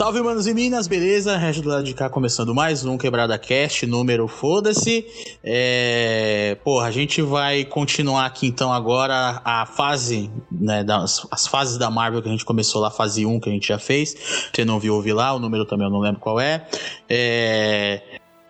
[0.00, 1.36] Salve, manos e minas, beleza?
[1.36, 5.04] Regis do lado de cá começando mais um Quebrada Cast, número foda-se.
[5.44, 6.56] É...
[6.64, 11.90] Porra, a gente vai continuar aqui então agora a fase, né, das, as fases da
[11.90, 14.16] Marvel que a gente começou lá, fase 1 que a gente já fez.
[14.50, 16.66] Você não viu, ouvir lá, o número também eu não lembro qual é.
[17.06, 18.00] é...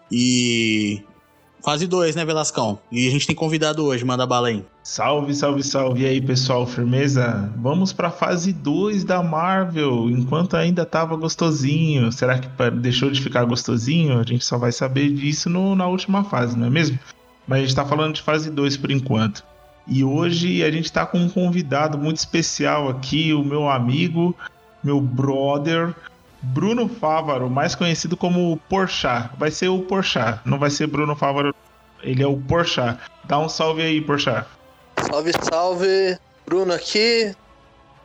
[0.08, 1.02] E
[1.62, 2.78] Fase 2, né, Velascão?
[2.90, 4.64] E a gente tem convidado hoje, manda bala aí.
[4.82, 6.02] Salve, salve, salve.
[6.02, 7.52] E aí, pessoal, firmeza?
[7.56, 12.10] Vamos pra fase 2 da Marvel, enquanto ainda tava gostosinho.
[12.10, 14.18] Será que deixou de ficar gostosinho?
[14.18, 16.98] A gente só vai saber disso no, na última fase, não é mesmo?
[17.46, 19.44] Mas a gente tá falando de fase 2 por enquanto.
[19.86, 24.34] E hoje a gente tá com um convidado muito especial aqui, o meu amigo,
[24.82, 25.94] meu brother,
[26.42, 29.30] Bruno Fávaro, mais conhecido como Porchat.
[29.38, 31.54] Vai ser o Porchat, não vai ser Bruno Fávaro.
[32.02, 32.98] Ele é o Porchat.
[33.24, 34.46] Dá um salve aí, Porchat.
[35.10, 36.18] Salve, salve.
[36.46, 37.34] Bruno aqui.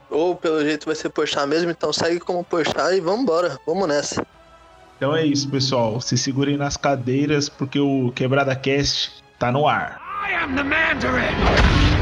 [0.09, 3.58] Ou pelo jeito vai ser Porchat mesmo, então segue como Porchat e vamos embora.
[3.66, 4.25] Vamos nessa.
[4.97, 6.00] Então é isso, pessoal.
[6.00, 10.02] Se segurem nas cadeiras porque o Quebrada Cast tá no ar.
[10.28, 11.95] I am the Mandarin.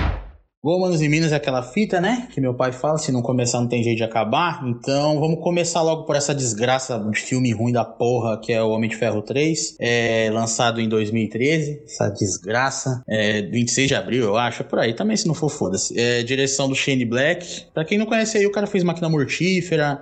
[0.66, 2.25] Bom, manos e minas, é aquela fita, né?
[2.31, 4.64] Que meu pai fala, se não começar não tem jeito de acabar.
[4.66, 8.69] Então vamos começar logo por essa desgraça de filme ruim da porra que é o
[8.69, 9.75] Homem de Ferro 3.
[9.78, 11.81] É, lançado em 2013.
[11.86, 13.03] Essa desgraça.
[13.09, 14.61] É, 26 de abril, eu acho.
[14.61, 16.00] É por aí também, se não for, foda-se.
[16.00, 17.66] É, direção do Shane Black.
[17.73, 20.02] Pra quem não conhece aí, o cara fez Máquina Mortífera.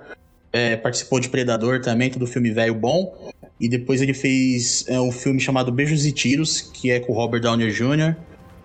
[0.52, 3.32] É, participou de Predador também, todo filme velho bom.
[3.60, 7.16] E depois ele fez é, um filme chamado Beijos e Tiros, que é com o
[7.16, 8.14] Robert Downey Jr.,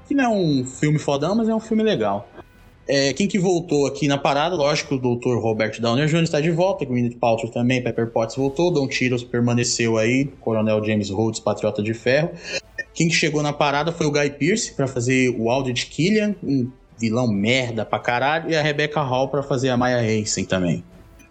[0.07, 2.27] que não é um filme fodão, mas é um filme legal.
[2.87, 5.37] É, quem que voltou aqui na parada, lógico, o Dr.
[5.41, 6.23] Robert Downey Jr.
[6.23, 11.09] está de volta, Gwyneth Paltrow também, Pepper Potts voltou, Don Tiros permaneceu aí, Coronel James
[11.09, 12.31] Rhodes, Patriota de Ferro.
[12.93, 16.71] Quem que chegou na parada foi o Guy Pearce para fazer o Aldrich Killian, um
[16.97, 20.83] vilão merda pra caralho, e a Rebecca Hall para fazer a Maya Hansen também.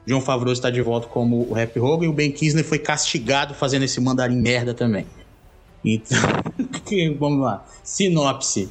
[0.07, 3.55] John Favreau está de volta como o Rap Hogan e o Ben Kingsley foi castigado
[3.55, 5.07] fazendo esse mandarim merda também.
[5.87, 6.19] Então,
[7.19, 7.65] vamos lá.
[7.85, 8.69] Sinopse.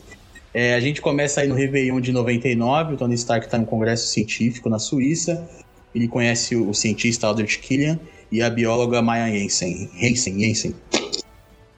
[0.54, 2.96] É, a gente começa aí no Réveillon de 99.
[2.96, 5.50] O Tony Stark está no congresso científico na Suíça.
[5.94, 7.98] Ele conhece o, cientista Aldrich Killian
[8.30, 9.90] e a bióloga Maya Jensen.
[9.98, 10.76] Jensen, Jensen.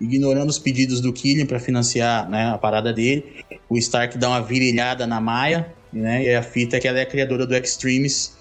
[0.01, 4.41] Ignorando os pedidos do Killian para financiar né, a parada dele, o Stark dá uma
[4.41, 5.73] virilhada na Maya.
[5.93, 8.36] Né, e a fita é que ela é a criadora do Extremes,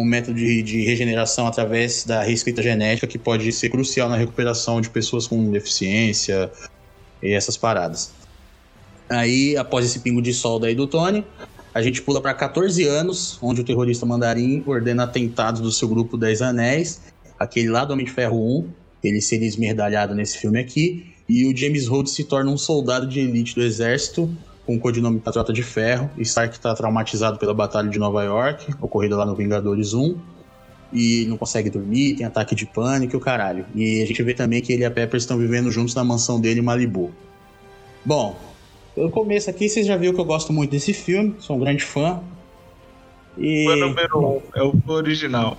[0.00, 4.80] um método de, de, regeneração através da reescrita genética que pode ser crucial na recuperação
[4.80, 6.50] de pessoas com deficiência
[7.22, 8.12] e essas paradas.
[9.08, 11.24] Aí, após esse pingo de sol daí do Tony,
[11.74, 16.16] a gente pula para 14 anos, onde o terrorista mandarim ordena atentados do seu grupo
[16.16, 17.00] 10 Anéis,
[17.38, 18.68] aquele lá do Homem de Ferro 1,
[19.04, 23.20] ele seria esmerdalhado nesse filme aqui, e o James Rhodes se torna um soldado de
[23.20, 24.28] elite do exército,
[24.70, 26.08] com o codinome Patriota de Ferro.
[26.18, 30.16] Stark está traumatizado pela Batalha de Nova York, ocorrida lá no Vingadores 1.
[30.92, 33.64] E não consegue dormir, tem ataque de pânico e o caralho.
[33.74, 36.40] E a gente vê também que ele e a Pepper estão vivendo juntos na mansão
[36.40, 37.10] dele em Malibu.
[38.04, 38.36] Bom,
[38.94, 41.84] pelo começo aqui, vocês já viram que eu gosto muito desse filme, sou um grande
[41.84, 42.20] fã.
[43.36, 43.64] E...
[43.64, 45.56] Fã número um, é o original.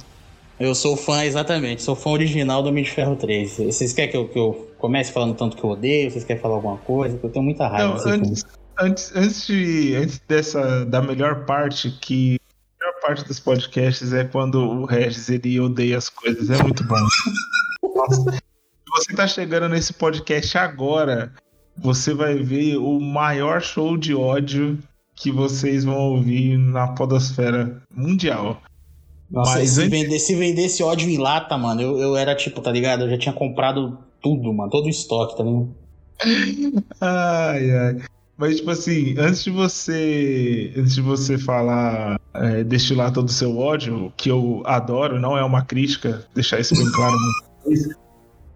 [0.57, 3.57] Eu sou fã, exatamente, sou fã original do Homem de Ferro 3.
[3.57, 6.11] Vocês querem que eu, que eu comece falando tanto que eu odeio?
[6.11, 7.19] Vocês querem falar alguma coisa?
[7.21, 11.91] Eu tenho muita raiva não, antes, filme antes, antes, de, antes dessa, da melhor parte,
[12.01, 12.39] que
[12.79, 16.49] a melhor parte dos podcasts é quando o Regis ele odeia as coisas.
[16.49, 16.95] É muito bom.
[17.95, 18.31] Nossa.
[18.31, 21.33] Se você tá chegando nesse podcast agora,
[21.77, 24.77] você vai ver o maior show de ódio
[25.15, 28.61] que vocês vão ouvir na podosfera mundial.
[29.29, 29.91] Nossa, Mas se, antes...
[29.91, 33.03] vender, se vendesse ódio em lata, mano, eu, eu era tipo, tá ligado?
[33.03, 35.75] Eu já tinha comprado tudo, mano, todo o estoque, tá ligado?
[36.99, 38.01] ai, ai.
[38.41, 40.73] Mas, tipo assim, antes de você.
[40.75, 45.43] Antes de você falar, é, destilar todo o seu ódio, que eu adoro, não é
[45.43, 47.15] uma crítica, deixar isso bem claro.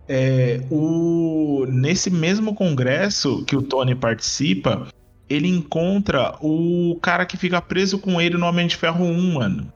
[0.09, 4.87] É, o, nesse mesmo congresso que o Tony participa,
[5.29, 9.71] ele encontra o cara que fica preso com ele no Homem de Ferro 1, mano.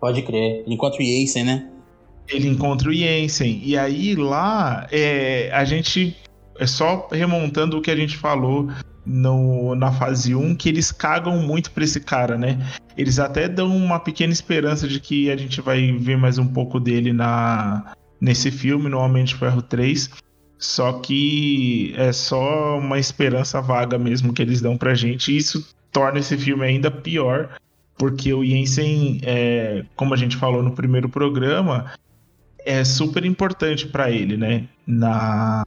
[0.00, 0.64] Pode crer.
[0.66, 1.70] Ele encontra o Jensen, né?
[2.26, 3.60] Ele encontra o Jensen.
[3.62, 6.16] E aí lá, é, a gente.
[6.58, 8.68] É só remontando o que a gente falou
[9.04, 12.58] no, na fase 1 que eles cagam muito pra esse cara, né?
[12.96, 16.78] Eles até dão uma pequena esperança de que a gente vai ver mais um pouco
[16.78, 20.10] dele na nesse filme, no Homem de Ferro 3.
[20.58, 25.32] Só que é só uma esperança vaga mesmo que eles dão pra gente.
[25.32, 27.56] E isso torna esse filme ainda pior,
[27.96, 31.92] porque o Jensen, é, como a gente falou no primeiro programa,
[32.64, 34.68] é super importante para ele, né?
[34.86, 35.66] Na,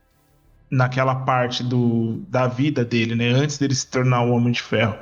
[0.73, 3.29] naquela parte do, da vida dele, né?
[3.29, 4.95] Antes dele se tornar o Homem de Ferro.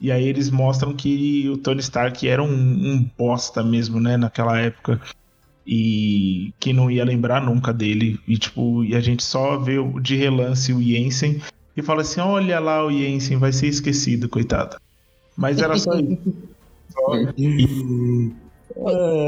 [0.00, 4.16] E aí eles mostram que o Tony Stark era um, um bosta mesmo, né?
[4.16, 4.98] Naquela época.
[5.66, 8.18] e que não ia lembrar nunca dele.
[8.26, 11.42] E tipo, e a gente só vê de relance o Jensen
[11.76, 14.78] e fala assim: olha lá o Jensen, vai ser esquecido, coitado.
[15.36, 16.34] Mas era só isso.
[16.88, 17.12] só...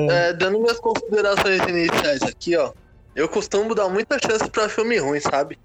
[0.09, 2.73] É, dando minhas considerações iniciais aqui, ó.
[3.15, 5.59] Eu costumo dar muita chance pra filme ruim, sabe?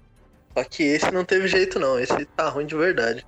[0.56, 1.98] Só que esse não teve jeito, não.
[1.98, 3.24] Esse tá ruim de verdade.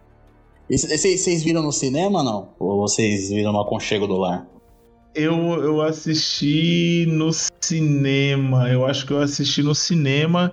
[0.68, 2.50] Vocês viram no cinema, não?
[2.58, 4.46] Ou vocês viram no aconchego do lar?
[5.14, 7.30] Eu, eu assisti no
[7.60, 8.68] cinema.
[8.68, 10.52] Eu acho que eu assisti no cinema.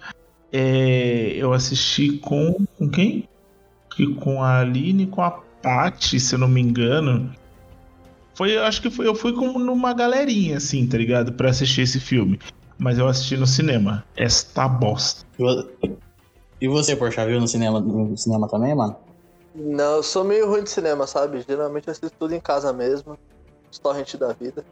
[0.52, 2.66] É, eu assisti com.
[2.78, 3.30] Com quem?
[4.20, 5.32] Com a Aline e com a
[5.62, 7.32] Paty, se eu não me engano.
[8.34, 11.34] Foi, eu acho que foi, eu fui com numa galerinha, assim, tá ligado?
[11.34, 12.40] Pra assistir esse filme.
[12.78, 14.04] Mas eu assisti no cinema.
[14.16, 15.26] Esta bosta.
[16.60, 18.96] E você, Porsche, viu no cinema, no cinema também, mano?
[19.54, 21.44] Não, eu sou meio ruim de cinema, sabe?
[21.48, 23.18] Geralmente eu assisto tudo em casa mesmo.
[23.82, 24.64] Torrent da vida.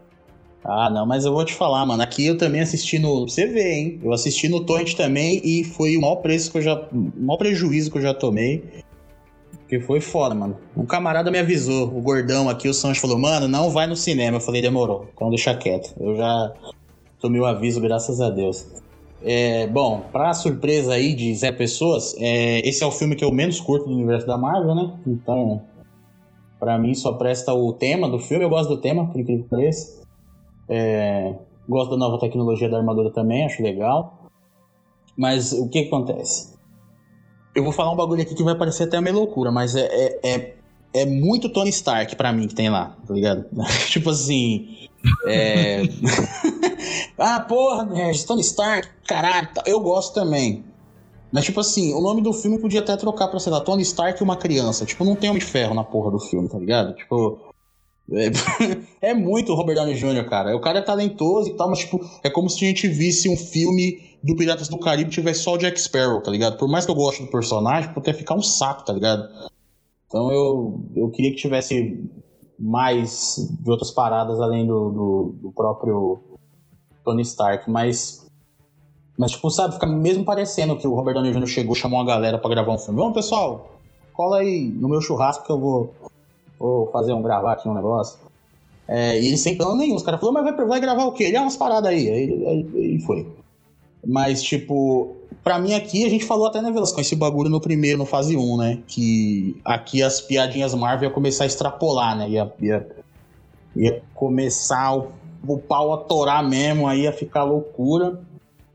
[0.64, 2.02] Ah, não, mas eu vou te falar, mano.
[2.02, 3.28] Aqui eu também assisti no.
[3.28, 4.00] Você vê, hein?
[4.04, 6.74] Eu assisti no Torrent também e foi o maior preço que eu já.
[6.92, 8.84] O maior prejuízo que eu já tomei.
[9.60, 10.58] Porque foi foda, mano.
[10.76, 14.38] Um camarada me avisou, o gordão aqui, o Sancho falou, mano, não vai no cinema.
[14.38, 15.94] Eu falei, demorou, então deixa quieto.
[16.00, 16.54] Eu já
[17.20, 18.66] tomei o aviso, graças a Deus.
[19.28, 23.32] É, bom, pra surpresa aí de Zé Pessoas, é, esse é o filme que eu
[23.32, 24.94] menos curto do universo da Marvel, né?
[25.08, 25.64] Então,
[26.60, 28.46] para mim só presta o tema do filme.
[28.46, 30.00] Eu gosto do tema, por incrível que pareça.
[30.70, 31.34] É,
[31.68, 34.30] gosto da nova tecnologia da armadura também, acho legal.
[35.18, 36.54] Mas o que, acontece?
[37.56, 40.20] Eu vou falar um bagulho aqui que vai parecer até meio loucura, mas é, é,
[40.24, 40.56] é,
[40.94, 43.46] é muito Tony Stark para mim que tem lá, tá ligado?
[43.90, 44.88] tipo assim.
[45.26, 45.82] É...
[47.18, 50.64] ah, porra, é, Tony Stark, caralho, tá, eu gosto também.
[51.32, 54.22] Mas, tipo assim, o nome do filme podia até trocar pra, sei lá, Tony Stark
[54.22, 54.86] e uma criança.
[54.86, 56.96] Tipo, não tem Homem de Ferro na porra do filme, tá ligado?
[56.96, 57.40] Tipo.
[58.12, 58.32] É,
[59.10, 60.56] é muito Robert Downey Jr., cara.
[60.56, 63.36] O cara é talentoso e tal, mas, tipo, é como se a gente visse um
[63.36, 66.58] filme do Piratas do Caribe tivesse só o Jack Sparrow, tá ligado?
[66.58, 69.28] Por mais que eu goste do personagem, pode até ficar um saco, tá ligado?
[70.08, 72.10] Então eu, eu queria que tivesse
[72.58, 76.35] mais de outras paradas além do, do, do próprio
[77.06, 78.26] Tony Stark, mas.
[79.18, 81.48] Mas, tipo, sabe, fica mesmo parecendo que o Robert Downey Jr.
[81.48, 83.00] chegou, chamou uma galera para gravar um filme.
[83.00, 83.72] Vamos, pessoal,
[84.12, 85.94] cola aí no meu churrasco que eu vou,
[86.60, 88.20] vou fazer um gravar aqui um negócio.
[88.88, 89.96] É, e ele sem plano nenhum.
[89.96, 91.26] Os caras falaram, mas vai, vai gravar o quê?
[91.26, 92.10] Ele é umas paradas aí.
[92.10, 93.26] Aí, aí, aí foi.
[94.06, 97.98] Mas, tipo, pra mim aqui, a gente falou até, né, Velasco, esse bagulho no primeiro,
[97.98, 98.80] no fase 1, né?
[98.88, 102.30] Que aqui as piadinhas Marvel ia começar a extrapolar, né?
[102.30, 102.88] Ia, ia,
[103.76, 105.08] ia começar o,
[105.54, 108.20] o pau a torar mesmo, aí ia ficar loucura.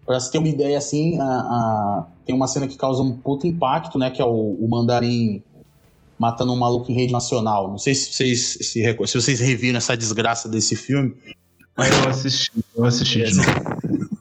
[0.06, 3.46] Pra você ter uma ideia, assim, a, a, tem uma cena que causa um puto
[3.46, 4.10] impacto, né?
[4.10, 5.42] Que é o, o mandarim
[6.18, 7.70] matando um maluco em rede nacional.
[7.70, 11.14] Não sei se vocês, se, se vocês reviram essa desgraça desse filme.
[11.76, 13.48] Mas eu assisti, eu assisti de novo.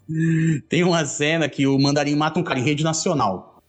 [0.70, 3.62] Tem uma cena que o mandarim mata um cara em rede nacional.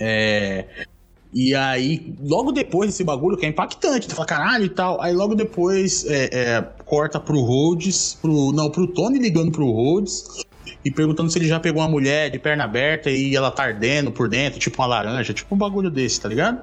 [0.00, 0.86] É.
[1.32, 5.00] E aí, logo depois desse bagulho, que é impactante, tu fala caralho e tal.
[5.02, 10.44] Aí logo depois é, é, corta pro Rhodes, pro, não, pro Tony ligando pro Rhodes
[10.84, 14.12] e perguntando se ele já pegou uma mulher de perna aberta e ela tá ardendo
[14.12, 16.60] por dentro, tipo uma laranja, tipo um bagulho desse, tá ligado?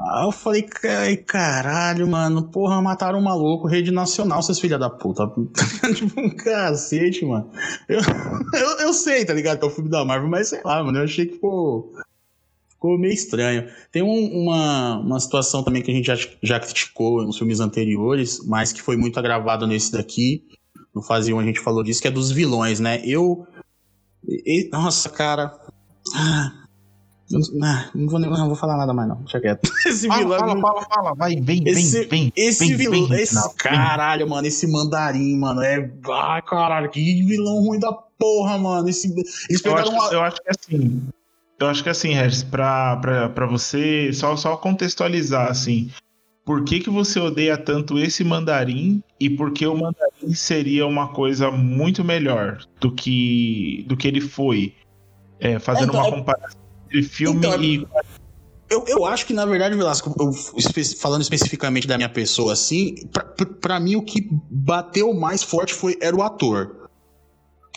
[0.00, 0.62] Aí eu falei,
[1.26, 5.30] caralho, mano, porra, mataram um maluco, rede nacional, seus filha da puta.
[5.94, 7.50] tipo, um cacete, mano.
[7.86, 8.00] Eu,
[8.54, 10.98] eu, eu, sei, tá ligado, que é o filme da Marvel, mas sei lá, mano,
[10.98, 11.92] eu achei que ficou,
[12.80, 13.68] ficou meio estranho.
[13.92, 18.40] Tem um, uma, uma situação também que a gente já, já criticou nos filmes anteriores,
[18.46, 20.42] mas que foi muito agravado nesse daqui.
[20.94, 23.02] No Fase 1 a gente falou disso, que é dos vilões, né?
[23.04, 23.46] Eu.
[24.26, 25.52] E, nossa, cara.
[26.14, 26.52] Ah,
[27.30, 27.40] não,
[27.94, 29.16] não, vou, não vou falar nada mais, não.
[29.16, 29.70] Deixa quieto.
[29.86, 30.38] Esse fala, vilão.
[30.38, 32.32] Fala, fala, fala, vai, vem, esse, vem, vem.
[32.34, 35.92] Esse vem, vilão, vem, esse não, caralho, mano, esse mandarim, mano, é.
[36.10, 38.88] Ai, caralho, que vilão ruim da porra, mano.
[38.88, 39.14] Esse,
[39.48, 40.12] eles pegaram eu acho, uma...
[40.12, 41.10] eu acho que é assim.
[41.60, 45.90] Eu acho que é assim, Regis, pra você só, só contextualizar, assim.
[46.42, 51.08] Por que, que você odeia tanto esse mandarim e por que o mandarim seria uma
[51.08, 54.74] coisa muito melhor do que, do que ele foi?
[55.38, 57.86] É, fazendo é, então, uma comparação entre filme então, e.
[58.70, 60.32] Eu, eu acho que, na verdade, Velasco, eu,
[60.98, 63.24] falando especificamente da minha pessoa, assim, pra,
[63.60, 66.79] pra mim o que bateu mais forte foi era o ator.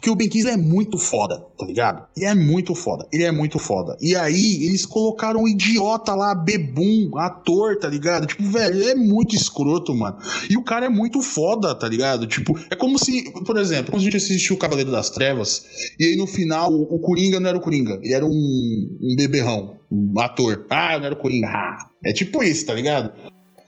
[0.04, 2.06] Porque o Ben Kingsley é muito foda, tá ligado?
[2.18, 3.08] Ele é muito foda.
[3.10, 3.98] Ele é muito foda.
[4.02, 8.28] E aí, eles colocaram um idiota lá, bebum, ator, tá ligado?
[8.28, 10.18] Tipo, velho, ele é muito escroto, mano.
[10.50, 12.28] E o cara é muito foda, tá ligado?
[12.28, 15.64] Tipo, é como se, por exemplo, quando a gente assistiu o Cavaleiro das Trevas,
[15.98, 19.16] e aí no final o, o Coringa não era o Coringa, ele era um, um
[19.16, 20.66] beberrão, um ator.
[20.70, 21.48] Ah, não era o Coringa.
[21.48, 23.14] Ah, é tipo isso, tá ligado?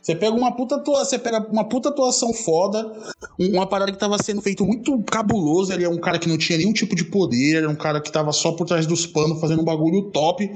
[0.05, 2.95] Você pega uma puta atuação, você pega uma puta atuação foda,
[3.39, 6.59] uma parada que tava sendo feito muito cabuloso, ele é um cara que não tinha
[6.59, 9.63] nenhum tipo de poder, era um cara que tava só por trás dos panos fazendo
[9.63, 10.47] um bagulho top.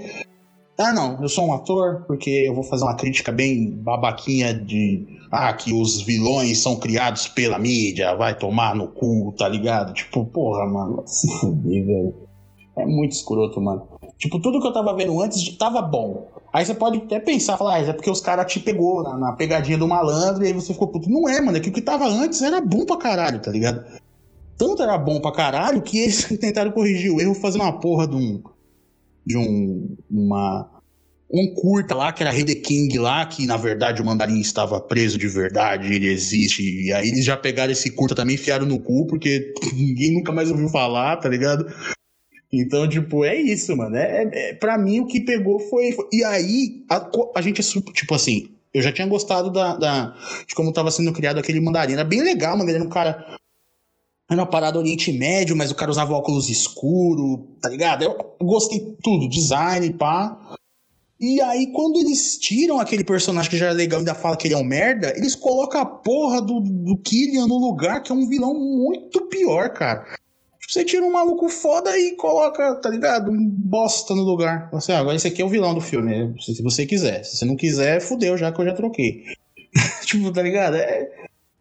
[0.77, 5.08] Ah, não, eu sou um ator porque eu vou fazer uma crítica bem babaquinha de
[5.32, 9.96] ah, que os vilões são criados pela mídia, vai tomar no cu, tá ligado?
[9.96, 12.13] Tipo, porra, mano, se fuder, velho.
[12.77, 13.88] É muito escroto, mano.
[14.20, 16.27] Tipo, tudo que eu tava vendo antes tava bom.
[16.51, 19.34] Aí você pode até pensar, falar, ah, é porque os caras te pegou na, na,
[19.34, 21.10] pegadinha do malandro e aí você ficou puto.
[21.10, 23.86] Não é, mano, é que o que tava antes era bom pra caralho, tá ligado?
[24.58, 28.15] Tanto era bom pra caralho que eles tentaram corrigir o erro fazendo uma porra de
[28.15, 28.41] um.
[29.25, 29.96] de um.
[30.10, 30.70] uma.
[31.32, 34.82] Um curta lá, que era Rei The King lá, que na verdade o mandarim estava
[34.82, 36.63] preso de verdade, ele existe.
[36.63, 40.50] E aí eles já pegaram esse curta também, enfiaram no cu, porque ninguém nunca mais
[40.50, 41.72] ouviu falar, tá ligado?
[42.51, 43.96] Então, tipo, é isso, mano.
[43.96, 45.91] É, é, pra mim, o que pegou foi.
[45.91, 46.08] foi...
[46.12, 47.62] E aí, a, a gente,
[47.94, 50.15] tipo assim, eu já tinha gostado da, da,
[50.48, 51.94] de como tava sendo criado aquele mandarim.
[51.94, 52.70] Era bem legal, mano.
[52.70, 53.38] Ele era um cara.
[54.29, 58.03] Era uma parada Oriente Médio, mas o cara usava óculos escuro, tá ligado?
[58.03, 60.56] Eu gostei tudo, design, pá.
[61.20, 64.48] E aí, quando eles tiram aquele personagem que já era legal e ainda fala que
[64.48, 68.15] ele é um merda, eles colocam a porra do, do Killian no lugar, que é
[68.15, 70.06] um vilão muito pior, cara.
[70.69, 73.31] Você tira um maluco foda e coloca, tá ligado?
[73.31, 74.69] Um bosta no lugar.
[74.71, 77.23] Você, ah, agora esse aqui é o vilão do filme, se você quiser.
[77.23, 79.23] Se você não quiser, fudeu, já que eu já troquei.
[80.05, 80.75] tipo, tá ligado?
[80.75, 81.09] É,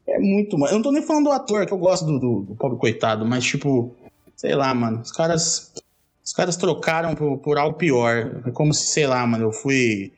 [0.07, 0.59] é muito.
[0.67, 3.25] Eu não tô nem falando do ator, que eu gosto do, do, do pobre coitado,
[3.25, 3.97] mas tipo,
[4.37, 5.01] sei lá, mano.
[5.01, 5.73] Os caras.
[6.23, 8.43] Os caras trocaram por, por algo pior.
[8.45, 10.13] É como se, sei lá, mano, eu fui.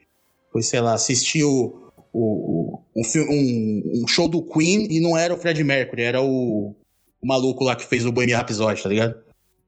[0.51, 5.33] Fui, sei lá, assistir o, o, um, um, um, show do Queen e não era
[5.33, 6.75] o Fred Mercury, era o,
[7.23, 9.15] o maluco lá que fez o Bohemian Rhapsody, tá ligado?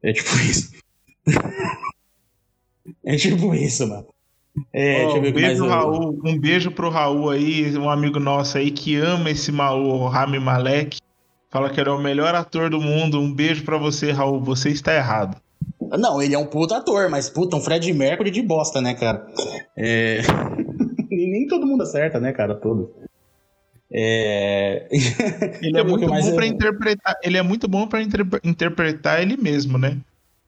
[0.02, 0.72] É tipo isso.
[3.04, 4.06] é tipo isso, mano.
[4.72, 8.96] É, oh, um, beijo, Raul, um beijo pro Raul aí, um amigo nosso aí que
[8.96, 10.98] ama esse o Rami Malek.
[11.50, 13.20] Fala que ele é o melhor ator do mundo.
[13.20, 14.42] Um beijo para você, Raul.
[14.42, 15.36] Você está errado.
[15.98, 19.26] Não, ele é um puta ator, mas puta, um Fred Mercury de bosta, né, cara?
[19.76, 20.22] É...
[21.10, 22.54] nem todo mundo acerta, né, cara?
[22.54, 22.94] Todo.
[23.94, 24.86] É...
[25.62, 27.16] Ele é muito bom para interpretar.
[27.22, 28.26] Ele é muito bom para inter...
[28.42, 29.98] interpretar ele mesmo, né?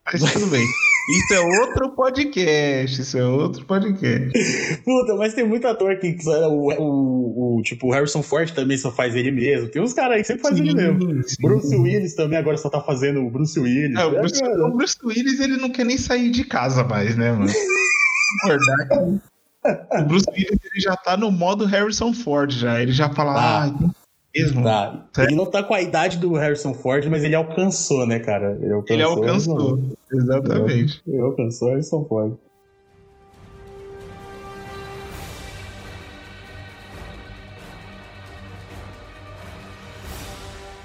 [0.07, 0.65] Mas tudo bem.
[1.11, 3.01] Isso é outro podcast.
[3.01, 4.83] Isso é outro podcast.
[4.85, 8.91] Puta, mas tem muito ator que o, o, o, tipo, o Harrison Ford também só
[8.91, 9.69] faz ele mesmo.
[9.69, 11.23] Tem uns caras aí que sempre faz ele mesmo.
[11.23, 11.37] Sim.
[11.41, 13.99] Bruce Willis também agora só tá fazendo o Bruce Willis.
[13.99, 17.17] É, o, Bruce, é, o Bruce Willis ele não quer nem sair de casa mais,
[17.17, 17.53] né, mano?
[18.47, 19.21] Verdade.
[19.65, 22.83] O Bruce Willis ele já tá no modo Harrison Ford já.
[22.83, 23.65] Ele já fala, tá.
[23.65, 23.91] ah,
[24.35, 24.65] mesmo.
[24.65, 25.07] Tá.
[25.19, 28.59] Ele não tá com a idade do Harrison Ford, mas ele alcançou, né, cara?
[28.61, 28.95] Ele alcançou.
[28.95, 29.83] Ele alcançou.
[30.13, 31.03] Exatamente.
[31.07, 32.35] Ele alcançou Harrison Ford.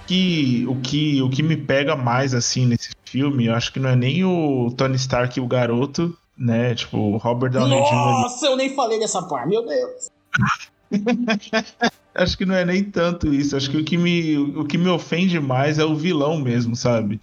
[0.08, 3.90] Que, o, que, o que me pega mais assim nesse filme, eu acho que não
[3.90, 6.74] é nem o Tony Stark e o garoto, né?
[6.74, 7.91] Tipo, Robert Downey Jr.
[7.91, 10.10] Nossa, eu nem falei dessa parte, meu Deus.
[12.15, 13.58] acho que não é nem tanto isso.
[13.58, 17.19] Acho que o que, me, o que me ofende mais é o vilão mesmo, sabe?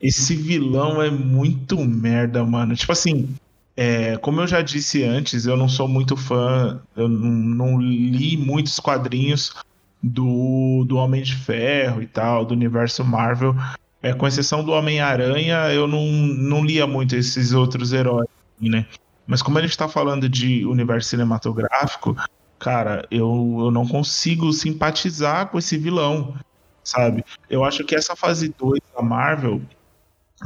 [0.00, 2.74] Esse vilão é muito merda, mano.
[2.76, 3.28] Tipo assim,
[3.76, 8.36] é, como eu já disse antes, eu não sou muito fã, eu não, não li
[8.36, 9.54] muitos quadrinhos
[10.02, 13.54] do, do Homem de Ferro e tal, do universo Marvel.
[14.00, 18.28] É, com exceção do Homem-Aranha, eu não, não lia muito esses outros heróis
[18.68, 18.86] né?
[19.26, 22.16] Mas como a gente tá falando de universo cinematográfico,
[22.58, 26.34] cara, eu, eu não consigo simpatizar com esse vilão,
[26.82, 27.24] sabe?
[27.48, 29.62] Eu acho que essa fase 2 da Marvel,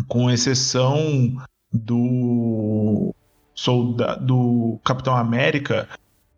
[0.09, 1.37] com exceção
[1.73, 3.15] do
[3.55, 5.89] Solda do Capitão América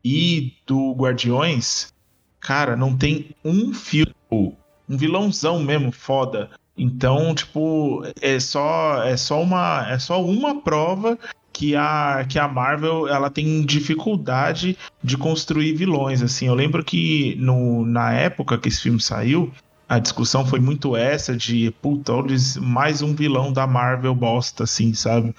[0.05, 1.93] e do Guardiões,
[2.41, 6.51] cara, não tem um filme, um vilãozão mesmo foda.
[6.79, 11.19] Então, tipo, é só é só uma é só uma prova
[11.53, 16.23] que a, que a Marvel ela tem dificuldade de construir vilões.
[16.23, 19.53] Assim, eu lembro que no, na época que esse filme saiu,
[19.89, 24.95] a discussão foi muito essa de puta, olha, mais um vilão da Marvel bosta, assim,
[24.95, 25.35] sabe?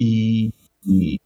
[0.00, 0.52] E,
[0.84, 1.20] e,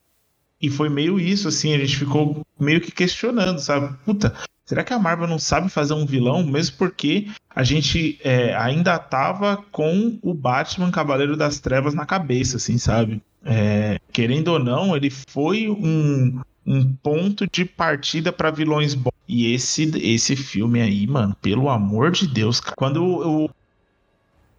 [0.60, 3.96] e foi meio isso, assim, a gente ficou meio que questionando, sabe?
[4.04, 4.34] Puta,
[4.68, 6.44] será que a Marvel não sabe fazer um vilão?
[6.44, 12.58] Mesmo porque a gente é, ainda tava com o Batman Cavaleiro das Trevas na cabeça,
[12.58, 13.22] assim, sabe?
[13.44, 19.12] é, querendo ou não, ele foi um, um ponto de partida para vilões bons.
[19.26, 23.50] E esse, esse filme aí, mano, pelo amor de Deus, cara, quando eu.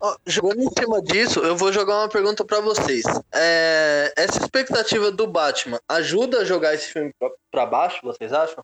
[0.01, 3.03] Oh, jogando em cima disso, eu vou jogar uma pergunta para vocês.
[3.33, 7.11] É, essa expectativa do Batman ajuda a jogar esse filme
[7.51, 8.63] pra baixo, vocês acham?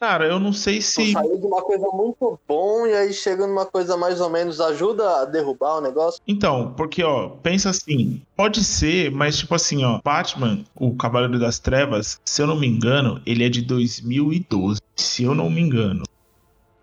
[0.00, 1.12] Cara, eu não sei se.
[1.12, 5.20] Saiu de uma coisa muito bom e aí chega numa coisa mais ou menos ajuda
[5.20, 6.18] a derrubar o negócio.
[6.26, 11.58] Então, porque, ó, pensa assim, pode ser, mas tipo assim, ó, Batman, o Cavaleiro das
[11.58, 14.80] Trevas, se eu não me engano, ele é de 2012.
[14.96, 16.04] Se eu não me engano.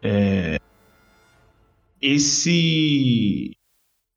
[0.04, 0.60] É.
[2.00, 3.52] Esse.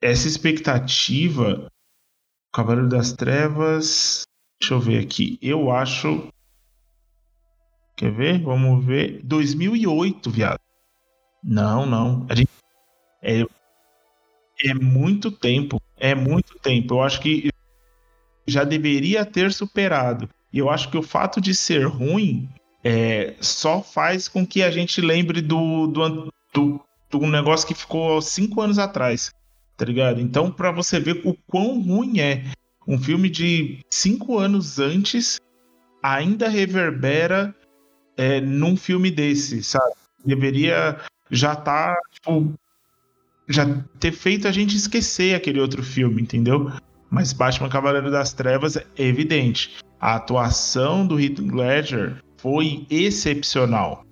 [0.03, 1.73] Essa expectativa.
[2.53, 4.25] Cavaleiro das Trevas.
[4.61, 5.39] Deixa eu ver aqui.
[5.41, 6.31] Eu acho
[8.01, 8.41] Quer ver?
[8.41, 9.21] Vamos ver.
[9.25, 10.59] 2008, viado.
[11.45, 12.25] Não, não.
[12.31, 12.49] A gente...
[13.23, 13.45] é,
[14.65, 15.79] é muito tempo.
[15.99, 16.95] É muito tempo.
[16.95, 17.51] Eu acho que
[18.47, 20.31] já deveria ter superado.
[20.51, 22.49] E eu acho que o fato de ser ruim
[22.83, 26.81] é, só faz com que a gente lembre do, do, do,
[27.11, 29.31] do negócio que ficou cinco anos atrás.
[29.77, 30.23] Tá ligado?
[30.23, 32.45] Então, para você ver o quão ruim é
[32.89, 35.39] um filme de cinco anos antes
[36.03, 37.55] ainda reverbera
[38.21, 39.95] é, num filme desse, sabe?
[40.23, 41.01] Deveria
[41.31, 42.53] já tá, tipo,
[43.49, 43.65] já
[43.99, 46.71] ter feito a gente esquecer aquele outro filme, entendeu?
[47.11, 49.79] Mas Batman Cavaleiro das Trevas é evidente.
[49.99, 54.05] A atuação do Heath Ledger foi excepcional.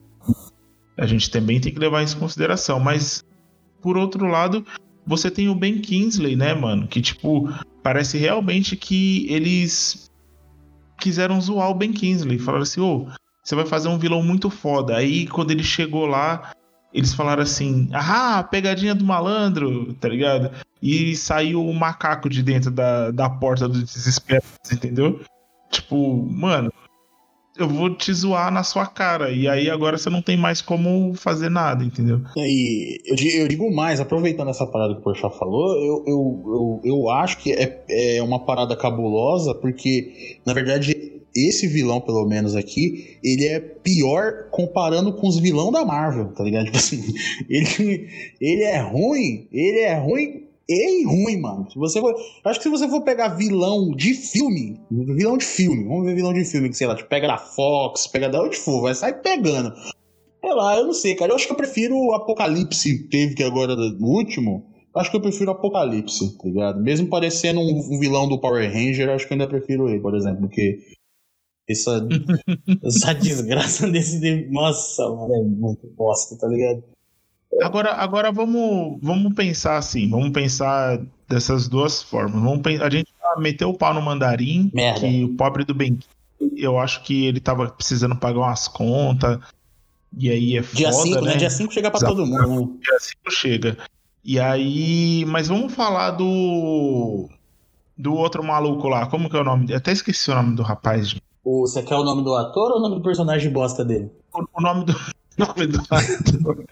[0.97, 3.23] A gente também tem que levar isso em consideração, mas
[3.83, 4.65] por outro lado,
[5.07, 7.47] você tem o Ben Kingsley, né, mano, que tipo,
[7.83, 10.11] parece realmente que eles
[10.99, 14.51] quiseram zoar o Ben Kingsley, falaram assim, ô, oh, você vai fazer um vilão muito
[14.51, 14.95] foda.
[14.95, 16.53] Aí quando ele chegou lá,
[16.93, 20.51] eles falaram assim: ah, pegadinha do malandro, tá ligado?
[20.83, 25.21] E saiu o um macaco de dentro da, da porta do desespero, entendeu?
[25.71, 26.71] Tipo, mano,
[27.57, 29.31] eu vou te zoar na sua cara.
[29.31, 32.21] E aí agora você não tem mais como fazer nada, entendeu?
[32.37, 36.81] E eu, eu digo mais, aproveitando essa parada que o Porchat falou, eu, eu, eu,
[36.85, 42.57] eu acho que é, é uma parada cabulosa, porque, na verdade, esse vilão, pelo menos
[42.57, 46.65] aqui, ele é pior comparando com os vilão da Marvel, tá ligado?
[46.73, 47.03] Tipo assim,
[47.49, 48.09] ele,
[48.41, 51.67] ele é ruim, ele é ruim e ruim, mano.
[51.71, 55.85] Se você for, acho que se você for pegar vilão de filme, vilão de filme,
[55.85, 58.57] vamos ver vilão de filme que sei lá, tipo, pega da Fox, pega da onde
[58.57, 59.73] for, vai sair pegando.
[60.41, 61.33] Sei lá, eu não sei, cara.
[61.33, 64.67] Eu acho que eu prefiro o Apocalipse teve que agora no último.
[64.95, 66.83] Acho que eu prefiro o Apocalipse, tá ligado?
[66.83, 70.15] Mesmo parecendo um, um vilão do Power Ranger, acho que eu ainda prefiro ele, por
[70.15, 70.79] exemplo, porque
[71.69, 72.07] essa,
[72.83, 74.47] essa desgraça desse.
[74.51, 76.83] Nossa, mano, é muito bosta, tá ligado?
[77.63, 82.41] Agora, agora vamos, vamos pensar assim, vamos pensar dessas duas formas.
[82.43, 85.01] Vamos pensar, a gente meteu o pau no mandarim, Merda.
[85.01, 85.99] que o pobre do Ben,
[86.57, 89.39] eu acho que ele tava precisando pagar umas contas.
[90.17, 91.31] E aí é foda, Dia 5, né?
[91.33, 91.37] né?
[91.37, 92.15] Dia 5 chega pra Exato.
[92.15, 92.79] todo mundo, né?
[92.83, 93.79] Dia 5 chega.
[94.25, 97.29] E aí, mas vamos falar do
[97.97, 99.07] do outro maluco lá.
[99.07, 99.73] Como que é o nome?
[99.75, 101.15] Até esqueci o nome do rapaz.
[101.51, 104.11] O, você quer o nome do ator ou o nome do personagem bosta dele?
[104.35, 104.95] O, o nome do.
[105.39, 106.65] Nome do ator.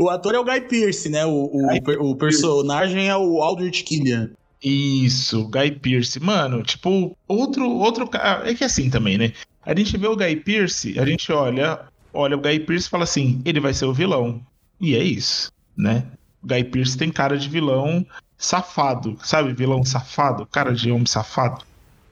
[0.00, 1.26] o ator é o Guy Pearce, né?
[1.26, 4.30] O, o, o personagem é o Aldrich Killian.
[4.64, 6.18] Isso, Guy Pearce.
[6.18, 8.50] Mano, tipo, outro, outro cara.
[8.50, 9.34] É que é assim também, né?
[9.66, 11.80] A gente vê o Guy Pearce, a gente olha,
[12.14, 14.40] olha o Guy Pearce e fala assim: ele vai ser o vilão.
[14.80, 16.06] E é isso, né?
[16.42, 18.04] O Guy Pearce tem cara de vilão
[18.42, 19.52] safado, sabe?
[19.54, 21.64] Vilão safado, cara de homem safado.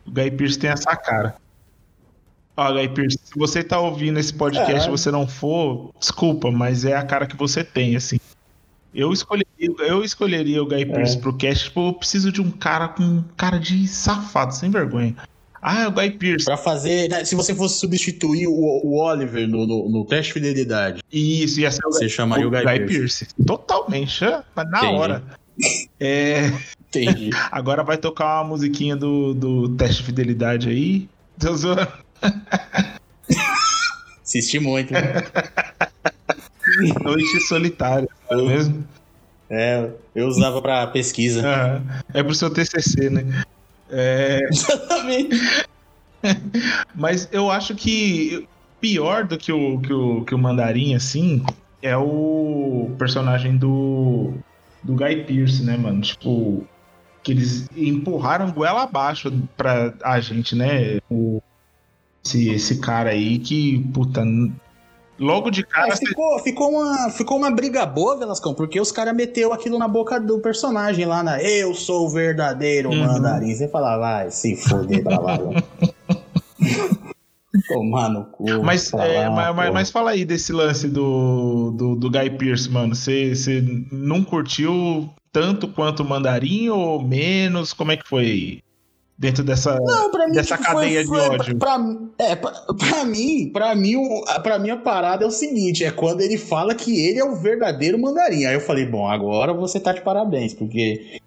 [0.07, 1.35] O Guy Pearce tem essa cara.
[2.57, 4.91] Ó, Guy Pearce, se você tá ouvindo esse podcast e é.
[4.91, 8.19] você não for, desculpa, mas é a cara que você tem, assim.
[8.95, 9.47] Eu escolheria,
[9.81, 11.21] eu escolheria o Guy Pearce é.
[11.21, 15.17] pro cast, tipo, eu preciso de um cara com cara de safado, sem vergonha.
[15.63, 16.45] Ah, é o Guy Pearce.
[16.47, 17.09] Pra fazer.
[17.09, 21.03] Né, se você fosse substituir o, o Oliver no, no, no, teste de fidelidade.
[21.13, 23.27] Isso, ia ser o Você Guy, chamaria o Guy, Guy Pearce.
[23.27, 23.27] Pearce.
[23.47, 24.87] Totalmente, na Entendi.
[24.87, 25.40] hora.
[25.99, 26.53] É.
[26.89, 27.31] Entendi.
[27.51, 31.09] Agora vai tocar uma musiquinha do, do teste de fidelidade aí.
[31.39, 31.89] Tô zoando.
[34.23, 34.93] Assisti muito.
[34.93, 35.03] Né?
[37.03, 38.87] Noite solitária, não é mesmo?
[39.49, 41.43] É, eu usava pra pesquisa.
[42.15, 43.45] é pro seu TCC, né?
[43.91, 44.41] É...
[44.49, 45.37] Exatamente.
[46.95, 48.47] Mas eu acho que
[48.81, 51.45] pior do que o, que o, que o Mandarim, assim,
[51.83, 54.35] é o personagem do
[54.83, 56.01] do Guy Pearce, né, mano?
[56.01, 56.67] Tipo,
[57.23, 61.01] que eles empurraram goela abaixo pra a gente, né?
[61.11, 61.43] O,
[62.25, 64.23] esse, esse cara aí que, puta,
[65.19, 65.93] logo de cara.
[65.93, 66.45] É, ficou, você...
[66.45, 70.39] ficou, uma, ficou uma briga boa, Velascão, porque os caras meteu aquilo na boca do
[70.39, 73.07] personagem lá na Eu sou o verdadeiro uhum.
[73.07, 73.55] mandarim.
[73.55, 75.39] Você fala, vai se foder lá.
[77.69, 78.45] Tomar no cu.
[78.63, 82.95] Mas, é, mas, mas, fala aí desse lance do, do, do Guy Pierce, mano.
[82.95, 83.35] Você
[83.91, 87.73] não curtiu tanto quanto o Mandarim ou menos?
[87.73, 88.61] Como é que foi
[89.19, 91.59] dentro dessa, Não, pra mim, dessa tipo, cadeia foi- de foi- ódio.
[91.59, 91.79] Pra,
[92.19, 93.99] é, pra, pra mim, pra mim,
[94.43, 97.35] pra mim a parada é o seguinte: é quando ele fala que ele é o
[97.37, 98.45] verdadeiro mandarim.
[98.47, 101.19] Aí eu falei, bom, agora você tá de parabéns, porque.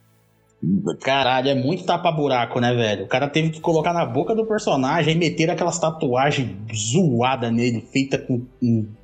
[1.02, 3.06] Caralho, é muito tapa-buraco, né, velho?
[3.06, 7.82] O cara teve que colocar na boca do personagem e meter aquelas tatuagens zoadas nele,
[7.92, 8.46] feita com,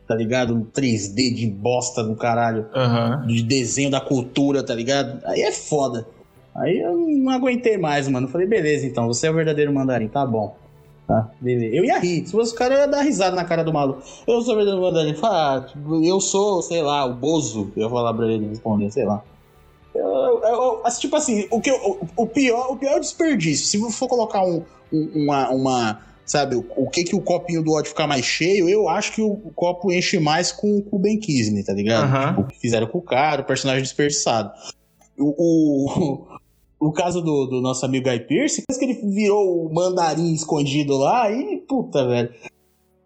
[0.08, 0.56] tá ligado?
[0.56, 3.26] Um 3D de bosta do caralho Aham.
[3.28, 5.20] de desenho da cultura, tá ligado?
[5.26, 6.08] Aí é foda.
[6.56, 8.28] Aí eu não aguentei mais, mano.
[8.28, 10.56] Falei, beleza, então, você é o verdadeiro mandarim, tá bom.
[11.08, 11.76] Tá, beleza.
[11.76, 12.26] Eu ia rir.
[12.26, 14.02] Se fosse o cara, eu ia dar risada na cara do maluco.
[14.28, 15.16] Eu sou o verdadeiro mandarim.
[15.16, 17.72] Fala, ah, eu sou, sei lá, o Bozo.
[17.76, 19.24] Eu ia falar pra ele responder, sei lá.
[19.94, 23.66] Eu, eu- eu- tipo assim, o, que o, o pior, o pior é o desperdício.
[23.66, 26.10] Se for colocar um, um- uma, uma.
[26.26, 29.22] Sabe, o, o que que o copinho do ódio ficar mais cheio, eu acho que
[29.22, 32.04] o, o copo enche mais com, com o Ben Kisney, tá ligado?
[32.04, 32.28] Aham.
[32.30, 34.52] Tipo, o que fizeram com o cara, o personagem desperdiçado.
[35.18, 36.28] O, o,
[36.88, 40.98] o caso do, do nosso amigo Guy Pearce, depois que ele virou o mandarim escondido
[40.98, 42.30] lá, e puta, velho.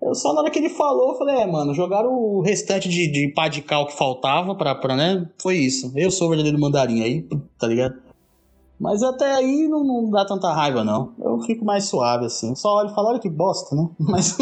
[0.06, 3.08] Eu só na hora que ele falou, eu falei, é, mano, jogaram o restante de,
[3.08, 5.30] de pá de cal que faltava pra, pra, né?
[5.42, 5.92] Foi isso.
[5.96, 7.26] Eu sou o verdadeiro mandarim aí,
[7.58, 7.96] tá ligado?
[8.80, 11.14] Mas até aí não, não dá tanta raiva, não.
[11.18, 12.54] Eu fico mais suave, assim.
[12.54, 13.88] Só olho e falo, olha que bosta, né?
[13.98, 14.38] Mas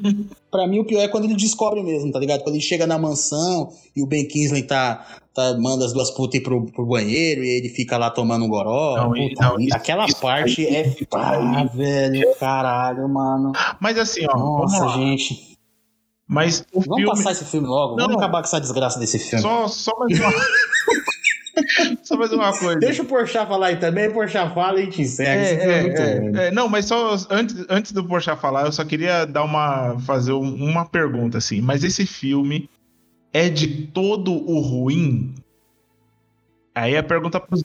[0.50, 2.42] pra mim o pior é quando ele descobre mesmo, tá ligado?
[2.42, 6.40] Quando ele chega na mansão e o Ben Kingsley tá, tá, manda as duas putas
[6.40, 8.96] ir pro, pro banheiro e ele fica lá tomando um goró.
[8.96, 10.86] Não, Puta, não, isso- aquela isso parte é.
[10.88, 13.52] isso Ah, aí- velho, caralho, mano.
[13.78, 15.54] Mas assim, ó, Nossa, gente.
[16.28, 17.06] Mas o Vamos filme.
[17.06, 17.94] passar esse filme logo.
[17.94, 18.06] Não.
[18.06, 19.40] Vamos acabar com essa desgraça desse filme.
[19.42, 20.32] Só, só mais uma.
[22.02, 22.78] só mais uma coisa.
[22.80, 25.40] Deixa o Porchat falar aí também, Porchat fala e gente encerra.
[25.40, 25.86] É, é é,
[26.44, 29.98] é, é, não, mas só antes, antes do Porchat falar, eu só queria dar uma
[30.00, 31.60] fazer um- uma pergunta assim.
[31.60, 32.68] Mas esse filme
[33.36, 35.34] é de todo o ruim?
[36.74, 37.62] Aí a pergunta pros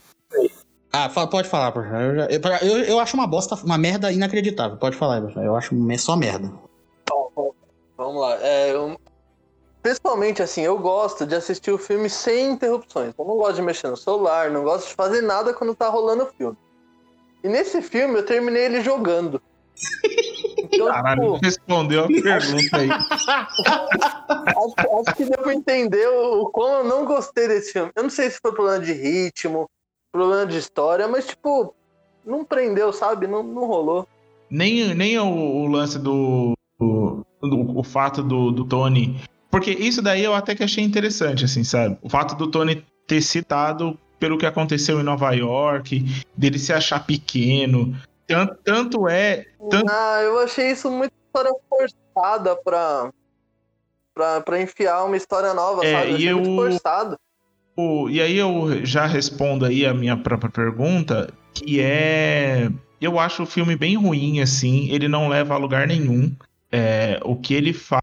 [0.92, 1.94] Ah, pode falar, Porchat.
[2.02, 4.76] Eu, já- eu, eu, eu acho uma bosta, uma merda inacreditável.
[4.76, 5.22] Pode falar.
[5.36, 6.52] Eu acho só merda.
[7.96, 8.36] Vamos lá.
[8.42, 8.96] É, eu-
[9.82, 13.12] Pessoalmente, assim, eu gosto de assistir o filme sem interrupções.
[13.18, 16.22] Eu não gosto de mexer no celular, não gosto de fazer nada quando tá rolando
[16.22, 16.56] o filme.
[17.42, 19.42] E nesse filme eu terminei ele jogando.
[20.58, 22.88] Então, caralho tipo, respondeu a pergunta aí.
[23.68, 27.90] acho, acho que deu pra entender o, o como eu não gostei desse filme.
[27.94, 29.68] Eu não sei se foi problema de ritmo,
[30.12, 31.74] problema de história, mas, tipo,
[32.24, 33.26] não prendeu, sabe?
[33.26, 34.06] Não, não rolou.
[34.50, 39.20] Nem, nem o, o lance do, do- do- o fato do, do Tony.
[39.50, 41.96] Porque isso daí eu até que achei interessante, assim, sabe?
[42.02, 46.04] O fato do Tony ter citado pelo que aconteceu em Nova York,
[46.36, 47.94] dele se achar pequeno.
[48.26, 49.44] Tanto, tanto é.
[49.70, 53.10] Tanto, Ah, eu achei isso muito história forçada pra,
[54.14, 56.22] pra, pra enfiar uma história nova, É, sabe?
[56.24, 57.16] E muito eu- forçado.
[57.76, 62.70] o- e aí eu já respondo aí a minha própria pergunta, que é.
[63.00, 64.88] Eu acho o filme bem ruim, assim.
[64.90, 66.32] Ele não leva a lugar nenhum.
[66.70, 68.00] É, o que ele fa-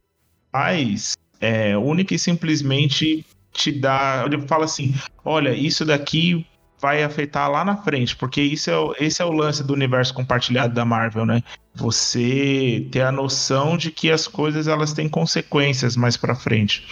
[0.51, 4.23] faz é única e simplesmente te dá.
[4.25, 6.45] Ele fala assim: olha, isso daqui
[6.81, 10.13] vai afetar lá na frente, porque isso é, o- esse é o lance do universo
[10.13, 11.43] compartilhado da Marvel, né?
[11.75, 16.87] Você ter a noção de que as coisas elas têm consequências mais pra frente.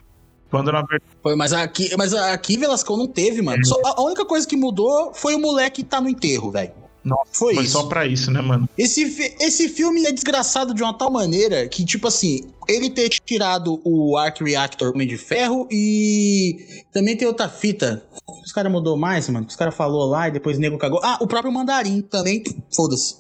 [0.50, 1.04] Quando na verdade.
[1.22, 3.66] Foi, mas aqui, mas aqui Velascão não teve, mano.
[3.66, 6.72] Só- a única coisa que mudou foi o moleque tá no enterro, velho.
[7.08, 8.68] Nossa, Foi, Foi só pra isso, né, mano?
[8.78, 13.80] Esse, esse filme é desgraçado de uma tal maneira que, tipo assim, ele ter tirado
[13.84, 18.04] o Arc Reactor Homem de Ferro e também tem outra fita.
[18.44, 19.48] Os caras mudou mais, mano.
[19.48, 21.00] Os caras falou lá e depois o nego cagou.
[21.04, 22.44] Ah, o próprio Mandarim também.
[22.76, 23.16] Foda-se.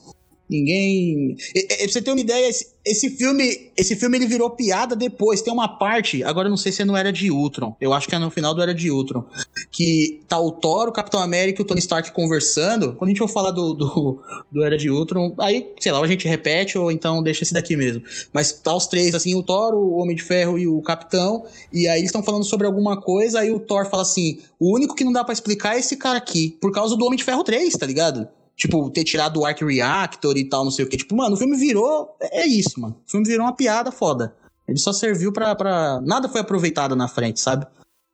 [0.49, 1.35] Ninguém.
[1.55, 3.71] E- e- Pra você ter uma ideia, esse, esse filme.
[3.75, 5.41] Esse filme ele virou piada depois.
[5.41, 6.23] Tem uma parte.
[6.23, 7.75] Agora eu não sei se é no Era de Ultron.
[7.81, 9.25] Eu acho que é no final do Era de Ultron.
[9.71, 12.93] Que tá o Thor, o Capitão América e o Tony Stark conversando.
[12.93, 16.07] Quando a gente for falar do, do, do Era de Ultron, aí, sei lá, a
[16.07, 18.01] gente repete ou então deixa esse daqui mesmo.
[18.33, 21.45] Mas tá os três, assim, o Thor, o Homem de Ferro e o Capitão.
[21.73, 23.41] E aí eles estão falando sobre alguma coisa.
[23.41, 26.17] Aí o Thor fala assim: o único que não dá pra explicar é esse cara
[26.17, 26.57] aqui.
[26.61, 28.27] Por causa do Homem de Ferro 3, tá ligado?
[28.57, 30.97] Tipo, ter tirado o Arc Reactor e tal, não sei o que.
[30.97, 32.17] Tipo, mano, o filme virou.
[32.19, 32.99] É isso, mano.
[33.07, 34.35] O filme virou uma piada foda.
[34.67, 35.55] Ele só serviu pra.
[35.55, 36.01] pra...
[36.01, 37.67] Nada foi aproveitado na frente, sabe?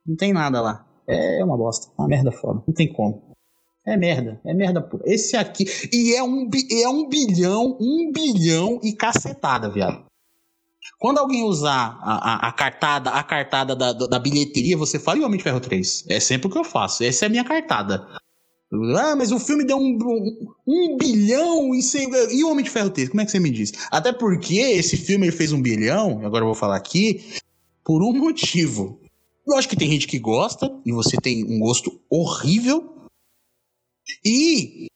[0.06, 0.86] Não tem nada lá.
[1.08, 1.90] É uma bosta.
[1.98, 2.62] Uma merda foda.
[2.66, 3.34] Não tem como.
[3.86, 4.38] É merda.
[4.44, 5.02] É merda pura.
[5.06, 5.64] Esse aqui.
[5.90, 10.04] E é um, é um bilhão, um bilhão e cacetada, viado.
[10.98, 15.36] Quando alguém usar a, a, a cartada, a cartada da, da, bilheteria, você fala e
[15.36, 16.04] de Ferro 3.
[16.08, 17.02] É sempre o que eu faço.
[17.02, 18.06] Essa é a minha cartada.
[18.98, 22.70] Ah, mas o filme deu um, um, um bilhão e, sei- e o Homem de
[22.70, 23.08] Ferro 3?
[23.08, 23.72] Como é que você me diz?
[23.90, 27.24] Até porque esse filme fez um bilhão, agora eu vou falar aqui,
[27.84, 29.00] por um motivo.
[29.46, 32.90] Eu acho que tem gente que gosta, e você tem um gosto horrível.
[34.24, 34.86] E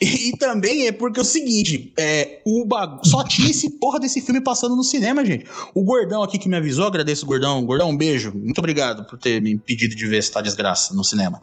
[0.00, 2.66] E, também é porque é o seguinte, é, o
[3.02, 5.46] só tinha esse porra desse filme passando no cinema, gente.
[5.74, 7.64] O Gordão aqui que me avisou, agradeço, Gordão.
[7.64, 8.32] Gordão, um beijo.
[8.34, 11.40] Muito obrigado por ter me pedido de ver essa desgraça no cinema.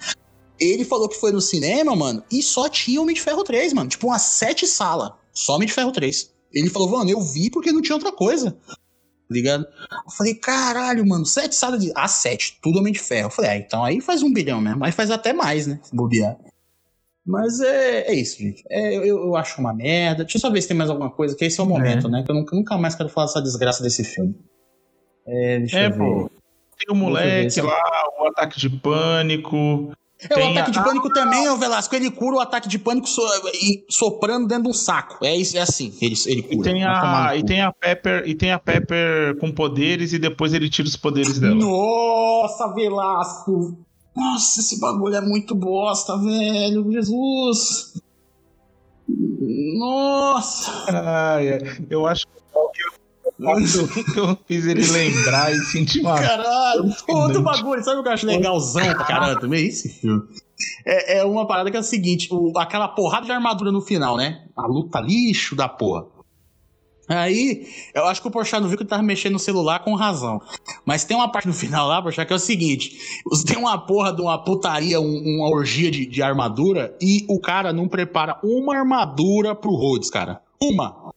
[0.61, 3.89] Ele falou que foi no cinema, mano, e só tinha Homem de Ferro 3, mano.
[3.89, 5.11] Tipo, umas sete salas.
[5.33, 6.31] Só Homem de Ferro 3.
[6.53, 8.51] Ele falou, mano, eu vi porque não tinha outra coisa.
[8.51, 8.75] Tá
[9.33, 9.65] ligado?
[9.65, 11.91] Eu falei, caralho, mano, sete salas de.
[11.95, 13.27] Ah, sete, tudo Homem de Ferro.
[13.27, 14.85] Eu falei, ah, então aí faz um bilhão mesmo.
[14.85, 15.79] Aí faz até mais, né?
[15.81, 16.37] Se bobear.
[17.25, 18.63] Mas é, é isso, gente.
[18.69, 20.23] É, eu, eu acho uma merda.
[20.23, 22.11] Deixa eu só ver se tem mais alguma coisa, que esse é o momento, é.
[22.11, 22.23] né?
[22.23, 24.35] Que eu nunca, nunca mais quero falar dessa desgraça desse filme.
[25.25, 25.97] É, deixa é, eu ver.
[25.97, 26.31] Pô.
[26.77, 27.81] Tem o moleque lá,
[28.19, 29.91] o ataque de pânico.
[30.29, 30.71] É, o ataque a...
[30.71, 33.21] de pânico ah, também, o Velasco, ele cura o ataque de pânico so,
[33.89, 35.23] soprando dentro de um saco.
[35.25, 36.55] É, isso, é assim, ele, ele cura.
[36.55, 40.53] E tem, a, e, tem a Pepper, e tem a Pepper com poderes e depois
[40.53, 41.55] ele tira os poderes dela.
[41.55, 43.77] Nossa, Velasco!
[44.15, 46.91] Nossa, esse bagulho é muito bosta, velho.
[46.91, 47.93] Jesus!
[49.77, 50.71] Nossa!
[50.89, 52.40] Ai, eu acho que
[54.15, 56.19] eu fiz ele lembrar e sentir uma.
[56.19, 56.93] Caralho!
[57.09, 59.67] Outro bagulho, sabe o que eu acho legalzão pra caramba também?
[59.67, 60.23] Esse filme.
[60.85, 64.15] É, é uma parada que é o seguinte: o, aquela porrada de armadura no final,
[64.15, 64.43] né?
[64.55, 66.05] A luta lixo da porra.
[67.07, 69.93] Aí, eu acho que o Porchat não viu que ele tava mexendo no celular com
[69.95, 70.41] razão.
[70.85, 72.97] Mas tem uma parte no final lá, Porchat, que é o seguinte:
[73.45, 77.73] tem uma porra de uma putaria, um, uma orgia de, de, armadura, e o cara
[77.73, 80.41] não prepara uma armadura pro Rhodes, cara.
[80.61, 81.11] Uma.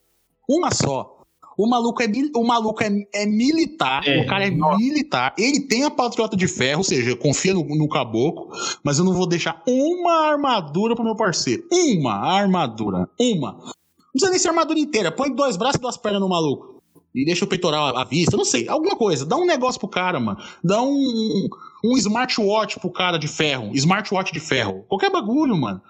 [0.48, 1.13] Uma só.
[1.56, 4.78] O maluco é, o maluco é, é militar, é, o cara é nossa.
[4.78, 8.48] militar, ele tem a patriota de ferro, ou seja, confia no, no caboclo,
[8.82, 11.62] mas eu não vou deixar uma armadura pro meu parceiro.
[11.72, 13.08] Uma armadura.
[13.18, 13.52] Uma.
[13.52, 15.12] Não precisa nem ser armadura inteira.
[15.12, 16.74] Põe dois braços e duas pernas no maluco.
[17.14, 19.24] E deixa o peitoral à vista, não sei, alguma coisa.
[19.24, 20.38] Dá um negócio pro cara, mano.
[20.64, 21.48] Dá um,
[21.84, 23.70] um smartwatch pro cara de ferro.
[23.72, 24.84] Smartwatch de ferro.
[24.88, 25.80] Qualquer bagulho, mano.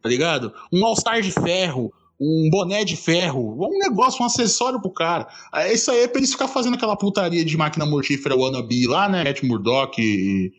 [0.00, 0.52] Tá ligado?
[0.72, 5.28] Um All-Star de ferro um boné de ferro, um negócio, um acessório pro cara.
[5.54, 9.08] É, isso aí é pra eles ficar fazendo aquela putaria de máquina mortífera wannabe lá,
[9.08, 9.24] né?
[9.24, 10.52] Matt Murdock e.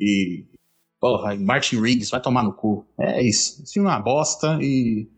[0.00, 0.44] e
[1.00, 2.86] porra, Martin Riggs, vai tomar no cu.
[2.98, 3.62] É isso.
[3.62, 5.08] Isso é uma bosta e.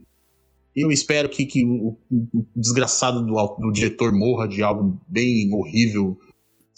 [0.75, 6.17] Eu espero que, que o, o desgraçado do, do diretor morra de algo bem horrível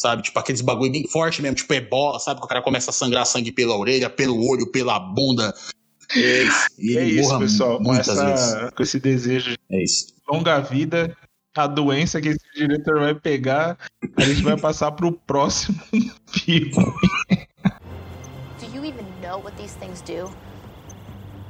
[0.02, 0.22] sabe?
[0.22, 2.40] Tipo aqueles bagulho bem forte mesmo, tipo ebola, sabe?
[2.40, 5.54] Que o cara começa a sangrar sangue pela orelha, pelo olho, pela bunda,
[6.14, 7.82] é isso, e é isso pessoal.
[7.82, 10.06] Com, essa, com esse desejo é isso.
[10.08, 11.16] de longa vida,
[11.56, 13.78] a doença que esse diretor vai pegar,
[14.16, 15.78] a gente vai passar pro próximo
[16.32, 16.72] filme.
[18.60, 20.30] Do you even know what these things do?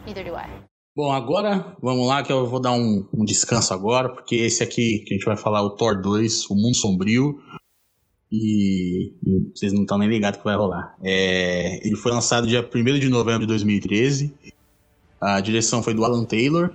[0.07, 0.49] Neither do I.
[0.95, 4.99] Bom, agora vamos lá que eu vou dar um, um, descanso agora, porque esse aqui
[5.07, 7.41] que a gente vai falar, o Thor 2, o Mundo Sombrio,
[8.31, 10.95] e, e vocês não estão nem ligados que vai rolar.
[11.03, 14.35] É, ele foi lançado dia 1 de novembro de 2013.
[15.23, 16.71] A direção foi do Alan Taylor.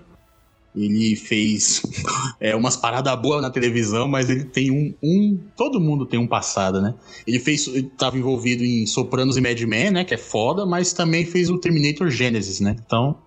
[0.74, 1.82] Ele fez
[2.40, 6.28] é, umas paradas boas na televisão, mas ele tem um, um, Todo mundo tem um
[6.28, 6.96] passado, né?
[7.26, 7.68] Ele fez.
[7.68, 10.06] Ele tava envolvido em Sopranos e Mad Men, né?
[10.06, 12.78] Que é foda, mas também fez o Terminator Genesis, né?
[12.86, 13.18] Então,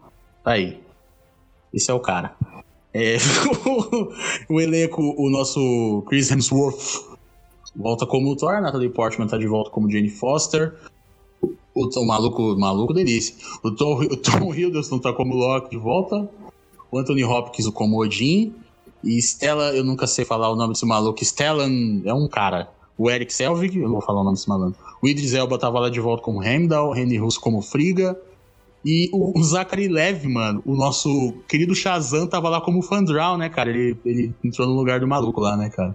[0.42, 0.80] tá aí.
[1.74, 2.34] Esse é o cara.
[2.94, 3.18] É,
[3.66, 4.12] o,
[4.56, 7.10] o elenco, o nosso Chris Hemsworth
[7.74, 10.74] volta como Thor, Natalie Portman tá de volta como Jane Foster.
[11.74, 13.34] O, o maluco, maluco delícia.
[13.62, 16.28] O Tom, o Tom Hiddleston tá como Loki de volta.
[16.90, 18.54] O Anthony Hopkins como Odin.
[19.02, 21.24] E Stella, eu nunca sei falar o nome desse maluco.
[21.24, 22.68] Stellan é um cara.
[22.98, 24.76] O Eric Selvig, eu não vou falar o nome desse maluco.
[25.02, 26.90] O Idris Elba tava lá de volta como Heimdall.
[26.90, 28.18] O Henry Russo como Friga.
[28.84, 33.48] E o, o Zachary Lev, mano, o nosso querido Shazam tava lá como Fandral, né,
[33.48, 33.70] cara?
[33.70, 35.94] Ele, ele entrou no lugar do maluco lá, né, cara?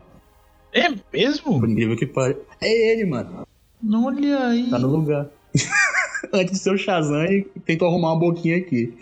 [0.72, 1.60] É mesmo?
[1.60, 2.38] Por incrível que pare.
[2.62, 3.48] É ele, mano.
[3.94, 4.70] Olha aí.
[4.70, 5.30] Tá no lugar.
[6.34, 8.94] Antes de ser o Shazam, ele tentou arrumar uma boquinha aqui.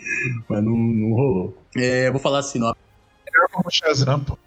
[0.48, 1.56] Mas não, não rolou.
[1.76, 2.74] É, vou falar assim, ó.
[3.24, 4.38] Melhor como Shazam, pô.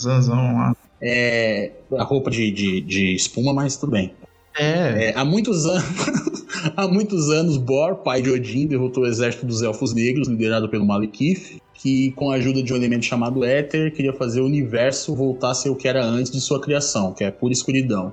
[0.00, 0.76] Zanzão lá.
[1.00, 1.70] É.
[1.96, 4.12] A roupa de, de, de espuma, mas tudo bem.
[4.56, 5.10] É.
[5.10, 5.84] é há muitos anos.
[6.76, 10.84] há muitos anos, Bor, pai de Odin, derrotou o exército dos Elfos Negros, liderado pelo
[10.84, 15.50] Malekith que, com a ajuda de um elemento chamado éter, queria fazer o universo voltar
[15.50, 18.10] a ser o que era antes de sua criação, que é pura escuridão.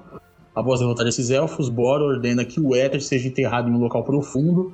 [0.54, 4.74] Após derrotar esses elfos, Bor ordena que o éter seja enterrado em um local profundo,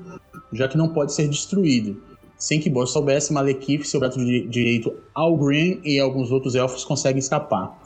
[0.52, 2.02] já que não pode ser destruído.
[2.38, 7.78] Sem que Bor soubesse, Malekith, seu braço direito Algrim e alguns outros elfos conseguem escapar.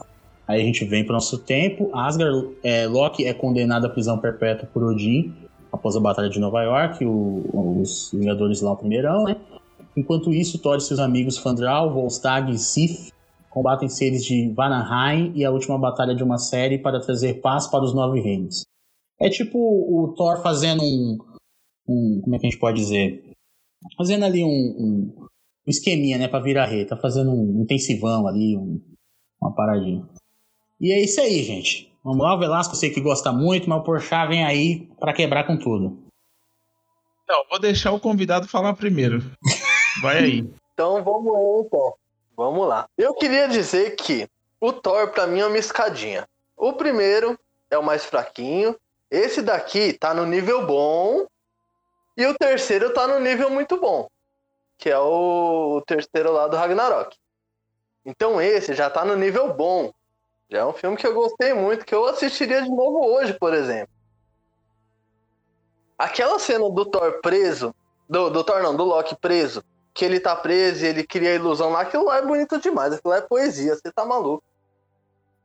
[0.46, 1.90] Aí a gente vem para o nosso tempo.
[1.94, 5.32] Asgard, é, Loki é condenado à prisão perpétua por Odin
[5.70, 7.04] após a Batalha de Nova York.
[7.04, 9.36] O, os Vingadores lá o primeirão, né?
[9.96, 13.12] Enquanto isso, Thor e seus amigos Fandral, Volstagg e Sif
[13.52, 17.84] combatem seres de Vanaheim e a última batalha de uma série para trazer paz para
[17.84, 18.64] os Nove Reinos.
[19.20, 21.18] É tipo o Thor fazendo um,
[21.86, 23.32] um como é que a gente pode dizer?
[23.96, 25.14] fazendo ali um, um,
[25.66, 26.84] um esqueminha, né, pra virar rei.
[26.84, 28.80] Tá fazendo um intensivão ali, um,
[29.40, 30.08] uma paradinha.
[30.80, 31.92] E é isso aí, gente.
[32.04, 35.12] Vamos lá, o Velasco, eu sei que gosta muito, mas o Porchat vem aí para
[35.12, 36.02] quebrar com tudo.
[37.28, 39.20] Não, vou deixar o convidado falar primeiro.
[40.00, 40.50] Vai aí.
[40.72, 41.94] então vamos lá, então.
[42.36, 42.88] Vamos lá.
[42.96, 44.28] Eu queria dizer que
[44.60, 46.28] o Thor, para mim, é uma escadinha.
[46.56, 47.38] O primeiro
[47.70, 48.76] é o mais fraquinho.
[49.10, 51.26] Esse daqui tá no nível bom.
[52.16, 54.08] E o terceiro tá no nível muito bom.
[54.78, 57.16] Que é o terceiro lá do Ragnarok.
[58.04, 59.92] Então esse já tá no nível bom.
[60.50, 63.54] Já é um filme que eu gostei muito, que eu assistiria de novo hoje, por
[63.54, 63.94] exemplo.
[65.96, 67.74] Aquela cena do Thor preso,
[68.08, 69.64] do, do Thor não, do Loki preso,
[69.94, 72.92] que ele tá preso e ele cria a ilusão lá, aquilo lá é bonito demais,
[72.92, 74.42] aquilo lá é poesia, você tá maluco.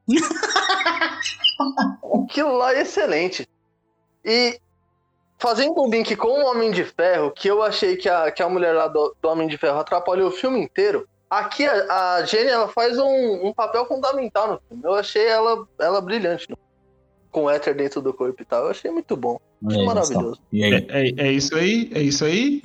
[2.24, 3.48] aquilo lá é excelente.
[4.24, 4.60] E
[5.38, 8.50] fazendo um link com o Homem de Ferro, que eu achei que a, que a
[8.50, 12.50] mulher lá do, do Homem de Ferro atrapalhou o filme inteiro, aqui a, a Jenny
[12.50, 14.84] ela faz um, um, papel fundamental no filme.
[14.84, 16.48] Eu achei ela, ela brilhante.
[17.38, 18.64] Com o éter dentro do corpo e tal.
[18.64, 19.40] Eu achei muito bom.
[19.68, 20.40] Achei maravilhoso.
[20.52, 21.88] É, é, é, isso aí?
[21.94, 22.64] É isso aí?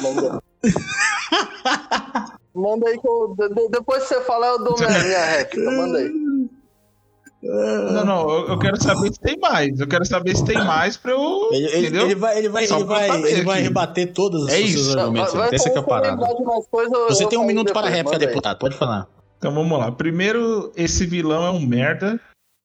[0.00, 0.40] manda.
[2.54, 3.34] manda aí que eu,
[3.68, 5.70] depois que você falar, eu dou minha, minha réplica.
[5.72, 6.12] Manda aí.
[7.42, 9.80] Não, não, eu, eu, quero saber se tem mais.
[9.80, 11.48] Eu quero saber se tem mais pra eu.
[11.50, 14.96] Ele, ele, ele vai, ele vai, ele vai, ele vai rebater todos é os seus
[14.96, 15.32] argumentos.
[15.32, 16.24] Vai, vai Essa é a parada.
[17.08, 18.60] Você tem um minuto para a réplica, deputado.
[18.60, 19.08] Pode falar.
[19.36, 19.90] Então vamos lá.
[19.90, 22.20] Primeiro, esse vilão é um merda.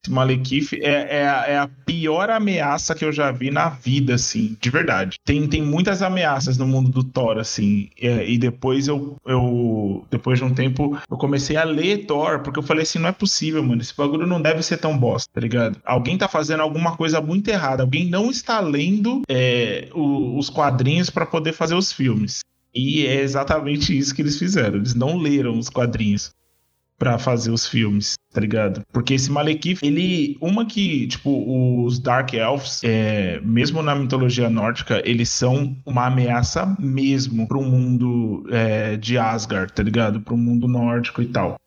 [0.08, 4.58] Malekith é, é, a, é, a, pior ameaça que eu já vi na vida, assim,
[4.60, 5.18] de verdade.
[5.26, 10.40] Tem, tem muitas ameaças no mundo do Thor, assim, e, e depois eu, eu, depois
[10.40, 13.64] de um tempo, eu comecei a ler Thor, porque eu falei assim, não é possível,
[13.64, 15.80] mano, esse bagulho não deve ser tão bosta, tá ligado?
[15.86, 21.10] Alguém tá fazendo alguma coisa muito errada, alguém não está lendo é, o, os quadrinhos
[21.10, 22.42] para poder fazer os filmes.
[22.74, 26.32] E é exatamente isso que eles fizeram, eles não leram os quadrinhos
[26.98, 28.84] para fazer os filmes, tá ligado?
[28.92, 30.38] Porque esse Malekith, ele.
[30.42, 36.76] Uma que, tipo, os Dark Elves, é, mesmo na mitologia nórdica, eles são uma ameaça
[36.80, 40.22] mesmo pro mundo é, de Asgard, tá ligado?
[40.22, 41.58] Pro mundo nórdico e tal.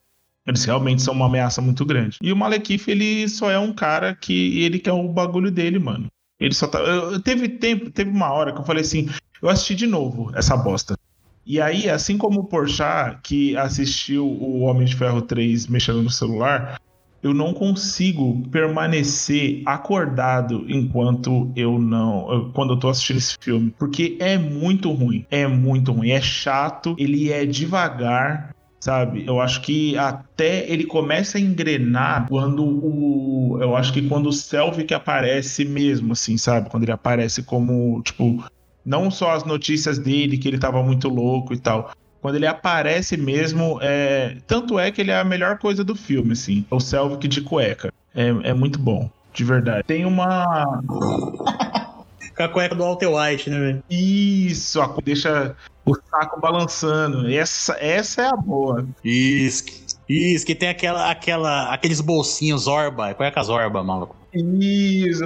[0.45, 2.17] Eles realmente são uma ameaça muito grande.
[2.21, 6.07] E o Malekith, ele só é um cara que ele quer o bagulho dele, mano.
[6.39, 6.79] Ele só tá.
[6.79, 9.07] Eu, teve tempo, teve uma hora que eu falei assim:
[9.41, 10.97] eu assisti de novo essa bosta.
[11.45, 16.09] E aí, assim como o Porchat, que assistiu o Homem de Ferro 3 mexendo no
[16.09, 16.79] celular,
[17.23, 22.51] eu não consigo permanecer acordado enquanto eu não.
[22.53, 23.73] quando eu tô assistindo esse filme.
[23.77, 25.25] Porque é muito ruim.
[25.29, 26.09] É muito ruim.
[26.09, 28.55] É chato, ele é devagar.
[28.79, 33.59] Sabe, eu acho que até ele começa a engrenar quando o.
[33.61, 36.67] Eu acho que quando o Selvig aparece mesmo, assim, sabe?
[36.67, 38.43] Quando ele aparece como, tipo,
[38.85, 41.91] não só as notícias dele, que ele tava muito louco e tal.
[42.21, 44.37] Quando ele aparece mesmo, é...
[44.45, 46.65] tanto é que ele é a melhor coisa do filme, assim.
[46.69, 47.91] O Selvig de cueca.
[48.13, 49.83] É, é muito bom, de verdade.
[49.83, 50.81] Tem uma.
[52.35, 53.83] Com a cueca do Walter White, né, velho?
[53.89, 57.29] Isso, deixa o saco balançando.
[57.29, 58.87] Essa, essa é a boa.
[59.03, 59.65] Isso,
[60.07, 63.13] isso, que tem aquela, aquela, aqueles bolsinhos Zorba.
[63.13, 64.15] Cueca Zorba, maluco.
[64.33, 65.25] Isso,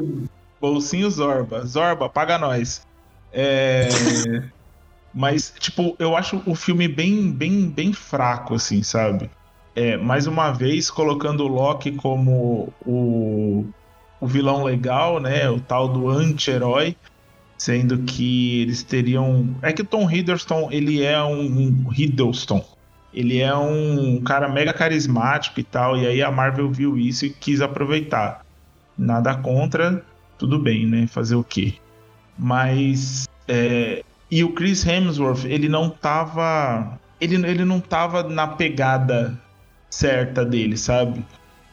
[0.59, 1.65] bolsinho Zorba.
[1.65, 2.85] Zorba, paga nós.
[3.35, 3.89] É...
[5.13, 9.29] Mas, tipo, eu acho o filme bem, bem, bem fraco, assim, sabe?
[9.75, 13.65] É, mais uma vez, colocando o Loki como o,
[14.21, 15.49] o vilão legal, né?
[15.49, 16.95] O tal do anti-herói.
[17.57, 19.55] Sendo que eles teriam.
[19.61, 22.63] É que o Tom Hiddleston, ele é um, um Hiddleston.
[23.13, 25.97] Ele é um cara mega carismático e tal.
[25.97, 28.45] E aí a Marvel viu isso e quis aproveitar.
[28.97, 30.05] Nada contra,
[30.37, 31.07] tudo bem, né?
[31.07, 31.75] Fazer o quê?
[32.37, 33.27] Mas.
[33.47, 36.99] É, e o Chris Hemsworth, ele não tava.
[37.19, 39.39] Ele, ele não tava na pegada
[39.89, 41.23] certa dele, sabe?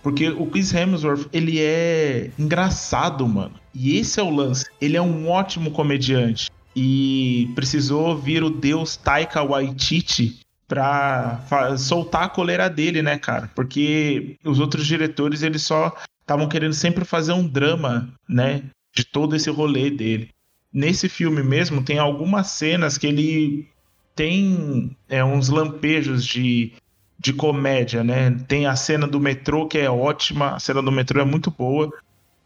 [0.02, 3.54] Porque o Chris Hemsworth, ele é engraçado, mano.
[3.74, 4.66] E esse é o lance.
[4.80, 6.50] Ele é um ótimo comediante.
[6.74, 11.40] E precisou vir o deus Taika Waititi pra
[11.76, 13.50] soltar a coleira dele, né, cara?
[13.54, 18.62] Porque os outros diretores, eles só estavam querendo sempre fazer um drama, né?
[18.94, 20.30] De todo esse rolê dele
[20.72, 23.68] nesse filme mesmo tem algumas cenas que ele
[24.14, 26.72] tem é, uns lampejos de,
[27.18, 28.30] de comédia, né?
[28.48, 31.92] Tem a cena do metrô que é ótima, a cena do metrô é muito boa,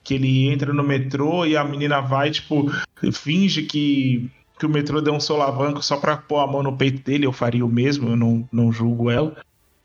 [0.03, 2.71] que ele entra no metrô e a menina vai, tipo,
[3.13, 7.03] finge que, que o metrô deu um solavanco só pra pôr a mão no peito
[7.03, 9.37] dele, eu faria o mesmo, eu não, não julgo ela.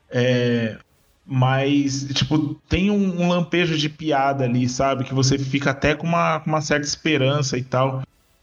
[0.08, 0.78] É,
[1.26, 5.04] mas, tipo, tem um, um, lampejo de piada ali, sabe?
[5.04, 8.02] Que você fica até com uma, com uma certa esperança e tal.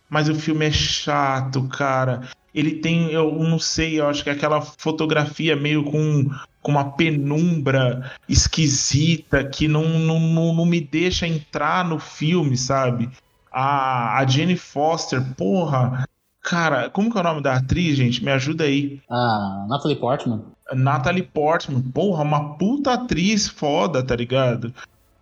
[0.09, 2.21] Mas o filme é chato, cara.
[2.53, 6.29] Ele tem, eu não sei, eu acho que é aquela fotografia meio com,
[6.61, 13.09] com uma penumbra esquisita que não, não, não, não me deixa entrar no filme, sabe?
[13.51, 16.05] A, a Jenny Foster, porra,
[16.41, 18.23] Cara, como que é o nome da atriz, gente?
[18.23, 19.01] Me ajuda aí.
[19.09, 20.41] Ah, Natalie Portman.
[20.73, 24.73] Natalie Portman, porra, uma puta atriz foda, tá ligado?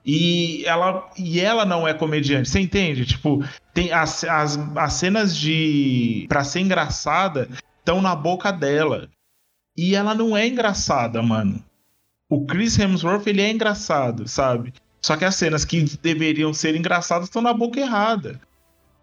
[0.07, 3.05] E ela, e ela não é comediante, você entende?
[3.05, 3.43] Tipo,
[3.73, 6.25] tem as, as, as cenas de.
[6.29, 7.49] pra ser engraçada
[7.79, 9.09] estão na boca dela.
[9.75, 11.61] E ela não é engraçada, mano.
[12.29, 14.73] O Chris Hemsworth, ele é engraçado, sabe?
[15.01, 18.39] Só que as cenas que deveriam ser engraçadas estão na boca errada.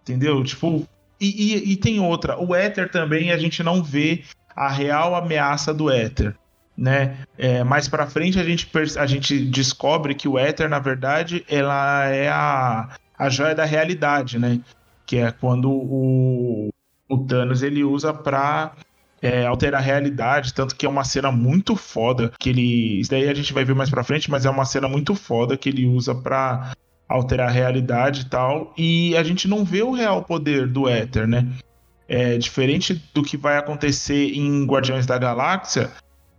[0.02, 0.42] Entendeu?
[0.42, 0.88] Tipo,
[1.20, 4.24] e, e, e, tem outra, o éter também a gente não vê
[4.56, 6.34] a real ameaça do éter,
[6.76, 7.18] né?
[7.38, 12.06] É, mais para frente a gente, a gente descobre que o éter, na verdade, ela
[12.06, 14.60] é a, a joia da realidade, né?
[15.06, 16.70] Que é quando o,
[17.08, 18.72] o Thanos ele usa para
[19.24, 23.28] é, alterar a realidade, tanto que é uma cena muito foda que ele, isso daí
[23.28, 25.86] a gente vai ver mais para frente, mas é uma cena muito foda que ele
[25.86, 26.72] usa para
[27.08, 31.26] alterar a realidade e tal, e a gente não vê o real poder do éter,
[31.26, 31.46] né?
[32.06, 35.90] É diferente do que vai acontecer em Guardiões da Galáxia,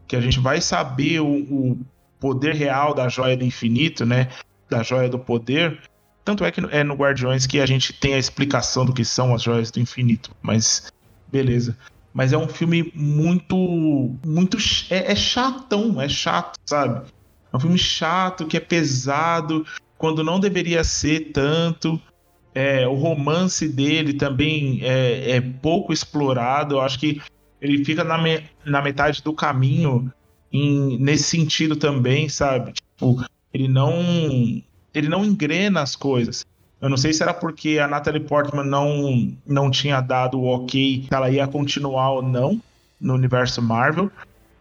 [0.07, 1.79] que a gente vai saber o, o
[2.19, 4.29] poder real da joia do infinito, né?
[4.69, 5.79] Da joia do poder.
[6.23, 9.33] Tanto é que é no Guardiões que a gente tem a explicação do que são
[9.33, 10.91] as joias do infinito, mas
[11.31, 11.77] beleza.
[12.13, 14.15] Mas é um filme muito.
[14.25, 14.57] muito.
[14.89, 17.05] É, é chatão, é chato, sabe?
[17.51, 19.65] É um filme chato, que é pesado,
[19.97, 22.01] quando não deveria ser tanto.
[22.53, 26.75] É, o romance dele também é, é, pouco explorado.
[26.75, 27.21] Eu acho que
[27.65, 30.11] ele fica na, me, na metade do caminho
[30.51, 32.73] em, nesse sentido também, sabe?
[32.73, 33.93] Tipo, ele não
[34.93, 36.45] ele não engrena as coisas.
[36.81, 41.05] Eu não sei se era porque a Natalie Portman não, não tinha dado o ok
[41.07, 42.61] que ela ia continuar ou não
[42.99, 44.09] no universo Marvel,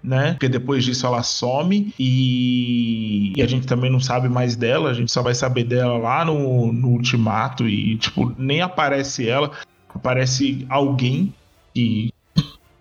[0.02, 0.32] né?
[0.32, 3.32] Porque depois disso ela some e...
[3.36, 6.24] e, a gente também não sabe mais dela, a gente só vai saber dela lá
[6.24, 9.50] no, no Ultimato e, tipo, nem aparece ela,
[9.88, 11.32] aparece alguém
[11.74, 12.13] e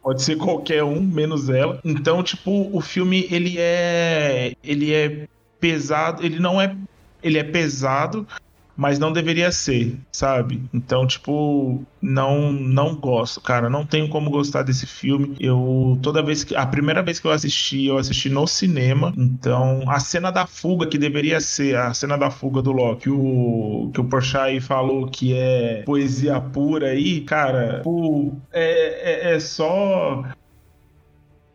[0.04, 1.80] pode ser qualquer um, menos ela.
[1.84, 5.28] Então, tipo, o filme ele é ele é
[5.60, 6.76] pesado, ele não é
[7.24, 8.28] ele é pesado,
[8.76, 10.64] mas não deveria ser, sabe?
[10.74, 15.36] Então, tipo, não não gosto, cara, não tenho como gostar desse filme.
[15.40, 19.14] Eu toda vez que a primeira vez que eu assisti, eu assisti no cinema.
[19.16, 23.92] Então, a cena da fuga que deveria ser a cena da fuga do Loki, o
[23.94, 29.40] que o Porsche aí falou que é poesia pura aí, cara, tipo, é, é, é
[29.40, 30.24] só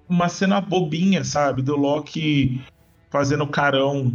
[0.08, 1.62] uma cena bobinha, sabe?
[1.62, 2.62] Do Loki
[3.10, 4.12] fazendo carão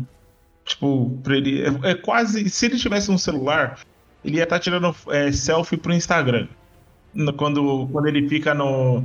[0.66, 1.64] Tipo, ele.
[1.64, 2.50] É, é, quase.
[2.50, 3.80] Se ele tivesse um celular,
[4.24, 6.48] ele ia estar tá tirando é, selfie pro Instagram.
[7.38, 9.04] Quando, quando ele fica no,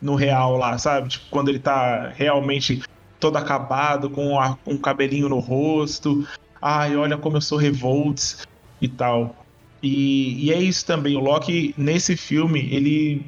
[0.00, 1.08] no real lá, sabe?
[1.08, 2.82] Tipo, quando ele tá realmente
[3.20, 4.36] todo acabado, com
[4.66, 6.26] um cabelinho no rosto.
[6.60, 8.46] Ai, olha como eu sou revolts
[8.80, 9.36] e tal.
[9.82, 11.16] E, e é isso também.
[11.16, 13.26] O Loki, nesse filme, ele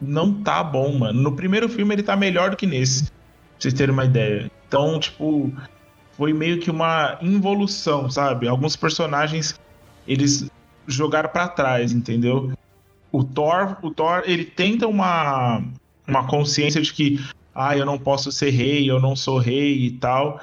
[0.00, 1.20] não tá bom, mano.
[1.20, 3.04] No primeiro filme ele tá melhor do que nesse.
[3.04, 3.12] Pra
[3.58, 4.50] vocês terem uma ideia.
[4.68, 5.52] Então, tipo,
[6.16, 8.48] foi meio que uma involução, sabe?
[8.48, 9.58] Alguns personagens
[10.06, 10.48] eles
[10.86, 12.52] jogaram para trás, entendeu?
[13.10, 15.62] O Thor, o Thor, ele tenta uma
[16.06, 17.18] uma consciência de que
[17.54, 20.40] ah, eu não posso ser rei, eu não sou rei e tal.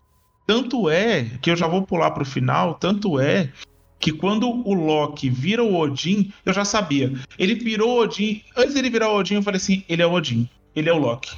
[0.48, 3.52] Tanto é que eu já vou pular pro final, tanto é
[4.00, 7.14] que quando o Loki vira o Odin, eu já sabia.
[7.38, 10.50] Ele virou Odin, antes dele virar o Odin, eu falei assim, ele é o Odin,
[10.76, 11.38] ele é o Loki.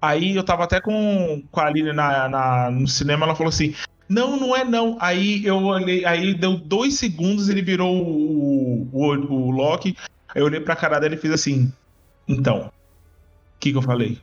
[0.00, 3.74] Aí eu tava até com, com a Aline na, na, no cinema, ela falou assim:
[4.08, 4.96] Não, não é não.
[5.00, 9.96] Aí eu olhei, aí deu dois segundos, ele virou o, o, o Loki.
[10.28, 11.72] Aí eu olhei pra cara dela e fiz assim:
[12.28, 14.18] Então, o que, que eu falei?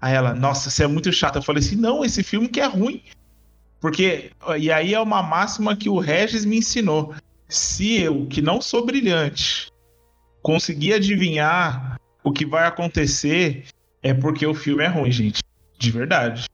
[0.00, 1.36] Aí ela, nossa, você é muito chato.
[1.36, 3.02] Eu falei assim: Não, esse filme que é ruim.
[3.80, 7.14] Porque, e aí é uma máxima que o Regis me ensinou.
[7.48, 9.70] Se eu, que não sou brilhante,
[10.42, 13.66] conseguir adivinhar o que vai acontecer,
[14.10, 15.42] é porque o filme é ruim, gente.
[15.78, 16.46] De verdade.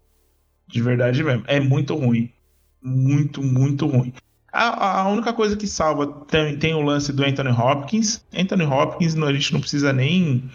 [0.67, 1.45] De verdade mesmo.
[1.47, 2.33] É muito ruim.
[2.83, 4.13] Muito, muito ruim.
[4.53, 8.25] A, a única coisa que salva tem, tem, o lance do Anthony Hopkins.
[8.35, 10.51] Anthony Hopkins, a gente não precisa nem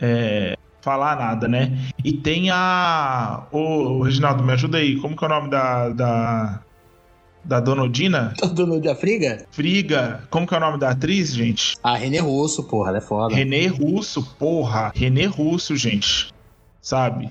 [0.00, 1.78] é, falar nada, né?
[2.04, 3.46] E tem a.
[3.52, 4.98] Ô, Reginaldo, me ajuda aí.
[5.00, 5.88] Como que é o nome da.
[5.90, 6.61] da
[7.44, 8.34] da Dona Odina.
[8.54, 9.46] Dona Odina Friga?
[9.50, 10.26] Friga.
[10.30, 11.76] Como que é o nome da atriz, gente?
[11.82, 13.34] A Renê Russo, porra, ela é foda.
[13.34, 14.92] Renê Russo, porra.
[14.94, 16.32] Renê Russo, gente.
[16.80, 17.30] Sabe?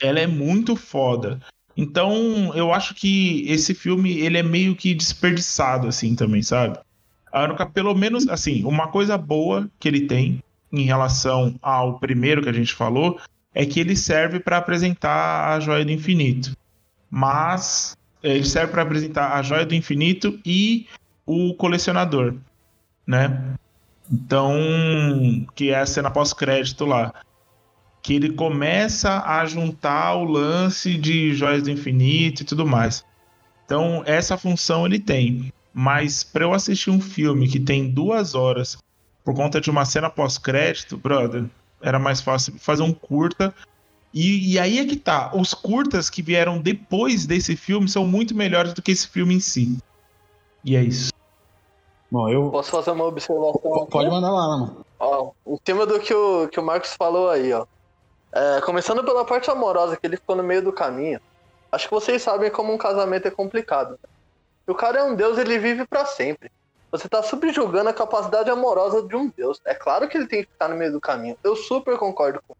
[0.00, 1.40] Ela é muito foda.
[1.76, 6.78] Então, eu acho que esse filme, ele é meio que desperdiçado, assim, também, sabe?
[7.30, 10.42] A única, pelo menos, assim, uma coisa boa que ele tem
[10.72, 13.18] em relação ao primeiro que a gente falou
[13.54, 16.56] é que ele serve para apresentar a Joia do Infinito.
[17.10, 20.86] Mas ele serve para apresentar a Joia do Infinito e
[21.24, 22.34] o colecionador,
[23.06, 23.54] né?
[24.10, 24.56] Então,
[25.54, 27.12] que é a cena pós-crédito lá.
[28.02, 33.04] Que ele começa a juntar o lance de Joias do Infinito e tudo mais.
[33.64, 35.52] Então, essa função ele tem.
[35.74, 38.78] Mas para eu assistir um filme que tem duas horas
[39.24, 41.44] por conta de uma cena pós-crédito, brother,
[41.82, 43.52] era mais fácil fazer um curta.
[44.18, 45.30] E, e, aí é que tá.
[45.34, 49.40] Os curtas que vieram depois desse filme são muito melhores do que esse filme em
[49.40, 49.76] si.
[50.64, 51.12] E é isso.
[52.10, 52.50] Bom, eu.
[52.50, 53.86] Posso fazer uma observação?
[53.90, 54.86] Pode mandar lá, mano.
[54.98, 57.66] Ó, em cima do que o, que o Marcos falou aí, ó.
[58.32, 61.20] É, começando pela parte amorosa, que ele ficou no meio do caminho.
[61.70, 63.98] Acho que vocês sabem como um casamento é complicado.
[64.66, 66.50] O cara é um deus, ele vive para sempre.
[66.90, 69.60] Você tá subjugando a capacidade amorosa de um deus.
[69.62, 71.36] É claro que ele tem que ficar no meio do caminho.
[71.44, 72.54] Eu super concordo com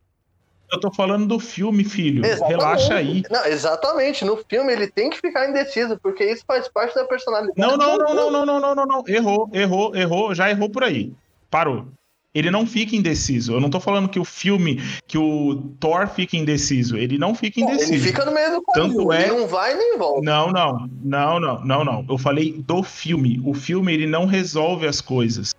[0.73, 2.25] eu tô falando do filme, filho.
[2.25, 2.59] Exatamente.
[2.59, 3.23] Relaxa aí.
[3.31, 4.25] Não, exatamente.
[4.25, 7.59] No filme ele tem que ficar indeciso, porque isso faz parte da personalidade.
[7.59, 9.05] Não, não, não, não, não, não, não, não, não.
[9.07, 10.35] Errou, errou, errou.
[10.35, 11.13] Já errou por aí.
[11.51, 11.87] Parou.
[12.35, 13.55] Ele não fica indeciso.
[13.55, 16.95] Eu não tô falando que o filme, que o Thor fica indeciso.
[16.95, 17.95] Ele não fica indeciso.
[17.95, 18.95] Ele fica no meio do caminho.
[18.95, 19.23] Tanto é...
[19.23, 20.21] Ele não vai nem volta.
[20.21, 22.07] Não, não, não, não, não, não.
[22.07, 23.41] Eu falei do filme.
[23.43, 25.55] O filme ele não resolve as coisas.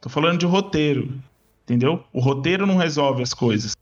[0.00, 1.12] Tô falando de roteiro.
[1.64, 2.04] Entendeu?
[2.12, 3.72] O roteiro não resolve as coisas.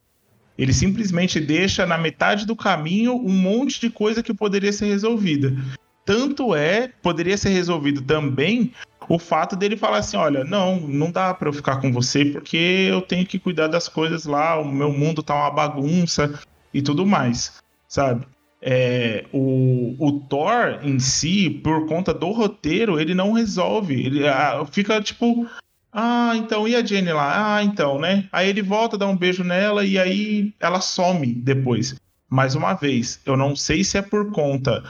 [0.61, 5.57] Ele simplesmente deixa na metade do caminho um monte de coisa que poderia ser resolvida.
[6.05, 8.71] Tanto é, poderia ser resolvido também
[9.09, 12.89] o fato dele falar assim: olha, não, não dá para eu ficar com você porque
[12.91, 16.39] eu tenho que cuidar das coisas lá, o meu mundo tá uma bagunça
[16.75, 17.55] e tudo mais,
[17.89, 18.27] sabe?
[18.61, 23.95] É, o, o Thor em si, por conta do roteiro, ele não resolve.
[23.95, 25.49] Ele ah, fica tipo,
[25.93, 27.57] ah, então, e a Jenny lá?
[27.57, 28.29] Ah, então, né?
[28.33, 31.95] Aí ele volta, dá um beijo nela e aí ela some depois.
[32.29, 34.89] Mais uma vez, eu não sei se é por conta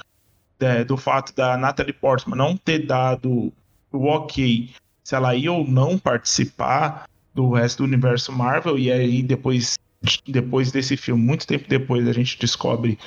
[0.61, 3.51] é, do fato da Natalie Portman não ter dado
[3.91, 4.71] o ok
[5.03, 9.79] se ela ia ou não participar do resto do universo Marvel, e aí depois,
[10.27, 12.99] depois desse filme, muito tempo depois, a gente descobre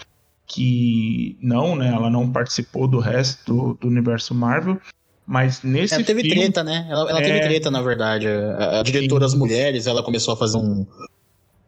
[0.45, 1.89] que não, né?
[1.89, 4.79] Ela não participou do resto do, do universo Marvel.
[5.25, 6.85] Mas nesse ela teve filme, treta, né?
[6.89, 7.23] Ela, ela é...
[7.23, 8.27] teve treta, na verdade.
[8.27, 10.85] A, a diretora das mulheres, ela começou a fazer um,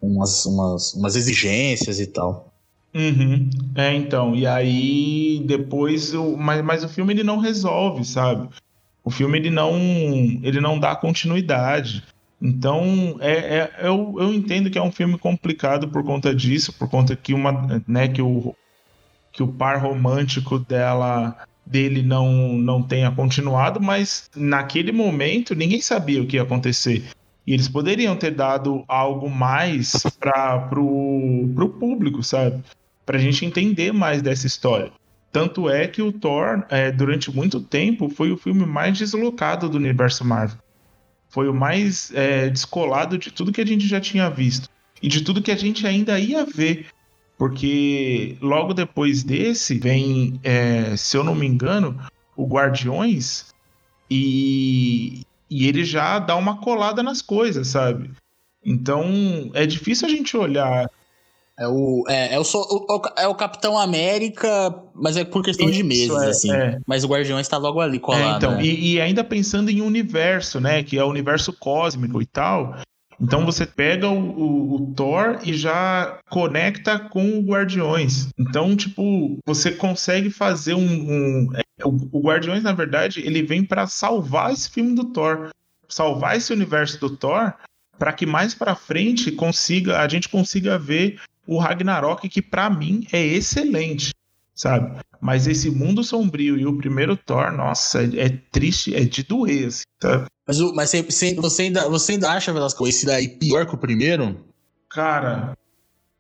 [0.02, 2.54] umas, umas, umas exigências e tal.
[2.94, 3.50] Uhum.
[3.76, 4.36] É, então.
[4.36, 6.14] E aí, depois.
[6.14, 8.50] O, mas, mas o filme ele não resolve, sabe?
[9.04, 9.74] O filme ele não,
[10.42, 12.04] ele não dá continuidade.
[12.42, 16.90] Então, é, é, eu, eu entendo que é um filme complicado por conta disso, por
[16.90, 18.56] conta que uma, né, que o,
[19.32, 26.22] que o par romântico dela dele não, não tenha continuado, mas naquele momento ninguém sabia
[26.22, 27.04] o que ia acontecer.
[27.48, 32.64] E eles poderiam ter dado algo mais para o público, sabe?
[33.06, 34.92] Para a gente entender mais dessa história.
[35.32, 39.78] Tanto é que o Thor, é, durante muito tempo, foi o filme mais deslocado do
[39.78, 40.58] universo Marvel.
[41.28, 44.70] Foi o mais é, descolado de tudo que a gente já tinha visto.
[45.02, 46.88] E de tudo que a gente ainda ia ver
[47.38, 51.98] porque logo depois desse vem, é, se eu não me engano,
[52.36, 53.54] o Guardiões
[54.10, 58.12] e, e ele já dá uma colada nas coisas, sabe?
[58.64, 60.90] Então é difícil a gente olhar.
[61.58, 65.78] É o, é, é, o, o, é o Capitão América, mas é por questão Isso,
[65.78, 66.52] de meses, é, assim.
[66.52, 66.80] É.
[66.86, 68.34] Mas o Guardiões está logo ali colado.
[68.34, 68.66] É, então, né?
[68.66, 70.84] e, e, ainda pensando em universo, né?
[70.84, 72.76] Que é o universo cósmico e tal.
[73.20, 78.30] Então você pega o, o, o, Thor e já conecta com o Guardiões.
[78.38, 80.86] Então, tipo, você consegue fazer um.
[80.86, 85.50] um é, o, o, Guardiões, na verdade, ele vem para salvar esse filme do Thor.
[85.88, 87.54] Salvar esse universo do Thor
[87.98, 93.08] para que mais para frente consiga a gente consiga ver o Ragnarok que para mim
[93.12, 94.14] é excelente,
[94.54, 95.00] sabe?
[95.22, 99.68] Mas esse mundo sombrio e o primeiro Thor, nossa, é, é triste, é de doer,
[99.68, 100.26] assim, sabe?
[100.48, 104.46] Mas, mas você, você, ainda, você ainda acha, Velasco, esse daí pior que o primeiro?
[104.90, 105.58] Cara,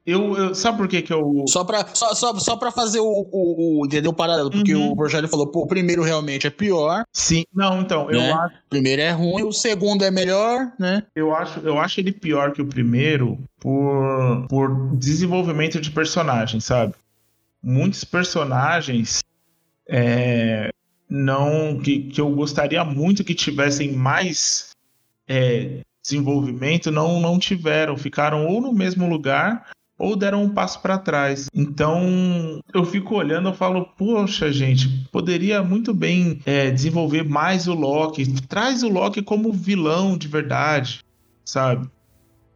[0.06, 1.46] eu, eu, sabe por que que eu.
[1.48, 4.12] Só pra, só, só, só pra fazer o, o, o entendeu?
[4.12, 4.92] O paralelo, porque uhum.
[4.92, 7.04] o Rogério falou, pô, o primeiro realmente é pior.
[7.14, 8.30] Sim, não, então, né?
[8.30, 8.56] eu acho.
[8.56, 11.04] O primeiro é ruim, o segundo é melhor, né?
[11.16, 16.94] Eu acho, eu acho ele pior que o primeiro por, por desenvolvimento de personagem, sabe?
[17.66, 19.24] muitos personagens
[19.90, 20.70] é,
[21.10, 24.70] não que, que eu gostaria muito que tivessem mais
[25.28, 30.97] é, desenvolvimento não não tiveram ficaram ou no mesmo lugar ou deram um passo para
[30.97, 31.47] trás.
[31.53, 37.74] Então eu fico olhando, eu falo, poxa, gente, poderia muito bem é, desenvolver mais o
[37.74, 40.99] Loki, traz o Loki como vilão de verdade,
[41.45, 41.89] sabe?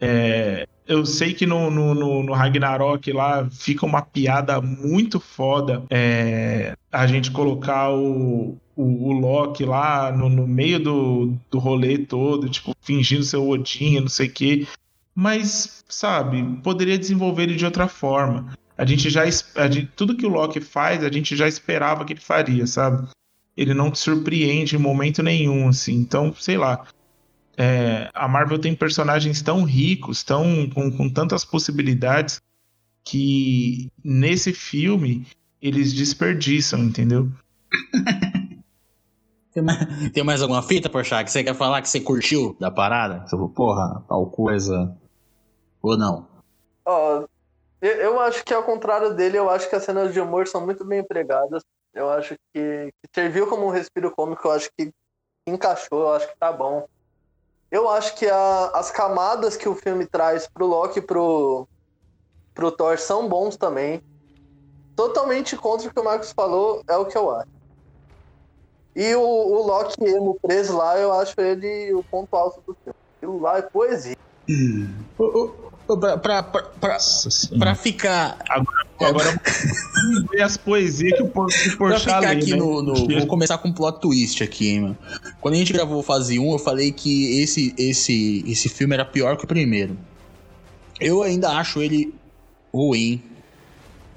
[0.02, 5.84] É, eu sei que no, no, no, no, Ragnarok lá fica uma piada muito foda
[5.88, 12.00] é, a gente colocar o, o, o Loki lá no, no, meio do, do rolê
[12.00, 14.68] todo, tipo, fingindo ser o Odin, não sei o quê.
[15.14, 18.58] Mas, sabe, poderia desenvolver ele de outra forma.
[18.76, 19.24] A gente já.
[19.24, 23.08] A gente, tudo que o Loki faz, a gente já esperava que ele faria, sabe?
[23.56, 25.94] Ele não te surpreende em momento nenhum, assim.
[25.94, 26.88] Então, sei lá
[27.60, 32.42] é, a Marvel tem personagens tão ricos, tão com, com tantas possibilidades
[33.04, 35.28] que nesse filme
[35.62, 37.30] eles desperdiçam, entendeu?
[39.54, 42.72] tem, mais, tem mais alguma fita, Porchat, que você quer falar que você curtiu da
[42.72, 43.28] parada?
[43.28, 44.96] Você falou, porra, tal coisa.
[45.82, 46.26] Ou não?
[46.86, 47.28] Ó, oh,
[47.82, 50.64] eu, eu acho que ao contrário dele, eu acho que as cenas de humor são
[50.64, 51.62] muito bem empregadas.
[51.94, 54.94] Eu acho que, que serviu como um respiro cômico, eu acho que
[55.46, 56.88] encaixou, eu acho que tá bom.
[57.72, 61.68] Eu acho que a, as camadas que o filme traz pro Loki e pro,
[62.54, 64.02] pro Thor são bons também.
[64.96, 67.48] Totalmente contra o que o Marcos falou, é o que eu acho.
[68.96, 73.00] E o, o Loki emo preso lá, eu acho ele o ponto alto do filme.
[73.18, 74.18] Aquilo lá é poesia.
[74.50, 74.88] Hum.
[75.16, 76.98] Pra, pra, pra, pra,
[77.58, 78.38] pra ficar.
[78.50, 79.42] Agora, agora
[80.32, 82.58] ver as poesias que o Porchat Pra ficar aqui né?
[82.58, 84.98] no, no, Vou começar com um plot twist aqui, hein, mano.
[85.42, 89.38] Quando a gente gravou fase 1, eu falei que esse, esse, esse filme era pior
[89.38, 89.98] que o primeiro.
[91.00, 92.14] Eu ainda acho ele
[92.74, 93.22] ruim.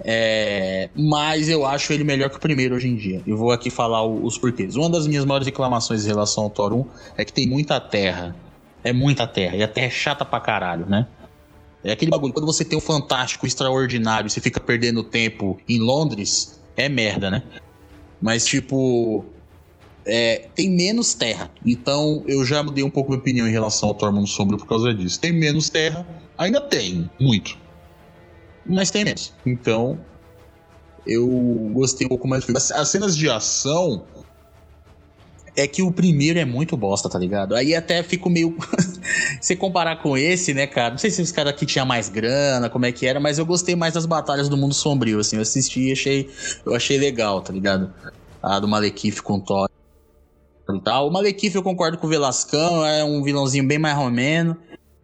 [0.04, 3.22] É, mas eu acho ele melhor que o primeiro hoje em dia.
[3.26, 4.74] Eu vou aqui falar os porquês.
[4.74, 6.84] Uma das minhas maiores reclamações em relação ao Thor 1
[7.18, 8.34] é que tem muita terra.
[8.82, 9.56] É muita terra.
[9.56, 11.06] E a terra é chata pra caralho, né?
[11.84, 15.78] É aquele bagulho, quando você tem o um fantástico, extraordinário, você fica perdendo tempo em
[15.80, 17.42] Londres, é merda, né?
[18.20, 19.24] Mas, tipo,
[20.04, 21.50] é, tem menos terra.
[21.64, 24.66] Então, eu já mudei um pouco minha opinião em relação ao Thor Mundo Sombrio por
[24.66, 25.20] causa disso.
[25.20, 26.06] Tem menos terra,
[26.38, 27.58] ainda tem, muito.
[28.64, 29.32] Mas tem menos.
[29.44, 29.98] Então,
[31.04, 31.26] eu
[31.72, 32.48] gostei um pouco mais.
[32.72, 34.04] As cenas de ação
[35.56, 37.54] é que o primeiro é muito bosta, tá ligado?
[37.54, 38.56] Aí até fico meio.
[39.40, 40.90] Se comparar com esse, né, cara?
[40.90, 43.44] Não sei se os caras aqui tinham mais grana, como é que era, mas eu
[43.44, 45.36] gostei mais das batalhas do mundo sombrio, assim.
[45.36, 46.30] Eu assisti e achei,
[46.64, 47.92] eu achei legal, tá ligado?
[48.40, 49.68] A do Malekith com o Thor
[50.72, 51.08] e tal.
[51.08, 54.56] O Malekith eu concordo com o Velascão, é um vilãozinho bem mais romeno.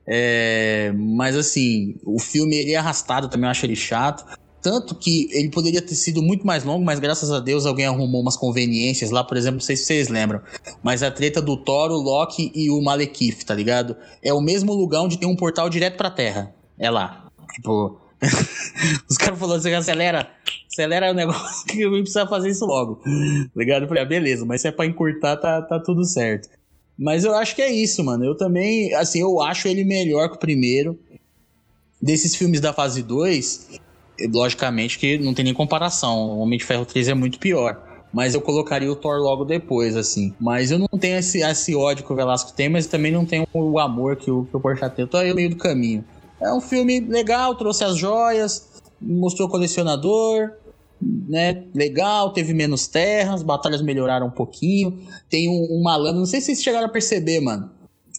[0.06, 4.24] É, mas assim, o filme ele é arrastado também, eu acho ele chato.
[4.60, 8.20] Tanto que ele poderia ter sido muito mais longo, mas graças a Deus alguém arrumou
[8.20, 10.40] umas conveniências lá, por exemplo, não sei se vocês lembram,
[10.82, 13.96] mas a treta do Thor, o Loki e o Malekith, tá ligado?
[14.22, 16.54] É o mesmo lugar onde tem um portal direto pra Terra.
[16.78, 17.30] É lá.
[17.54, 18.00] Tipo.
[19.08, 20.28] Os caras falaram assim: acelera,
[20.70, 22.96] acelera o negócio que eu precisa fazer isso logo.
[22.96, 23.82] Tá ligado?
[23.82, 26.48] Eu falei, ah, beleza, mas se é pra encurtar, tá, tá tudo certo.
[26.98, 28.24] Mas eu acho que é isso, mano.
[28.24, 30.98] Eu também, assim, eu acho ele melhor que o primeiro.
[32.00, 33.80] Desses filmes da fase 2,
[34.32, 36.30] logicamente que não tem nem comparação.
[36.30, 37.84] O Homem de Ferro 3 é muito pior.
[38.12, 40.34] Mas eu colocaria o Thor logo depois, assim.
[40.40, 43.46] Mas eu não tenho esse, esse ódio que o Velasco tem, mas também não tenho
[43.52, 45.02] o amor que o, que o Porchat tem.
[45.02, 46.04] Eu tô aí no meio do caminho.
[46.40, 50.52] É um filme legal, trouxe as joias, mostrou o colecionador,
[51.00, 51.64] né?
[51.74, 55.00] Legal, teve menos terra, as batalhas melhoraram um pouquinho.
[55.28, 57.70] Tem um, um malandro, não sei se vocês chegaram a perceber, mano.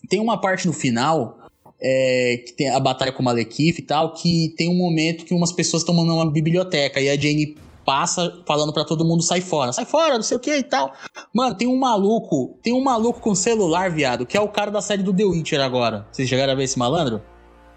[0.08, 1.39] Tem uma parte no final
[1.82, 5.34] é, que tem a batalha com o Malekith e tal, que tem um momento que
[5.34, 9.42] umas pessoas estão mandando uma biblioteca e a Jane passa falando para todo mundo sai
[9.42, 10.94] fora, sai fora, não sei o que e tal.
[11.34, 14.82] Mano, tem um maluco, tem um maluco com celular, viado, que é o cara da
[14.82, 16.06] série do The Witcher agora.
[16.12, 17.22] Vocês chegaram a ver esse malandro?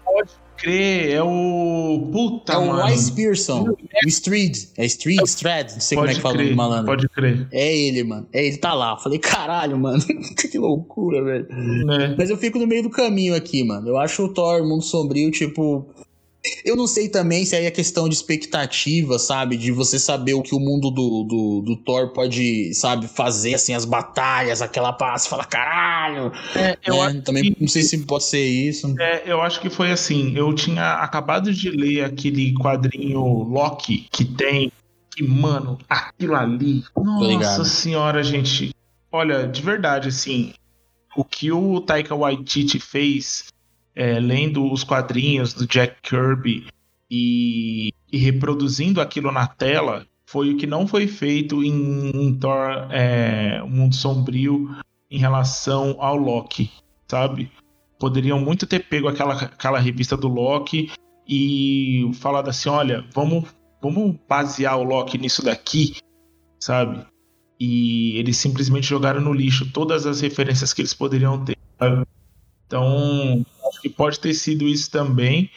[0.05, 2.09] Pode crer, é o.
[2.11, 2.85] Puta, é o mano.
[2.85, 3.67] Wise Pearson.
[3.69, 4.67] O Street.
[4.77, 6.85] É Street, Strad, não sei pode como é que fala o malandro.
[6.85, 7.47] Pode crer.
[7.51, 8.27] É ele, mano.
[8.31, 8.97] É ele, tá lá.
[8.97, 10.01] Falei, caralho, mano.
[10.49, 11.47] que loucura, velho.
[11.91, 12.15] É.
[12.17, 13.87] Mas eu fico no meio do caminho aqui, mano.
[13.87, 15.87] Eu acho o Thor Mundo Sombrio, tipo.
[16.65, 19.55] Eu não sei também se aí é questão de expectativa, sabe?
[19.55, 23.73] De você saber o que o mundo do, do, do Thor pode, sabe, fazer, assim,
[23.73, 26.33] as batalhas, aquela paz, fala, caralho!
[26.53, 28.93] É, eu é, também que, não sei se pode ser isso.
[28.99, 34.25] É, eu acho que foi assim, eu tinha acabado de ler aquele quadrinho Loki que
[34.25, 34.69] tem,
[35.15, 38.75] que, mano, aquilo ali, nossa senhora, gente,
[39.09, 40.53] olha, de verdade, assim,
[41.15, 43.52] o que o Taika Waititi fez
[43.95, 46.65] é, lendo os quadrinhos do Jack Kirby
[47.09, 52.87] e, e, reproduzindo aquilo na tela foi o que não foi feito em, em Thor
[52.89, 54.75] é, Mundo Sombrio
[55.11, 56.71] em relação ao Loki,
[57.07, 57.51] sabe?
[57.99, 60.91] Poderiam muito ter pego aquela, aquela revista do Loki
[61.27, 63.45] e falado assim: olha, vamos,
[63.81, 65.97] vamos basear o Loki nisso daqui,
[66.59, 67.05] sabe?
[67.59, 71.57] E eles simplesmente jogaram no lixo todas as referências que eles poderiam ter.
[71.77, 72.05] Sabe?
[72.65, 75.49] Então, acho que pode ter sido isso também.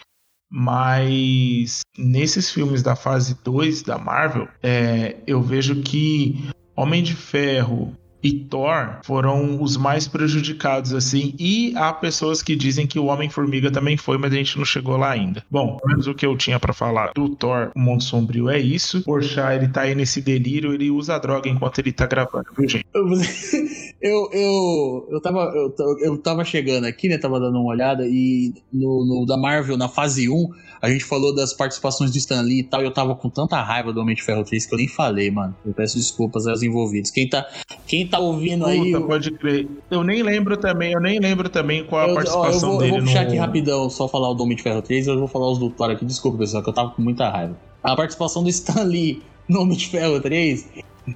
[0.48, 7.96] Mas nesses filmes da fase 2 da Marvel, é, eu vejo que Homem de Ferro,
[8.26, 11.34] e Thor foram os mais prejudicados, assim.
[11.38, 14.96] E há pessoas que dizem que o Homem-Formiga também foi, mas a gente não chegou
[14.96, 15.44] lá ainda.
[15.50, 19.02] Bom, menos o que eu tinha para falar do Thor, o Mundo Sombrio, é isso.
[19.02, 22.86] Porchat, ele tá aí nesse delírio, ele usa droga enquanto ele tá gravando, viu, gente?
[24.00, 27.16] Eu, eu, eu, tava, eu, eu tava chegando aqui, né?
[27.16, 30.48] Tava dando uma olhada e no, no da Marvel, na fase 1,
[30.82, 33.60] a gente falou das participações do Stan Lee e tal, e eu tava com tanta
[33.62, 35.56] raiva do Homem de Ferro 3 que eu nem falei, mano.
[35.64, 37.10] Eu peço desculpas aos envolvidos.
[37.10, 37.46] Quem tá,
[37.86, 39.00] quem tá ouvindo Puta, aí.
[39.06, 39.66] pode crer.
[39.90, 42.78] Eu nem lembro também, eu nem lembro também qual a eu, participação ó, eu vou,
[42.78, 42.90] dele.
[42.90, 43.28] Eu vou puxar no...
[43.28, 45.58] aqui rapidão, só falar o do Homem de Ferro 3 e eu vou falar os
[45.58, 46.04] do Thor aqui.
[46.04, 47.58] Desculpa, pessoal, que eu tava com muita raiva.
[47.82, 50.68] A participação do Stan Lee no Homem de Ferro 3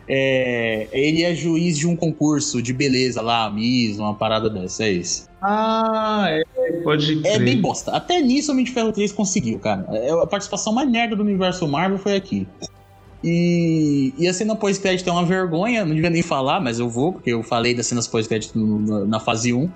[0.09, 4.93] é, ele é juiz de um concurso de beleza lá, Miss, uma parada dessa, é
[4.93, 5.29] isso.
[5.43, 7.35] Ah, é, pode crer.
[7.35, 7.93] É bem bosta.
[7.93, 9.87] Até nisso o Homem de Ferro 3 conseguiu, cara.
[9.91, 12.47] É, a participação mais merda do universo Marvel foi aqui.
[13.23, 17.13] E, e a cena pós-crédito é uma vergonha, não devia nem falar, mas eu vou,
[17.13, 18.59] porque eu falei das cenas pós-crédito
[19.07, 19.71] na fase 1.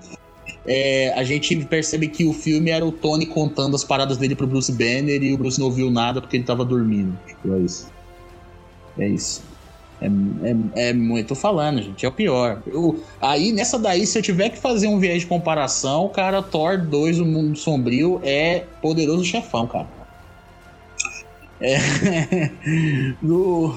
[0.67, 4.47] É, a gente percebe que o filme era o Tony contando as paradas dele pro
[4.47, 7.17] Bruce Banner e o Bruce não ouviu nada porque ele tava dormindo.
[7.27, 7.91] Tipo, é isso.
[8.97, 9.43] É isso.
[10.01, 12.05] É, é, é muito falando, gente.
[12.05, 12.61] É o pior.
[12.67, 16.77] Eu, aí, nessa daí, se eu tiver que fazer um viés de comparação, cara, Thor
[16.77, 19.87] 2, O Mundo Sombrio, é poderoso chefão, cara.
[21.61, 21.77] É.
[23.21, 23.73] no.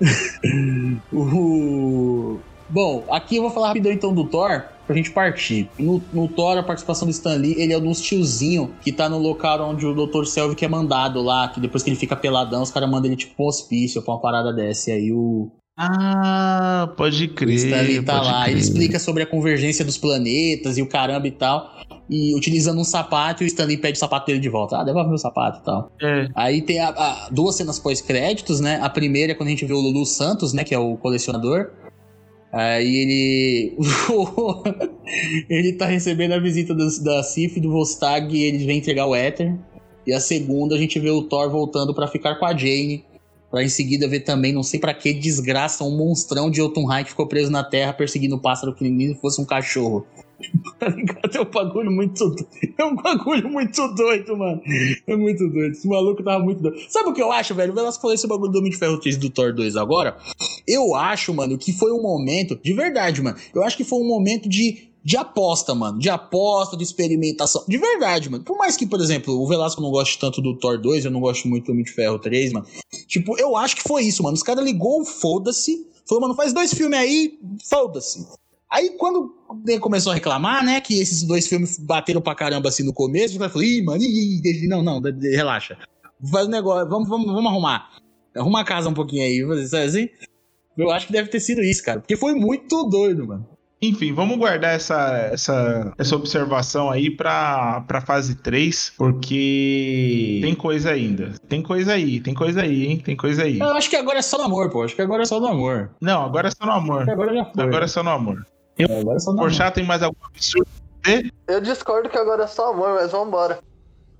[1.12, 2.40] o.
[2.70, 5.68] Bom, aqui eu vou falar rapidão então do Thor, pra gente partir.
[5.78, 9.18] No, no Thor, a participação do Stan Lee, ele é um tiozinho que tá no
[9.18, 10.24] local onde o Dr.
[10.24, 13.34] Selvig é mandado lá, que depois que ele fica peladão, os caras mandam ele tipo
[13.42, 14.90] um hospício pra uma parada dessa.
[14.90, 15.50] E aí o.
[15.76, 17.48] Ah, pode crer.
[17.48, 18.52] O Stan Lee tá lá, crer.
[18.52, 21.70] ele explica sobre a convergência dos planetas e o caramba e tal.
[22.08, 24.78] E utilizando um sapato, e o Stanley pede o sapato dele de volta.
[24.78, 25.92] Ah, devolve meu sapato e tal.
[26.02, 26.28] É.
[26.34, 28.80] Aí tem a, a, duas cenas pós-créditos, né?
[28.82, 30.64] A primeira é quando a gente vê o Lulu Santos, né?
[30.64, 31.70] Que é o colecionador.
[32.52, 33.76] Aí ele.
[35.48, 39.14] ele tá recebendo a visita do, da Sif do Vostag e ele vem entregar o
[39.14, 39.56] Éter.
[40.06, 43.04] E a segunda a gente vê o Thor voltando para ficar com a Jane.
[43.50, 47.10] Pra em seguida ver também, não sei para que desgraça, um monstrão de Jotunheim que
[47.10, 50.06] ficou preso na terra perseguindo o pássaro que nem fosse um cachorro.
[50.78, 51.36] tá ligado?
[51.36, 52.34] É um bagulho muito
[52.78, 54.60] É um bagulho muito doido, mano.
[55.06, 55.72] É muito doido.
[55.72, 56.78] Esse maluco tava muito doido.
[56.88, 57.72] Sabe o que eu acho, velho?
[57.72, 60.16] O Velasco falou esse bagulho do Homem de Ferro 3 do Thor 2 agora.
[60.66, 63.36] Eu acho, mano, que foi um momento, de verdade, mano.
[63.54, 65.98] Eu acho que foi um momento de de aposta, mano.
[65.98, 67.64] De aposta, de experimentação.
[67.66, 68.44] De verdade, mano.
[68.44, 71.20] Por mais que, por exemplo, o Velasco não goste tanto do Thor 2, eu não
[71.20, 72.66] gosto muito do Homem de Ferro 3, mano.
[73.06, 74.34] Tipo, eu acho que foi isso, mano.
[74.34, 75.86] Os caras ligou, foda-se.
[76.06, 77.38] Falou, mano, faz dois filmes aí,
[77.68, 78.26] foda-se.
[78.70, 79.34] Aí quando
[79.80, 83.38] começou a reclamar, né, que esses dois filmes bateram pra caramba assim no começo, o
[83.38, 85.76] cara falou, ih, mano, ih, ih, não, não, relaxa.
[86.30, 87.90] Faz um negócio, vamos, vamos, vamos arrumar.
[88.36, 90.08] Arruma a casa um pouquinho aí, sabe assim?
[90.76, 92.00] Eu acho que deve ter sido isso, cara.
[92.00, 93.46] Porque foi muito doido, mano.
[93.82, 100.90] Enfim, vamos guardar essa, essa, essa observação aí pra, pra fase 3, porque tem coisa
[100.90, 101.32] ainda.
[101.48, 102.98] Tem coisa aí, tem coisa aí, hein?
[102.98, 103.58] Tem coisa aí.
[103.58, 104.82] Eu acho que agora é só no amor, pô.
[104.82, 105.90] Acho que agora é só no amor.
[105.98, 107.08] Não, agora é só no amor.
[107.08, 107.64] Agora já foi.
[107.64, 108.46] Agora é só no amor.
[108.80, 109.72] Eu, É, agora é só no por amor.
[109.72, 110.68] tem mais algum absurdo?
[111.46, 113.58] Eu discordo que agora é só amor, mas vambora.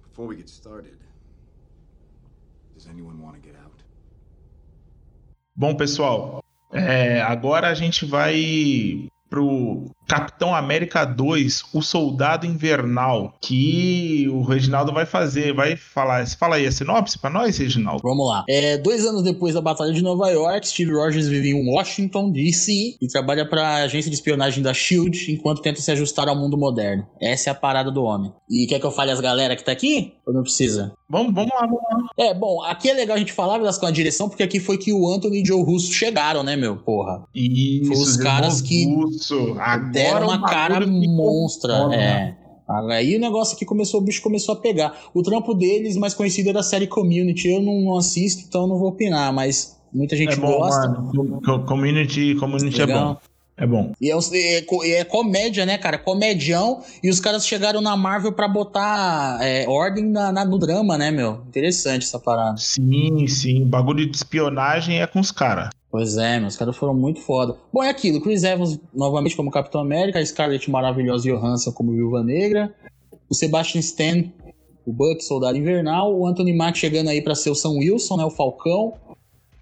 [0.09, 0.99] Before we get started,
[2.75, 3.85] does anyone want to get out?
[5.55, 6.43] Bom, pessoal,
[6.73, 14.93] é, agora a gente vai pro Capitão América 2, o Soldado Invernal, que o Reginaldo
[14.93, 16.27] vai fazer, vai falar.
[16.27, 18.03] Fala aí a sinopse pra nós, Reginaldo.
[18.03, 18.45] Vamos lá.
[18.49, 22.97] É, dois anos depois da Batalha de Nova York, Steve Rogers vive em Washington, D.C.
[23.01, 26.59] e trabalha para a agência de espionagem da SHIELD enquanto tenta se ajustar ao mundo
[26.59, 27.07] moderno.
[27.23, 28.33] Essa é a parada do homem.
[28.51, 30.15] E quer que eu fale as galera que tá aqui?
[30.27, 30.93] Ou não precisa?
[31.09, 32.09] Vamos, vamos lá, vamos lá.
[32.19, 34.77] É, bom, aqui é legal a gente falar Velasco, com a direção, porque aqui foi
[34.77, 36.77] que o Anthony e Joe Russo chegaram, né, meu?
[36.77, 37.23] Porra.
[37.33, 39.57] Isso, Foi os caras que Russo.
[39.61, 41.77] Agora Deram uma cara monstra.
[41.77, 41.95] foda.
[41.97, 42.35] É.
[42.93, 44.97] Aí o negócio aqui começou, o bicho começou a pegar.
[45.13, 47.49] O trampo deles, mais conhecido, é da série Community.
[47.49, 50.89] Eu não, não assisto, então não vou opinar, mas muita gente É bom, gosta.
[50.89, 51.41] mano.
[51.45, 53.17] Co- Community, community é bom.
[53.61, 53.93] É bom.
[54.01, 55.99] E é, é é comédia, né, cara?
[55.99, 56.83] Comedião.
[57.03, 61.11] E os caras chegaram na Marvel pra botar é, ordem na, na- no drama, né,
[61.11, 61.43] meu?
[61.47, 62.57] Interessante essa parada.
[62.57, 63.67] Sim, sim.
[63.67, 65.69] Bagulho de espionagem é com os caras.
[65.91, 67.55] Pois é, meus caras foram muito foda.
[67.73, 68.21] Bom, é aquilo.
[68.23, 72.73] Chris Evans novamente como Capitão América, a Scarlett maravilhosa Johansson como Viúva Negra,
[73.29, 74.25] o Sebastian Stan,
[74.87, 78.25] o Buck, Soldado Invernal, o Anthony Mack chegando aí para ser o Sam Wilson, né,
[78.25, 78.95] o Falcão,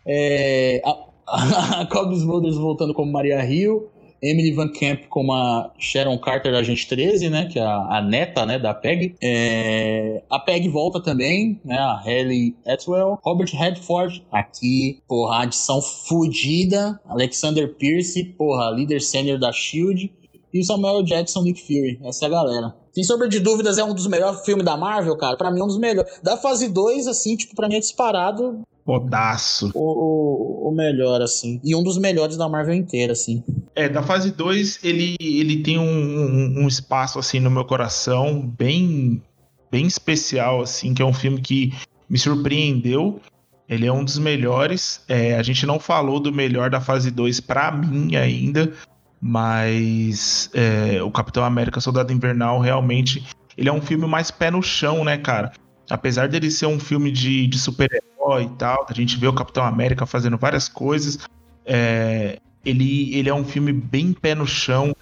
[0.07, 1.08] é, a,
[1.81, 3.91] a Cobbs Brothers voltando como Maria Hill,
[4.23, 7.47] Emily Van Camp como a Sharon Carter, agente 13, né?
[7.47, 8.59] Que é a, a neta, né?
[8.59, 9.15] Da Peg.
[9.23, 11.79] É, a Peg volta também, né?
[11.79, 13.19] A Hayley Atwell.
[13.23, 17.01] Robert Redford, aqui, porra, adição fodida.
[17.07, 20.13] Alexander Pierce, porra, líder sênior da SHIELD.
[20.53, 22.01] E o Samuel Jackson, Nick Fury.
[22.03, 22.75] Essa é a galera.
[22.91, 25.37] Sem sombra de dúvidas, é um dos melhores filmes da Marvel, cara.
[25.37, 26.11] Pra mim, é um dos melhores.
[26.23, 29.71] Da fase 2, assim, tipo, pra mim é disparado Podaço.
[29.75, 31.61] o, o, o melhor, assim.
[31.63, 33.45] E um dos melhores da Marvel inteira, assim.
[33.77, 38.41] É, da fase 2, ele, ele tem um, um, um espaço, assim, no meu coração
[38.41, 39.23] bem,
[39.71, 41.75] bem especial, assim, que é um filme que
[42.09, 43.21] me surpreendeu.
[43.69, 45.05] Ele é um dos melhores.
[45.07, 48.73] É, a gente não falou do melhor da fase 2 pra mim ainda,
[49.21, 53.23] mas é, o Capitão América Soldado Invernal realmente
[53.55, 55.53] ele é um filme mais pé no chão, né, cara?
[55.91, 58.09] Apesar dele ser um filme de, de super-herói
[58.41, 61.19] e tal, a gente vê o Capitão América fazendo várias coisas.
[61.65, 64.95] É, ele, ele é um filme bem pé no chão,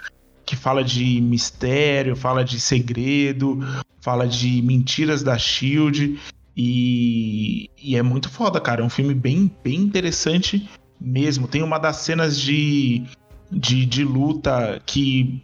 [0.44, 3.58] que fala de mistério, fala de segredo,
[4.00, 6.18] fala de mentiras da Shield.
[6.56, 8.80] E, e é muito foda, cara.
[8.80, 10.70] É um filme bem, bem interessante
[11.00, 11.48] mesmo.
[11.48, 13.04] Tem uma das cenas de,
[13.50, 15.42] de, de luta que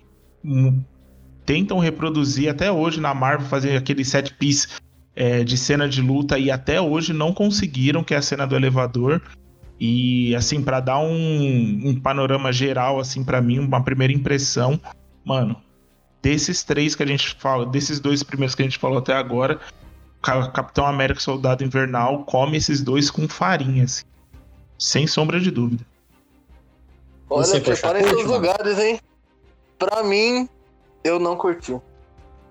[1.45, 4.69] tentam reproduzir até hoje na Marvel, fazer aquele set piece
[5.15, 8.57] é, de cena de luta e até hoje não conseguiram, que é a cena do
[8.57, 9.21] elevador.
[9.79, 14.81] E assim, para dar um, um panorama geral, assim, para mim, uma primeira impressão,
[15.25, 15.57] mano,
[16.23, 19.61] desses três que a gente fala, desses dois primeiros que a gente falou até agora,
[20.23, 24.05] Ca- Capitão América e Soldado Invernal come esses dois com farinha, assim,
[24.79, 25.85] sem sombra de dúvida.
[27.29, 29.01] Olha, curte, seus lugares, hein?
[29.79, 30.49] Pra mim,
[31.03, 31.77] eu não curti.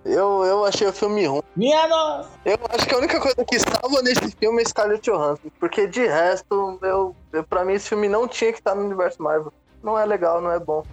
[0.04, 1.42] Eu, eu achei o filme ruim.
[1.56, 2.30] Minha nossa!
[2.44, 5.50] Eu acho que a única coisa que salva nesse filme é Scarlett Johansson.
[5.60, 9.22] Porque de resto, eu, eu, pra mim esse filme não tinha que estar no universo
[9.22, 9.54] Marvel.
[9.84, 10.84] Não é legal, não é bom.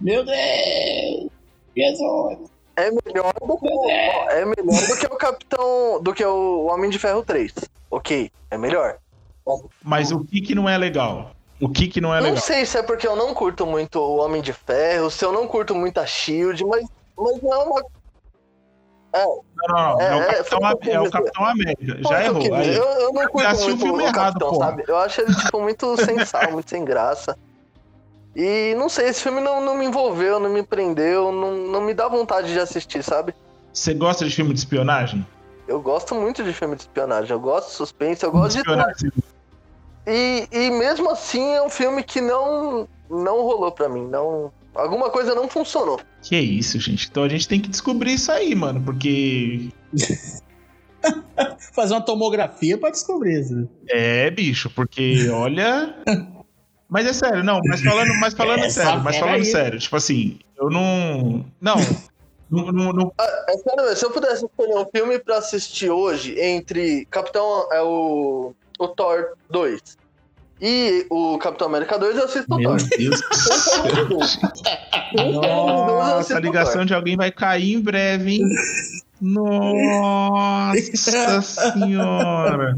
[0.00, 1.30] Meu Deus!
[1.76, 2.50] Jesus!
[2.76, 3.90] É melhor do que, o-
[4.30, 6.00] é melhor do que o Capitão.
[6.02, 7.52] do que o Homem de Ferro 3.
[7.90, 8.98] Ok, é melhor.
[9.82, 11.30] Mas o que que não é legal?
[11.60, 12.42] O que que não é não legal?
[12.42, 15.48] sei se é porque eu não curto muito o Homem de Ferro, se eu não
[15.48, 16.84] curto muito a Shield, mas,
[17.16, 17.82] mas não é uma.
[19.12, 20.00] Não, não, não.
[20.00, 21.92] É, É, o, é, Capitão, foi o que eu é o Capitão América.
[21.94, 22.54] Foi Já errou.
[22.54, 22.74] Aí.
[22.76, 24.66] Eu, eu não curto assistiu o muito filme o errado, Capitão, porra.
[24.66, 24.84] sabe?
[24.86, 27.36] Eu acho ele, tipo, muito sem sal, muito sem graça.
[28.36, 31.92] E não sei, esse filme não, não me envolveu, não me prendeu, não, não me
[31.94, 33.34] dá vontade de assistir, sabe?
[33.72, 35.26] Você gosta de filme de espionagem?
[35.66, 39.10] Eu gosto muito de filme de espionagem, eu gosto de suspense, eu gosto de espionagem.
[40.06, 44.06] E, e mesmo assim é um filme que não, não rolou pra mim.
[44.06, 46.00] Não, alguma coisa não funcionou.
[46.22, 47.08] Que isso, gente.
[47.10, 48.82] Então a gente tem que descobrir isso aí, mano.
[48.82, 49.68] Porque.
[51.74, 53.68] Fazer uma tomografia pra descobrir isso.
[53.88, 55.94] É, bicho, porque olha.
[56.90, 59.44] Mas é sério, não, mas falando, mas falando Essa sério, mas falando aí.
[59.44, 61.44] sério, tipo assim, eu não.
[61.60, 61.74] Não.
[62.50, 67.04] não, não, não- É sério, se eu pudesse escolher um filme pra assistir hoje entre
[67.10, 67.68] Capitão.
[67.70, 68.54] É o.
[68.80, 69.80] O Thor 2
[70.60, 72.88] e o Capitão América 2, eu assisto Meu Thor.
[72.96, 75.32] Deus do céu.
[75.32, 78.42] Nossa, a ligação de alguém vai cair em breve, hein?
[79.20, 81.42] Nossa
[81.72, 82.76] senhora.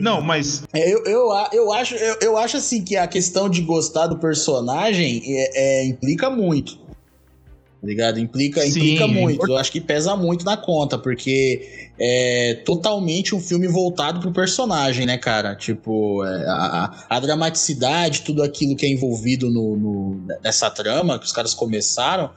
[0.00, 3.62] Não, mas É, eu, eu, eu, acho, eu, eu acho assim que a questão de
[3.62, 6.78] gostar do personagem é, é, implica muito.
[7.82, 8.20] Tá ligado?
[8.20, 9.44] Implica, Sim, implica é muito.
[9.50, 15.04] Eu acho que pesa muito na conta, porque é totalmente um filme voltado pro personagem,
[15.04, 15.56] né, cara?
[15.56, 21.24] Tipo, é, a, a- dramaticidade, tudo aquilo que é envolvido no, no- nessa trama que
[21.26, 22.30] os caras começaram,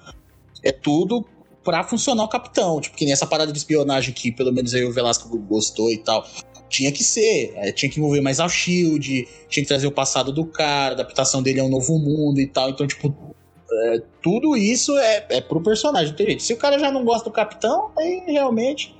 [0.63, 1.23] é tudo
[1.63, 2.81] pra funcionar o capitão.
[2.81, 5.97] Tipo, que nem essa parada de espionagem que pelo menos aí o Velasco gostou e
[5.97, 6.27] tal.
[6.67, 10.31] Tinha que ser, é, tinha que envolver mais a Shield, tinha que trazer o passado
[10.31, 12.71] do cara, a adaptação dele a um novo mundo e tal.
[12.71, 13.34] Então, tipo,
[13.71, 16.43] é, tudo isso é, é pro personagem, não tem jeito.
[16.43, 18.95] Se o cara já não gosta do capitão, aí realmente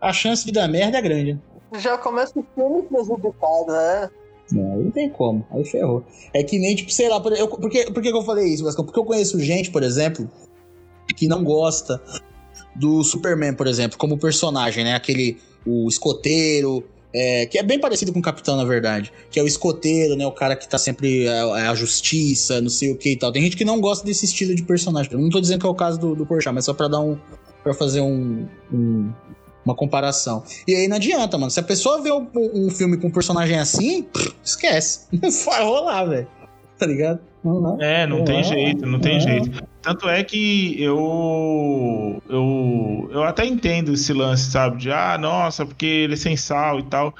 [0.00, 1.38] a chance de dar merda é grande.
[1.78, 4.10] Já começa o filme prejudicado, né?
[4.52, 6.04] Não, não tem como, aí ferrou.
[6.34, 8.64] É que nem, tipo, sei lá, por, eu, por, que, por que eu falei isso,
[8.64, 8.84] Vascão?
[8.84, 10.28] Porque eu conheço gente, por exemplo,
[11.16, 12.02] que não gosta
[12.74, 14.94] do Superman, por exemplo, como personagem, né?
[14.94, 19.12] Aquele, o escoteiro, é, que é bem parecido com o Capitão, na verdade.
[19.30, 20.26] Que é o escoteiro, né?
[20.26, 23.32] O cara que tá sempre é, é a justiça, não sei o que e tal.
[23.32, 25.12] Tem gente que não gosta desse estilo de personagem.
[25.12, 27.00] Eu não tô dizendo que é o caso do, do Porchat, mas só pra dar
[27.00, 27.18] um...
[27.62, 29.12] pra fazer um- um
[29.62, 30.42] uma comparação.
[30.66, 31.50] E aí não adianta, mano.
[31.50, 34.06] Se a pessoa vê um, um filme com um personagem assim,
[34.42, 35.00] esquece.
[35.12, 36.28] Não vai rolar, velho.
[36.78, 37.20] Tá ligado?
[37.42, 37.80] Não, não.
[37.80, 39.20] é, não tem É, jeito, não tem é.
[39.20, 39.62] jeito.
[39.80, 44.76] tanto é que eu, eu eu até entendo esse lance, sabe?
[44.78, 47.14] De ah, nossa, porque ele é sem sal e tal.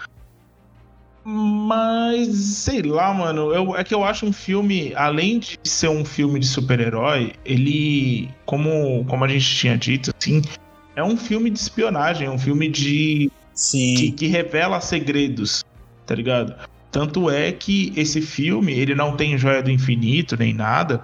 [1.22, 6.04] Mas, sei lá, mano, eu, é que eu acho um filme, além de ser um
[6.04, 10.40] filme de super-herói, ele, como, como a gente tinha dito, assim,
[10.96, 13.30] é um filme de espionagem, é um filme de.
[13.54, 13.94] Sim.
[13.94, 15.62] Que, que revela segredos,
[16.06, 16.54] tá ligado?
[16.90, 21.02] Tanto é que esse filme, ele não tem Joia do Infinito nem nada,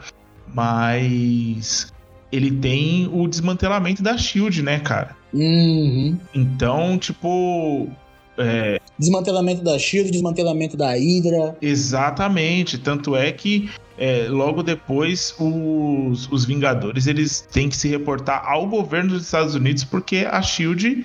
[0.52, 1.92] mas
[2.32, 5.16] ele tem o desmantelamento da Shield, né, cara?
[5.32, 6.18] Uhum.
[6.34, 7.88] Então, tipo,
[8.36, 11.56] é, Desmantelamento da Shield, desmantelamento da Hydra.
[11.60, 18.42] Exatamente, tanto é que é, logo depois os, os Vingadores eles têm que se reportar
[18.46, 21.04] ao governo dos Estados Unidos porque a Shield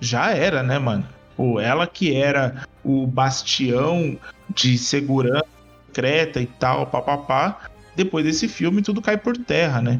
[0.00, 1.06] já era, né, mano?
[1.40, 4.18] Pô, ela que era o bastião
[4.54, 5.46] de segurança
[5.86, 7.60] secreta e tal, papapá.
[7.96, 9.98] Depois desse filme tudo cai por terra, né?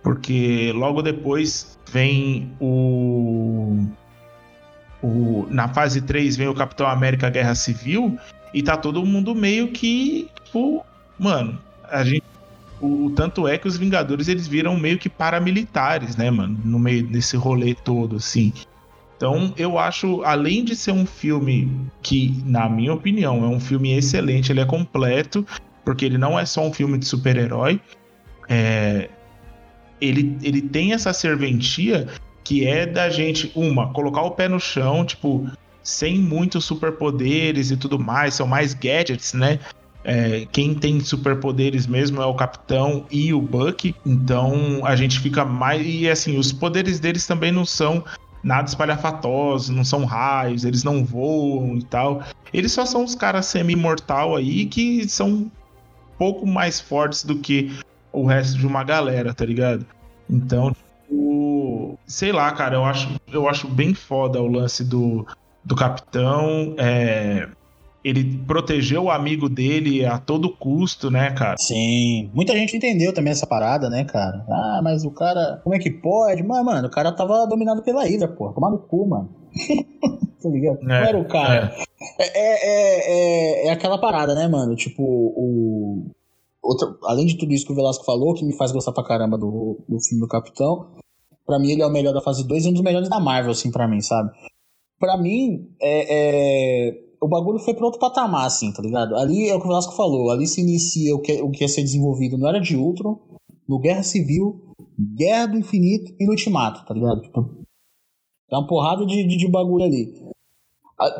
[0.00, 3.84] Porque logo depois vem o
[5.02, 8.16] o, na fase 3 vem o Capitão América Guerra Civil
[8.54, 10.86] e tá todo mundo meio que, tipo,
[11.18, 12.22] mano, a gente
[12.80, 17.04] o, tanto é que os Vingadores eles viram meio que paramilitares, né, mano, no meio
[17.08, 18.52] desse rolê todo assim.
[19.16, 23.96] Então, eu acho, além de ser um filme que, na minha opinião, é um filme
[23.96, 25.46] excelente, ele é completo,
[25.84, 27.80] porque ele não é só um filme de super-herói,
[28.48, 29.08] é,
[30.00, 32.06] ele, ele tem essa serventia
[32.44, 35.50] que é da gente, uma, colocar o pé no chão, tipo,
[35.82, 39.58] sem muitos superpoderes e tudo mais, são mais gadgets, né?
[40.04, 45.44] É, quem tem superpoderes mesmo é o Capitão e o Buck, então a gente fica
[45.44, 45.84] mais.
[45.84, 48.04] E assim, os poderes deles também não são
[48.46, 52.22] nada espalhafatosos, não são raios, eles não voam e tal.
[52.54, 55.50] Eles só são os caras semi-mortal aí que são um
[56.16, 57.76] pouco mais fortes do que
[58.12, 59.84] o resto de uma galera, tá ligado?
[60.30, 60.74] Então,
[61.10, 65.26] o, sei lá, cara, eu acho, eu acho bem foda o lance do,
[65.64, 66.76] do capitão.
[66.78, 67.48] É,
[68.08, 71.56] ele protegeu o amigo dele a todo custo, né, cara?
[71.58, 72.30] Sim.
[72.32, 74.44] Muita gente entendeu também essa parada, né, cara?
[74.48, 75.60] Ah, mas o cara.
[75.62, 76.42] Como é que pode?
[76.42, 78.52] Mas, mano, o cara tava dominado pela Hydra, pô.
[78.52, 79.30] Tomar no cu, mano.
[80.42, 80.78] tá ligado?
[80.82, 81.74] É, Não era o cara.
[82.18, 82.22] É.
[82.22, 84.76] É, é, é, é aquela parada, né, mano?
[84.76, 86.10] Tipo, o.
[86.62, 89.38] Outra, além de tudo isso que o Velasco falou, que me faz gostar pra caramba
[89.38, 90.96] do, do filme do Capitão,
[91.46, 93.52] Pra mim, ele é o melhor da fase 2 e um dos melhores da Marvel,
[93.52, 94.30] assim, pra mim, sabe?
[94.98, 97.05] Pra mim, é, é...
[97.26, 99.16] o bagulho foi pra outro patamar, assim, tá ligado?
[99.16, 101.68] Ali é o que o Velasco falou, ali se inicia o que, o que ia
[101.68, 103.18] ser desenvolvido no Era de Ultron,
[103.68, 104.62] no Guerra Civil,
[105.16, 107.20] Guerra do Infinito e no Ultimato, tá ligado?
[107.22, 107.66] Tipo,
[108.50, 110.14] é uma porrada de, de, de bagulho ali.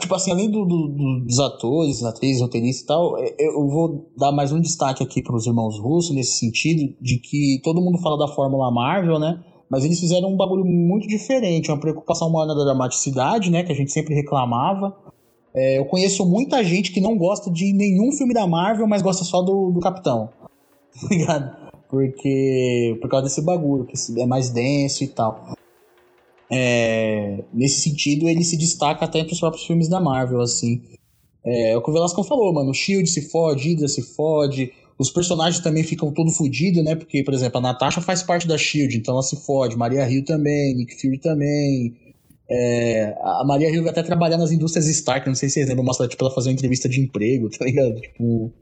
[0.00, 4.32] Tipo assim, além do, do, dos atores, atrizes, roteiristas e tal, é, eu vou dar
[4.32, 8.16] mais um destaque aqui para os irmãos russos, nesse sentido, de que todo mundo fala
[8.16, 9.44] da Fórmula Marvel, né?
[9.68, 13.64] Mas eles fizeram um bagulho muito diferente, uma preocupação maior na dramaticidade, né?
[13.64, 14.96] Que a gente sempre reclamava.
[15.56, 19.24] É, eu conheço muita gente que não gosta de nenhum filme da Marvel, mas gosta
[19.24, 20.28] só do, do Capitão.
[20.98, 21.56] Tá ligado?
[21.90, 22.96] Porque.
[23.02, 25.54] Por causa desse bagulho, que é mais denso e tal.
[26.50, 30.80] É, nesse sentido, ele se destaca até entre os próprios filmes da Marvel, assim.
[31.44, 32.70] É, é o que o Velasco falou, mano.
[32.70, 36.94] O Shield se fode, Hydra se fode, os personagens também ficam todo fodidos, né?
[36.94, 39.76] Porque, por exemplo, a Natasha faz parte da Shield, então ela se fode.
[39.76, 41.94] Maria Hill também, Nick Fury também.
[42.48, 45.84] É, a Maria Hill vai até trabalhar nas indústrias Stark, não sei se vocês lembram,
[45.84, 48.00] mostra tipo, ela fazer uma entrevista de emprego, tá ligado?
[48.00, 48.52] Tipo,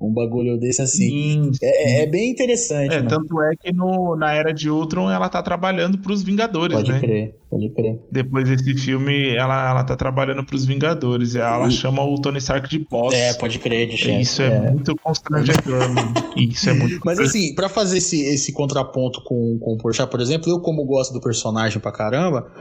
[0.00, 1.10] um bagulho desse assim.
[1.10, 1.58] Sim, sim.
[1.60, 2.94] É, é, bem interessante.
[2.94, 6.92] É, tanto é que no, na era de Ultron ela tá trabalhando pros Vingadores, pode
[6.92, 7.00] né?
[7.00, 8.00] Pode crer, pode crer.
[8.10, 11.34] Depois desse filme, ela, ela tá trabalhando pros Vingadores.
[11.34, 11.72] Ela e...
[11.72, 13.12] chama o Tony Stark de boss.
[13.12, 14.20] É, pode crer, de chefe.
[14.20, 16.14] Isso é, é muito constrangedor, mano.
[16.36, 20.20] Isso é muito Mas assim, pra fazer esse, esse contraponto com, com o Porchat, por
[20.20, 22.52] exemplo, eu como gosto do personagem pra caramba,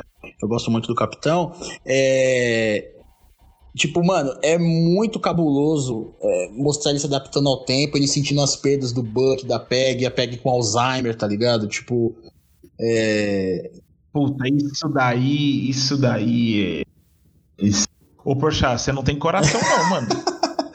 [0.41, 1.53] eu gosto muito do Capitão,
[1.85, 2.93] é
[3.77, 8.55] Tipo, mano, é muito cabuloso é, mostrar ele se adaptando ao tempo, ele sentindo as
[8.55, 11.67] perdas do Buck, da Peg, a Peg com Alzheimer, tá ligado?
[11.67, 12.17] Tipo.
[12.81, 13.69] É.
[14.11, 17.63] Puta, isso daí, isso daí é.
[17.63, 17.87] Isso...
[18.25, 20.07] Ô, Poxa, você não tem coração, não, mano.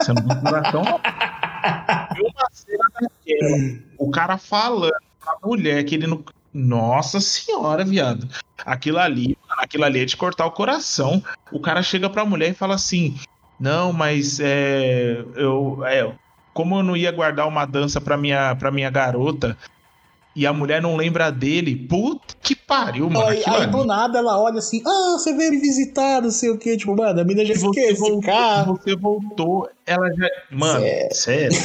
[0.01, 0.95] Você não tem coração, não.
[0.95, 6.23] Uma cena daquela, o cara falando pra mulher que ele não.
[6.53, 8.27] Nossa senhora, viado.
[8.63, 11.23] Aquilo ali, aquilo ali é de cortar o coração.
[11.51, 13.17] O cara chega pra mulher e fala assim:
[13.59, 15.23] Não, mas é.
[15.35, 16.13] Eu, é
[16.53, 19.57] como eu não ia guardar uma dança pra minha, pra minha garota,
[20.35, 21.75] e a mulher não lembra dele.
[21.75, 23.27] Puta que pariu, mano.
[23.27, 26.57] Aí, aí do nada ela olha assim: Ah, você veio me visitar, não sei o
[26.57, 26.77] que.
[26.77, 28.79] Tipo, mano, a menina já você voltou, carro.
[28.83, 30.27] Você voltou, ela já.
[30.51, 31.15] Mano, sério.
[31.15, 31.57] sério.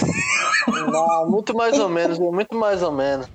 [0.90, 3.26] Não, muito mais ou menos, muito mais ou menos.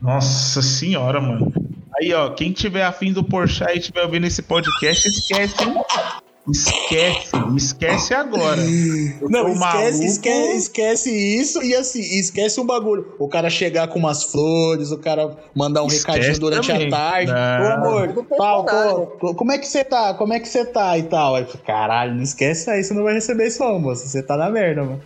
[0.00, 1.52] Nossa senhora, mano.
[2.00, 5.74] Aí, ó, quem tiver afim do Porsche e tiver ouvindo esse podcast, esquece, hein?
[6.48, 8.60] Esquece, esquece agora.
[9.28, 13.14] Não, esquece, esquece, esquece isso e assim, esquece um bagulho.
[13.18, 16.88] O cara chegar com umas flores, o cara mandar um Esquece recadinho durante também.
[16.88, 17.32] a tarde.
[17.32, 17.62] Não.
[17.62, 19.06] Ô amor, personagem.
[19.20, 20.14] pô, como é que você tá?
[20.14, 21.36] Como é que você tá e tal?
[21.36, 24.08] Aí, caralho, não esquece aí, você não vai receber isso não, moço.
[24.08, 25.02] Você tá na merda, mano.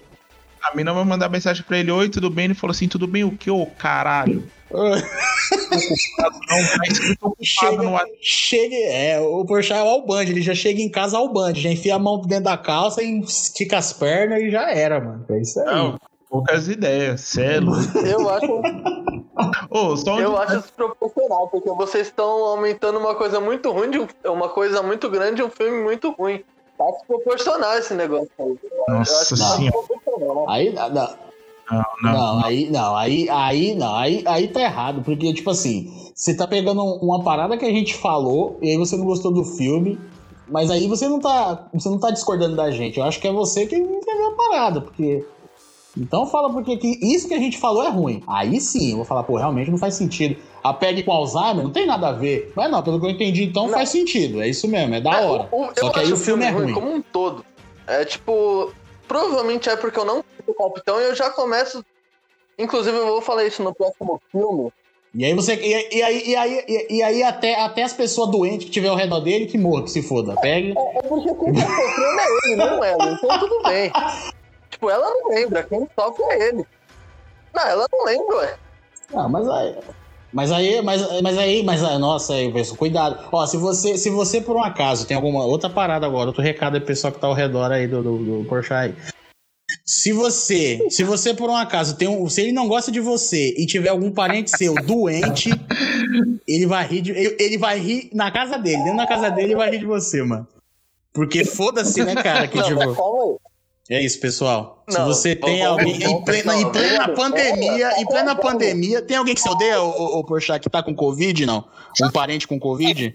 [0.62, 2.46] A mina vai mandar mensagem pra ele: Oi, tudo bem?
[2.46, 4.44] Ele falou assim: Tudo bem o que, ô caralho?
[4.74, 4.90] Não,
[6.16, 11.16] tá Chega, no chega, é, o Porsche é o Alband, ele já chega em casa
[11.16, 14.70] ao band, já enfia a mão dentro da calça e estica as pernas e já
[14.70, 15.24] era, mano.
[15.30, 15.66] É isso aí.
[15.66, 15.98] Não,
[16.28, 17.68] poucas ideias, sério.
[18.04, 18.62] Eu acho,
[19.70, 23.98] Ô, só um eu acho desproporcional, porque vocês estão aumentando uma coisa muito ruim, de
[23.98, 26.42] um, uma coisa muito grande de um filme muito ruim.
[26.78, 28.58] Tá desproporcional esse negócio aí.
[28.88, 29.76] Eu Nossa acho que tá senhora.
[29.78, 30.50] desproporcional.
[30.50, 31.16] Aí, não,
[31.70, 32.44] Não, não, não.
[32.44, 36.82] aí, não, aí, aí, não, aí, aí tá errado, porque, tipo assim, você tá pegando
[36.82, 39.98] uma parada que a gente falou, e aí você não gostou do filme,
[40.48, 43.32] mas aí você não tá, você não tá discordando da gente, eu acho que é
[43.32, 45.24] você que não entendeu a parada, porque...
[45.96, 48.20] Então fala porque que isso que a gente falou é ruim.
[48.26, 50.34] Aí sim, eu vou falar, pô, realmente não faz sentido.
[50.60, 52.52] A PEG com Alzheimer não tem nada a ver.
[52.56, 53.74] Mas não, pelo que eu entendi, então Não.
[53.74, 54.42] faz sentido.
[54.42, 55.48] É isso mesmo, é da É, hora.
[55.52, 56.72] o- o- Só eu que aí o filme é ruim.
[56.74, 57.44] como um todo.
[57.86, 58.72] É tipo,
[59.06, 61.84] provavelmente é porque eu não o Capitão e eu já começo.
[62.58, 64.72] Inclusive, eu vou falar isso no próximo filme.
[65.14, 65.54] E aí você.
[65.54, 68.88] E, e aí, e aí, e, e aí até, até as pessoas doentes que tiver
[68.88, 70.34] ao redor dele que morra, que se foda.
[70.40, 70.74] Pega.
[70.76, 73.10] É porque quem tá sofrendo é ele, não ela.
[73.12, 73.92] Então tudo bem.
[74.70, 76.66] Tipo, ela não lembra, quem sofre é ele.
[77.54, 78.56] Não, ela não lembra, ué.
[79.14, 79.76] Ah, mas aí.
[80.34, 83.28] Mas aí, mas, mas aí, mas aí, nossa, aí, pessoal, cuidado.
[83.30, 86.74] Ó, se você, se você por um acaso tem alguma outra parada agora, outro recado
[86.74, 88.94] aí pro pessoal que tá ao redor aí do, do, do Porsche aí.
[89.86, 93.54] Se você, se você por um acaso tem um, se ele não gosta de você
[93.56, 95.50] e tiver algum parente seu doente,
[96.48, 99.48] ele vai rir de, ele, ele vai rir na casa dele, dentro da casa dele
[99.48, 100.48] ele vai rir de você, mano.
[101.12, 103.40] Porque foda-se, né, cara, que Não, tipo.
[103.90, 104.82] É isso, pessoal.
[104.88, 109.16] Se Não, você vamos- tem alguém em plena, em plena pandemia, em plena pandemia, tem
[109.16, 111.64] alguém que se odeia, ô, ô, Porchat, que tá com Covid, não?
[112.02, 113.14] Um parente com Covid?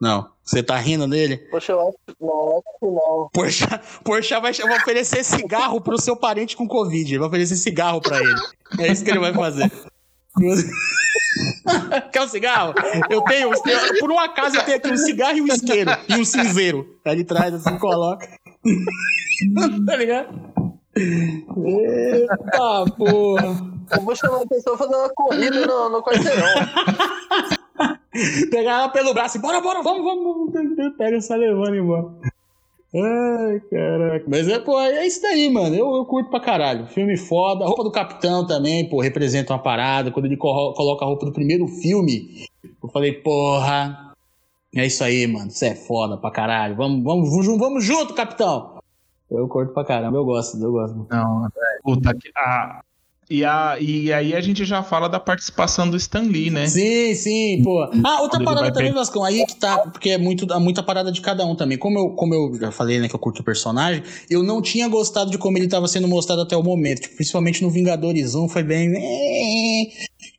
[0.00, 0.28] Não.
[0.44, 1.36] Você tá rindo dele?
[1.50, 3.28] Poxa, eu acho, não, eu que não.
[3.32, 7.10] Porchat, Porchat vai, vai oferecer cigarro pro seu parente com Covid.
[7.10, 8.40] Ele vai oferecer cigarro pra ele.
[8.78, 9.70] É isso que ele vai fazer.
[12.12, 12.74] Quer um cigarro?
[13.10, 15.90] Eu tenho, eu- por um acaso eu tenho aqui um cigarro e um isqueiro.
[16.08, 16.98] E um cinzeiro.
[17.04, 18.28] Aí ele traz assim, coloca.
[19.86, 20.48] tá ligado?
[20.96, 23.56] Eita porra.
[23.96, 26.44] Eu vou chamar a pessoa fazer uma corrida no, no quarteirão.
[28.50, 30.96] Pegar ela pelo braço e bora, bora, vamos, vamos, vamos.
[30.96, 32.06] Pega essa levando embora.
[32.94, 34.24] Ai, caraca.
[34.26, 35.74] Mas é, pô, é isso daí, mano.
[35.74, 36.86] Eu, eu curto pra caralho.
[36.86, 37.64] Filme foda.
[37.64, 40.10] A roupa do capitão também, pô, representa uma parada.
[40.10, 42.44] Quando ele co- coloca a roupa do primeiro filme,
[42.82, 44.07] eu falei, porra.
[44.74, 45.48] É isso aí, mano.
[45.48, 46.76] Isso é foda pra caralho.
[46.76, 48.78] Vamos, vamos, vamos, vamos junto, capitão.
[49.30, 51.06] Eu curto pra caramba, eu gosto, eu gosto.
[51.10, 51.50] Não, é,
[51.82, 52.30] puta que.
[52.36, 52.80] A,
[53.30, 56.66] e, a, e aí a gente já fala da participação do Stan Lee, né?
[56.66, 57.82] Sim, sim, pô.
[58.04, 61.12] Ah, outra parada também, pegar- Vascão, aí que tá, porque é muito, é muita parada
[61.12, 61.76] de cada um também.
[61.76, 64.88] Como eu, como eu já falei, né, que eu curto o personagem, eu não tinha
[64.88, 67.02] gostado de como ele tava sendo mostrado até o momento.
[67.02, 68.94] Tipo, principalmente no Vingadores 1, foi bem.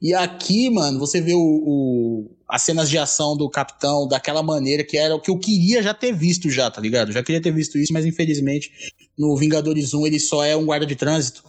[0.01, 4.83] E aqui, mano, você vê o, o- as cenas de ação do Capitão daquela maneira
[4.83, 7.11] que era o que eu queria já ter visto já, tá ligado?
[7.11, 8.71] Já queria ter visto isso, mas infelizmente
[9.15, 11.43] no Vingadores 1 ele só é um guarda de trânsito.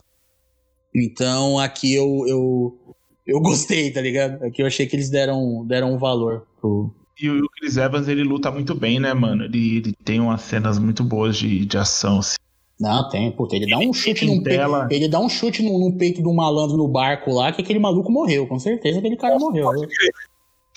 [0.95, 2.95] Então aqui eu, eu,
[3.27, 4.45] eu gostei, tá ligado?
[4.45, 6.95] Aqui eu achei que eles deram, deram um valor pro.
[7.19, 9.45] E o Chris Evans, ele luta muito bem, né, mano?
[9.45, 12.37] Ele, ele tem umas cenas muito boas de, de ação, assim.
[12.81, 14.63] Não, tem, puta, ele dá um chute no peito.
[14.91, 18.11] Ele dá um chute no, no peito do malandro no barco lá, que aquele maluco
[18.11, 18.47] morreu.
[18.47, 19.71] Com certeza aquele cara morreu.
[19.71, 19.87] Eu,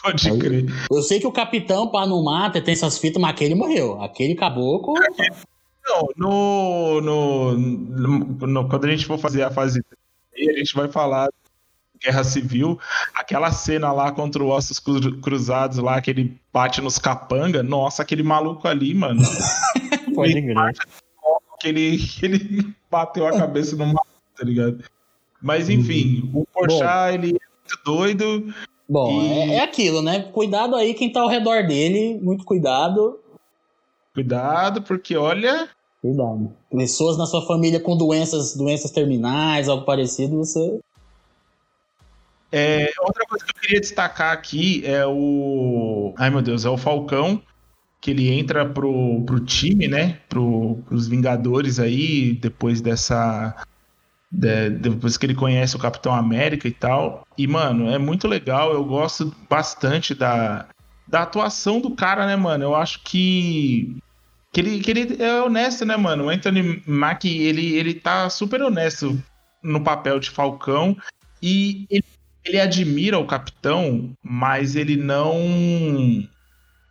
[0.04, 0.66] Pode Aí- crer.
[0.92, 4.02] eu sei que o capitão, pá, não mata, tem essas fitas, mas aquele morreu.
[4.04, 4.94] Aquele caboclo.
[5.86, 9.82] Não, no, no, no- no- Quando a gente for fazer a fase
[10.34, 12.78] 3, a gente vai falar de Guerra Civil.
[13.16, 17.64] Aquela cena lá contra o Ossos Cru- Cruzados lá, que ele bate nos capanga.
[17.64, 19.22] Nossa, aquele maluco ali, mano.
[20.16, 20.56] Pode crer.
[21.60, 24.06] que ele, que ele bateu a cabeça no maluco,
[24.38, 24.84] tá ligado?
[25.42, 28.54] Mas enfim, o Porchat, ele é muito doido.
[28.94, 30.22] Bom, E- é, é aquilo, né?
[30.32, 32.20] Cuidado aí quem tá ao redor dele.
[32.22, 33.20] Muito cuidado.
[34.14, 35.68] Cuidado, porque olha.
[35.99, 36.53] Cuidado.
[36.70, 40.80] Pessoas na sua família com doenças, doenças terminais, algo parecido, você.
[42.52, 46.14] É, outra coisa que eu queria destacar aqui é o.
[46.15, 47.41] Ai meu Deus, é o Falcão.
[47.99, 50.20] Que ele entra pro, pro time, né?
[50.30, 53.56] Pro, pros Vingadores aí, depois dessa.
[54.34, 57.26] De- depois que ele conhece o Capitão América e tal.
[57.38, 58.74] E, mano, é muito legal.
[58.74, 60.66] Eu gosto bastante da,
[61.08, 62.64] da atuação do cara, né, mano?
[62.64, 63.96] Eu acho que.
[64.52, 66.26] Que ele, que ele é honesto, né, mano?
[66.26, 69.22] O Anthony Mackie, ele, ele tá super honesto
[69.62, 70.96] no papel de Falcão.
[71.42, 72.06] E ele,
[72.46, 75.38] ele admira o Capitão, mas ele não.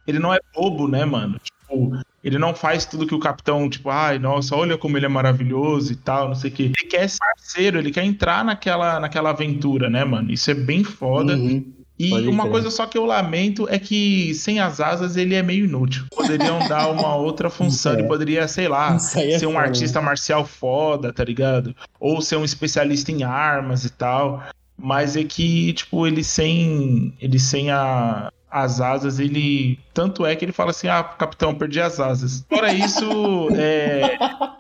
[0.06, 1.39] Ele não é bobo, né, mano?
[1.43, 5.08] Tipo, ele não faz tudo que o capitão, tipo, ai, nossa, olha como ele é
[5.08, 6.62] maravilhoso e tal, não sei o quê.
[6.64, 10.30] Ele quer ser parceiro, ele quer entrar naquela, naquela aventura, né, mano?
[10.30, 11.34] Isso é bem foda.
[11.34, 11.72] Uhum.
[11.98, 12.52] E Pode uma crer.
[12.52, 16.04] coisa só que eu lamento é que sem as asas ele é meio inútil.
[16.10, 17.92] Poderiam dar uma outra função.
[17.92, 17.96] É.
[17.96, 21.76] Ele poderia, sei lá, é ser um foda, artista marcial foda, tá ligado?
[22.00, 24.42] Ou ser um especialista em armas e tal.
[24.76, 27.14] Mas é que, tipo, ele sem.
[27.20, 29.78] Ele sem a, as asas, ele.
[29.94, 32.44] Tanto é que ele fala assim: ah, capitão, perdi as asas.
[32.48, 33.04] Fora isso,
[33.56, 34.18] é,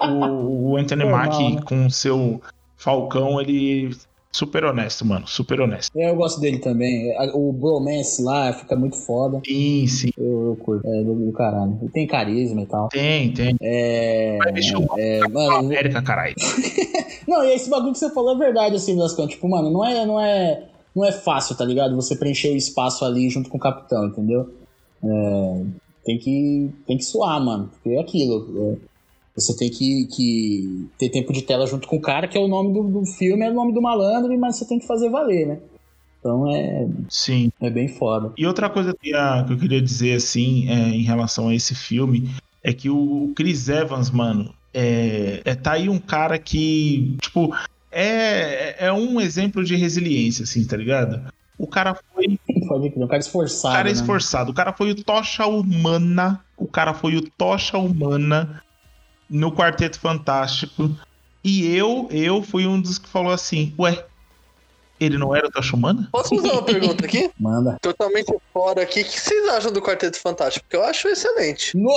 [0.08, 1.62] o, o Anthony Mackie né?
[1.62, 2.40] com o seu
[2.76, 3.94] Falcão, ele.
[4.34, 5.28] Super honesto, mano.
[5.28, 5.92] Super honesto.
[5.94, 7.14] É, Eu gosto dele também.
[7.34, 9.42] O bromance lá fica muito foda.
[9.46, 10.10] Sim, sim.
[10.16, 10.88] Eu, eu curto.
[10.88, 11.78] É do, do caralho.
[11.82, 12.88] Ele tem carisma e tal.
[12.88, 13.54] Tem, tem.
[13.60, 14.38] É.
[14.40, 14.48] O
[14.98, 16.34] é, Capitão mano, América, caralho.
[17.28, 19.34] Não, e esse bagulho que você falou é verdade, assim, das contas.
[19.34, 20.64] Tipo, mano, não é, não é,
[20.94, 21.96] não é fácil, tá ligado?
[21.96, 24.50] Você preencher o espaço ali junto com o capitão, entendeu?
[25.02, 25.64] É,
[26.04, 27.70] tem que, tem que suar, mano.
[27.72, 28.72] Porque é aquilo.
[28.72, 28.92] é,
[29.34, 32.48] você tem que, que ter tempo de tela junto com o cara, que é o
[32.48, 35.46] nome do, do filme, é o nome do malandro, mas você tem que fazer valer,
[35.46, 35.58] né?
[36.18, 37.50] Então é, Sim.
[37.60, 38.32] é bem foda.
[38.36, 42.30] E outra coisa que, eu queria dizer, assim, é, em relação a esse filme,
[42.62, 47.52] é que o Chris Evans, mano, é, é tá aí um cara que, tipo,
[47.92, 51.32] é, é um exemplo de resiliência, assim, tá ligado?
[51.58, 53.74] O cara foi um cara o esforçado.
[53.74, 53.92] cara né?
[53.92, 58.62] esforçado, o cara foi o tocha humana, o cara foi o tocha humana
[59.28, 60.90] no Quarteto Fantástico.
[61.44, 64.04] E eu, eu fui um dos que falou assim, ué,
[65.04, 66.08] ele não era o tocha humana?
[66.12, 67.30] Posso fazer uma pergunta aqui?
[67.38, 67.76] Manda.
[67.80, 69.00] Totalmente fora aqui.
[69.02, 70.64] O que vocês acham do Quarteto Fantástico?
[70.64, 71.76] Porque eu acho excelente.
[71.76, 71.90] No...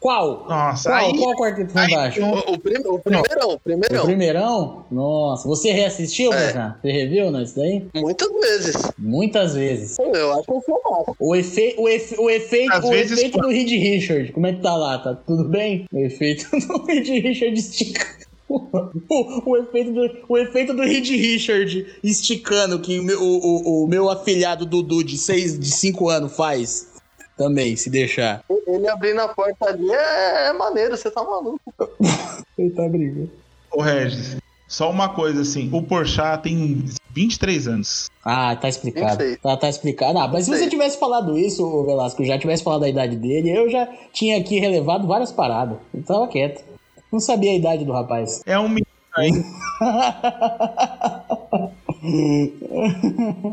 [0.00, 0.46] Qual?
[0.48, 0.98] Nossa, Qual?
[0.98, 2.26] aí, Qual Quarteto aí, Fantástico?
[2.26, 4.04] O, o, prim- o primeirão, o O primeirão.
[4.06, 4.86] primeirão?
[4.90, 6.74] Nossa, você reassistiu, É.
[6.80, 7.86] Você reviu né, isso daí?
[7.94, 8.76] Muitas vezes.
[8.98, 9.98] Muitas vezes.
[9.98, 11.16] Eu acho um filmaço.
[11.18, 11.74] O, efe...
[11.78, 12.16] o, efe...
[12.18, 14.98] o efeito, Às o vezes, efeito do Reed Richard, como é que tá lá?
[14.98, 15.84] Tá tudo bem?
[15.92, 18.29] O efeito do Reed Richard esticando.
[18.50, 23.84] O, o, efeito do, o efeito do Reed Richard esticando que o meu, o, o,
[23.84, 26.88] o meu afilhado Dudu de 5 de cinco anos faz
[27.36, 28.44] também, se deixar.
[28.66, 31.60] Ele abrindo a porta ali é, é maneiro, você tá maluco.
[32.58, 33.30] Ele tá brigando.
[33.72, 34.36] Ô Regis,
[34.68, 38.10] só uma coisa assim, o Porchat tem 23 anos.
[38.24, 39.18] Ah, tá explicado.
[39.18, 39.40] 26.
[39.40, 40.18] Tá, tá explicado.
[40.18, 40.70] Ah, mas se você 26.
[40.70, 44.58] tivesse falado isso, ô Velasco, já tivesse falado a idade dele, eu já tinha aqui
[44.58, 45.78] relevado várias paradas.
[45.94, 46.69] Eu tava quieto.
[47.12, 48.42] Não sabia a idade do rapaz.
[48.46, 48.86] É um menino.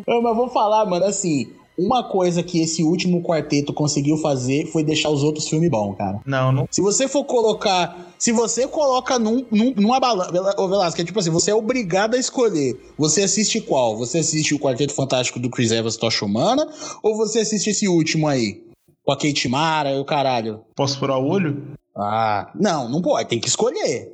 [0.07, 1.47] Não, mas vou falar, mano, assim.
[1.77, 6.19] Uma coisa que esse último quarteto conseguiu fazer foi deixar os outros filmes bons, cara.
[6.25, 6.67] Não, não.
[6.71, 8.15] Se você for colocar.
[8.17, 10.31] Se você coloca num, num, numa balança.
[10.59, 12.75] Ô, Velasco, é tipo assim, você é obrigado a escolher.
[12.97, 13.95] Você assiste qual?
[13.95, 16.67] Você assiste o Quarteto Fantástico do Chris Evans Tocha Humana?
[17.03, 18.63] Ou você assiste esse último aí?
[19.03, 20.61] Com a Kate Mara e o caralho?
[20.75, 21.77] Posso furar o olho?
[21.97, 23.27] Ah, não, não pode.
[23.29, 24.13] Tem que escolher.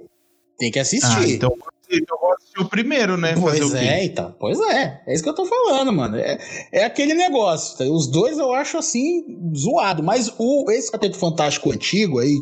[0.57, 1.35] Tem que Ah, assistir.
[1.35, 1.51] então
[1.89, 3.35] eu vou assistir o primeiro, né?
[3.39, 4.33] Pois é, então.
[4.39, 5.01] Pois é.
[5.05, 6.15] É isso que eu tô falando, mano.
[6.17, 6.37] É,
[6.71, 7.77] é aquele negócio.
[7.77, 7.83] tá?
[7.85, 9.23] Os dois eu acho assim,
[9.55, 10.01] zoado.
[10.01, 12.35] Mas o, esse Quarteto Fantástico antigo aí,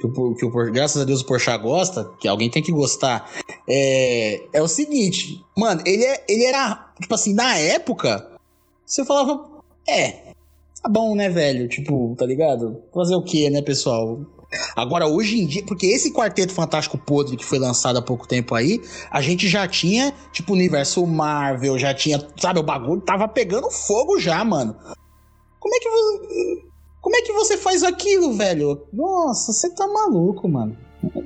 [0.00, 3.30] que, o- que o- graças a Deus o Porchat gosta, que alguém tem que gostar,
[3.68, 5.40] é, é o seguinte.
[5.56, 8.28] Mano, ele, é, ele era, tipo assim, na época,
[8.84, 9.48] você falava,
[9.88, 10.32] é,
[10.82, 11.68] tá bom, né, velho?
[11.68, 12.82] Tipo, tá ligado?
[12.92, 14.20] Fazer o quê, né, pessoal?
[14.76, 18.54] Agora, hoje em dia, porque esse Quarteto Fantástico Podre que foi lançado há pouco tempo
[18.54, 23.28] aí, a gente já tinha, tipo, o universo Marvel, já tinha, sabe, o bagulho tava
[23.28, 24.76] pegando fogo já, mano.
[25.58, 26.74] Como é que você.
[27.00, 28.82] Como é que você faz aquilo, velho?
[28.92, 30.76] Nossa, você tá maluco, mano.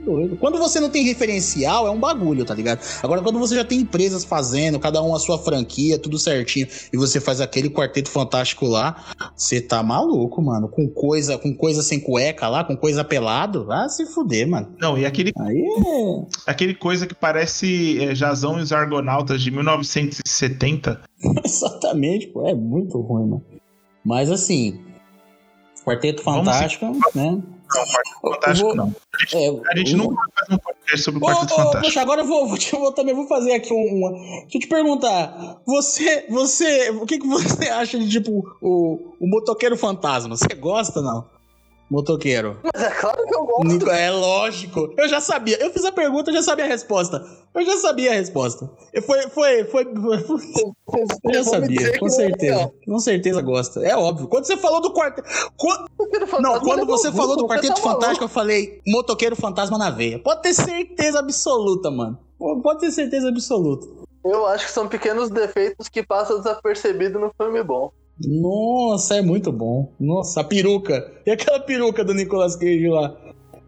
[0.09, 0.39] Doido.
[0.39, 2.80] Quando você não tem referencial, é um bagulho, tá ligado?
[3.02, 6.97] Agora, quando você já tem empresas fazendo, cada um a sua franquia, tudo certinho, e
[6.97, 9.05] você faz aquele quarteto fantástico lá,
[9.36, 10.66] você tá maluco, mano.
[10.66, 14.74] Com coisa, com coisa sem cueca lá, com coisa pelado, ah, se fuder, mano.
[14.80, 16.26] Não, e aquele, Aí é.
[16.47, 21.02] aquele coisa que parece é, Jazão e os Argonautas de 1970.
[21.44, 23.44] Exatamente, pô, é muito ruim, mano.
[24.02, 24.80] Mas assim,
[25.85, 27.43] Quarteto Fantástico, né?
[27.74, 28.94] Não, Quarteto Fantástico vou- não.
[29.34, 31.84] É, A gente eu- nunca fazer um podcast sobre o Quarteto ô, Fantástico.
[31.84, 34.10] poxa, agora eu vou, vou, eu vou- também vou fazer aqui um, uma.
[34.12, 35.60] Deixa eu te perguntar.
[35.66, 40.36] Você, você, o que, que você acha de tipo o, o motoqueiro fantasma?
[40.36, 41.38] Você gosta ou não?
[41.90, 42.59] Motoqueiro.
[42.62, 43.90] Mas é claro que eu gosto.
[43.90, 44.93] É lógico.
[44.97, 45.56] Eu já sabia.
[45.62, 47.24] Eu fiz a pergunta, eu já sabia a resposta.
[47.55, 48.70] Eu já sabia a resposta.
[48.93, 49.85] E Foi, foi, foi.
[51.24, 52.73] Eu já sabia, com é certeza.
[52.86, 53.86] Com certeza gosta.
[53.86, 54.28] É óbvio.
[54.28, 55.28] Quando você falou do quarteto.
[55.56, 55.89] Quando...
[56.40, 57.82] Não, quando você falou do Quarteto tá.
[57.82, 60.19] Fantástico, eu falei motoqueiro fantasma na veia.
[60.19, 62.19] Pode ter certeza absoluta, mano.
[62.62, 63.86] Pode ter certeza absoluta.
[64.24, 67.93] Eu acho que são pequenos defeitos que passam desapercebido no filme bom.
[68.20, 69.94] Nossa, é muito bom.
[69.98, 71.04] Nossa, a peruca.
[71.24, 73.16] E aquela peruca do Nicolas Cage lá?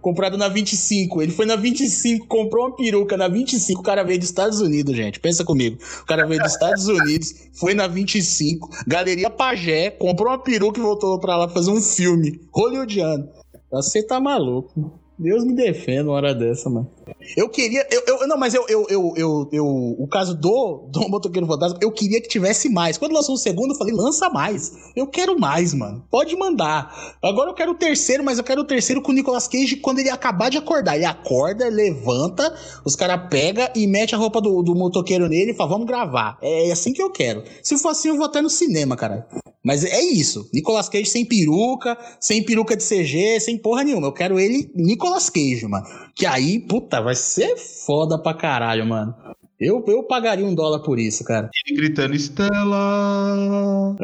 [0.01, 1.23] Comprada na 25.
[1.23, 3.81] Ele foi na 25, comprou uma peruca na 25.
[3.81, 5.21] O cara veio dos Estados Unidos, gente.
[5.21, 5.79] Pensa comigo.
[6.03, 10.83] O cara veio dos Estados Unidos, foi na 25, Galeria Pajé, comprou uma peruca e
[10.83, 13.29] voltou pra lá fazer um filme hollywoodiano.
[13.71, 15.00] Você tá maluco.
[15.23, 16.91] Deus me defenda uma hora dessa, mano.
[17.37, 17.87] Eu queria.
[17.91, 21.79] Eu, eu- não, mas eu, eu, eu, eu, eu- O caso do, do Motoqueiro Fantasma,
[21.83, 22.97] eu queria que tivesse mais.
[22.97, 24.73] Quando lançou o segundo, eu falei, lança mais.
[24.97, 26.05] Eu quero mais, mano.
[26.11, 27.17] Pode mandar.
[27.23, 29.99] Agora eu quero o terceiro, mas eu quero o terceiro com o Nicolas Cage quando
[29.99, 30.97] ele acabar de acordar.
[30.97, 35.55] Ele acorda, levanta, os caras pegam e mete a roupa do, do motoqueiro nele e
[35.55, 36.39] fala, vamos gravar.
[36.41, 37.43] É assim que eu quero.
[37.63, 39.27] Se for assim, eu vou até no cinema, cara.
[39.63, 40.49] Mas é isso.
[40.55, 44.07] Nicolas Cage sem peruca, sem peruca de CG, sem porra nenhuma.
[44.07, 45.85] Eu quero ele, Nicolas Cage, mano.
[46.15, 49.15] Que aí, puta, vai ser foda pra caralho, mano.
[49.61, 51.51] Eu, eu pagaria um dólar por isso, cara.
[51.69, 53.95] Ele gritando, Estela!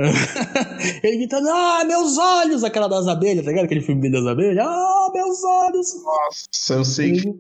[1.02, 2.62] Ele gritando, ah, meus olhos!
[2.62, 3.64] Aquela das abelhas, tá ligado?
[3.64, 4.66] Aquele filme das abelhas.
[4.66, 5.86] Ah, meus olhos!
[6.04, 7.26] Nossa, eu sei que.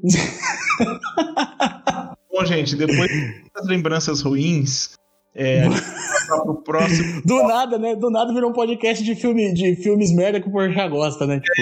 [2.32, 3.10] Bom, gente, depois
[3.54, 4.96] das lembranças ruins,
[5.36, 5.68] é,
[6.42, 7.20] pro próximo.
[7.24, 7.94] Do nada, né?
[7.94, 11.40] Do nada virou um podcast de, filme, de filmes merda que o Porchat gosta, né?
[11.40, 11.52] Tipo,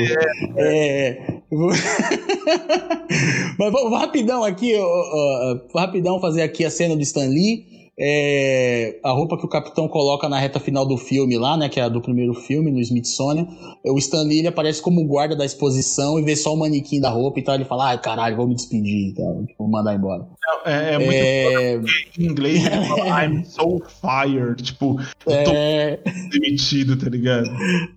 [0.57, 1.41] é.
[3.59, 7.74] Mas vamos rapidão aqui, ó, ó, ó, rapidão fazer aqui a cena do Stan Lee.
[7.99, 11.69] É, a roupa que o capitão coloca na reta final do filme lá, né?
[11.69, 13.47] Que é a do primeiro filme, no Smithsonian.
[13.85, 17.11] O Stan Lee ele aparece como guarda da exposição e vê só o manequim da
[17.11, 17.55] roupa e tal.
[17.55, 20.27] Ele fala, ai caralho, vou me despedir, então, vou mandar embora.
[20.65, 21.75] É, é muito É,
[22.19, 24.63] em inglês, ele fala, I'm so fired.
[24.63, 26.01] Tipo, eu tô é,
[26.31, 27.49] demitido, tá ligado?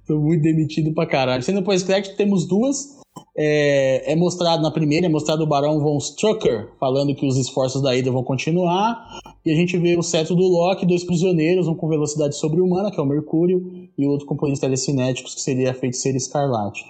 [0.05, 1.41] Tô muito demitido pra caralho.
[1.41, 2.96] Sendo pós-crédito, temos duas.
[3.35, 7.81] É, é mostrado na primeira, é mostrado o Barão von Strucker falando que os esforços
[7.81, 8.97] da Hydra vão continuar.
[9.45, 12.99] E a gente vê o cetro do Loki, dois prisioneiros, um com velocidade sobre-humana, que
[12.99, 16.83] é o Mercúrio, e outro com poderes telecinéticos, que seria a feiticeira Escarlate.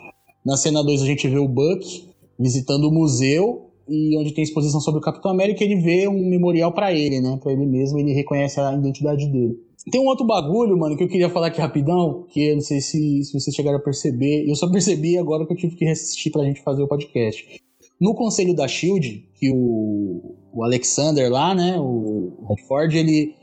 [0.46, 2.08] Na cena 2 a gente vê o Buck
[2.40, 6.74] visitando o museu, e onde tem exposição sobre o Capitão América, ele vê um memorial
[6.74, 7.40] pra ele, né?
[7.42, 9.58] Pra ele mesmo, ele reconhece a identidade dele.
[9.90, 12.82] Tem um outro bagulho, mano, que eu queria falar aqui rapidão, que eu não sei
[12.82, 14.48] se, se vocês chegaram a perceber.
[14.48, 17.62] Eu só percebi agora que eu tive que reassistir pra gente fazer o podcast.
[18.00, 23.34] No conselho da Shield, que o, o Alexander lá, né, o Redford, ele,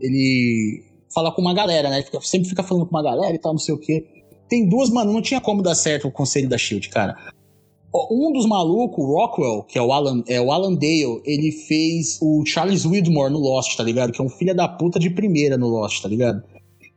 [0.00, 2.04] ele fala com uma galera, né?
[2.22, 4.06] Sempre fica falando com uma galera e tal, não sei o quê.
[4.48, 7.16] Tem duas, mano, não tinha como dar certo o conselho da Shield, cara.
[7.94, 12.44] Um dos malucos, Rockwell, que é o Alan, é o Alan Dale, ele fez o
[12.44, 14.12] Charles Widmore no Lost, tá ligado?
[14.12, 16.42] Que é um filho da puta de primeira no Lost, tá ligado?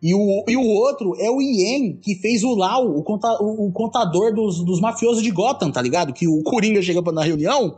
[0.04, 3.68] E o, e o outro é o Ian, que fez o Lau, o, conta- o-
[3.68, 6.12] o contador dos, dos mafiosos de Gotham, tá ligado?
[6.12, 7.76] Que o Coringa chega na reunião.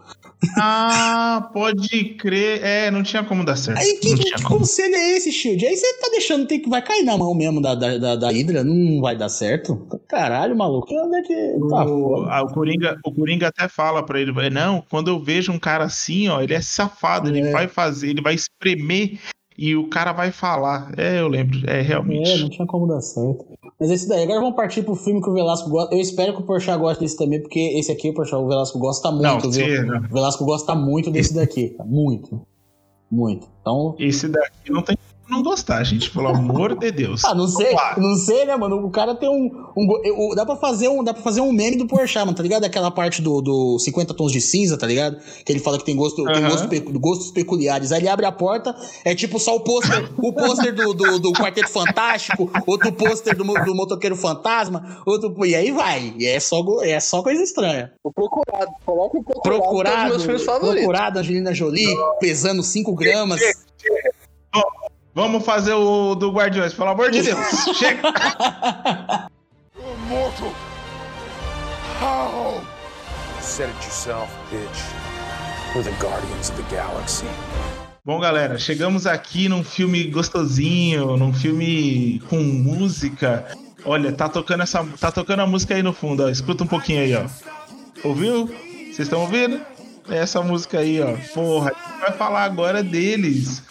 [0.57, 2.63] Ah, pode crer.
[2.63, 3.79] É, não tinha como dar certo.
[3.79, 5.65] Aí que, que conselho é esse, Shield?
[5.65, 8.29] Aí você tá deixando tem que vai cair na mão mesmo da, da, da, da
[8.29, 9.87] Hydra, não vai dar certo?
[10.07, 10.87] Caralho, maluco.
[10.93, 11.33] Onde é que.
[11.69, 15.51] Tá O, ah, o, Coringa, o Coringa até fala pra ele, não, quando eu vejo
[15.51, 17.51] um cara assim, ó, ele é safado, ele É.
[17.51, 19.19] vai fazer, ele vai espremer
[19.57, 20.91] e o cara vai falar.
[20.97, 22.41] É, eu lembro, é É, realmente.
[22.41, 23.45] não tinha como dar certo.
[23.79, 25.95] Mas esse daí, agora vamos partir pro filme que o Velasco gosta.
[25.95, 28.79] Eu espero que o Porchat goste desse também, porque esse aqui, o Porchat, o Velasco
[28.79, 29.85] gosta muito, não, viu?
[29.85, 31.75] não, O Velasco gosta muito desse daqui.
[31.85, 32.41] Muito.
[33.09, 33.47] Muito.
[33.61, 33.95] Então.
[33.99, 34.97] esse daqui não tem
[35.29, 37.23] não gostar, gente, pelo amor de Deus.
[37.23, 38.85] Ah, não sei, não sei, né, mano?
[38.85, 39.49] O cara tem um.
[39.75, 42.43] um eu- dá, pra fazer um dá pra fazer um meme do Porchat, mano, tá
[42.43, 42.65] ligado?
[42.65, 45.17] Aquela parte do, do 50 tons de cinza, tá ligado?
[45.45, 46.49] Que ele fala que tem, gosto, tem Aham.
[46.49, 47.91] gosto gostos peculiares.
[47.91, 48.75] Aí ele abre a porta,
[49.05, 53.43] é tipo só o pôster o pôster do, do, do Quarteto Fantástico, outro pôster do,
[53.43, 55.33] do Motoqueiro Fantasma, outro.
[55.45, 56.13] E aí vai.
[56.17, 57.91] E é só, é só coisa estranha.
[58.03, 58.71] O Procurado.
[58.85, 59.53] Coloca o Procurado.
[59.53, 63.41] é um Procurado, dos meus procurado Angelina Jolie, pesando 5 gramas.
[65.15, 67.37] Vamos fazer o do Guardiões, pelo amor de Deus.
[67.77, 68.01] Chega.
[69.77, 70.53] Immortal!
[72.01, 72.61] How?
[73.39, 74.81] Said it yourself, bitch.
[75.75, 77.27] We're the Guardians of the Galaxy.
[78.03, 83.45] Bom, galera, chegamos aqui num filme gostosinho, num filme com música.
[83.85, 86.29] Olha, tá tocando essa, tá tocando a música aí no fundo, ó.
[86.29, 87.25] Escuta um pouquinho aí, ó.
[88.03, 88.47] Ouviu?
[88.47, 89.61] Vocês estão ouvindo?
[90.09, 91.15] É essa música aí, ó.
[91.33, 93.63] Porra, a gente vai falar agora deles,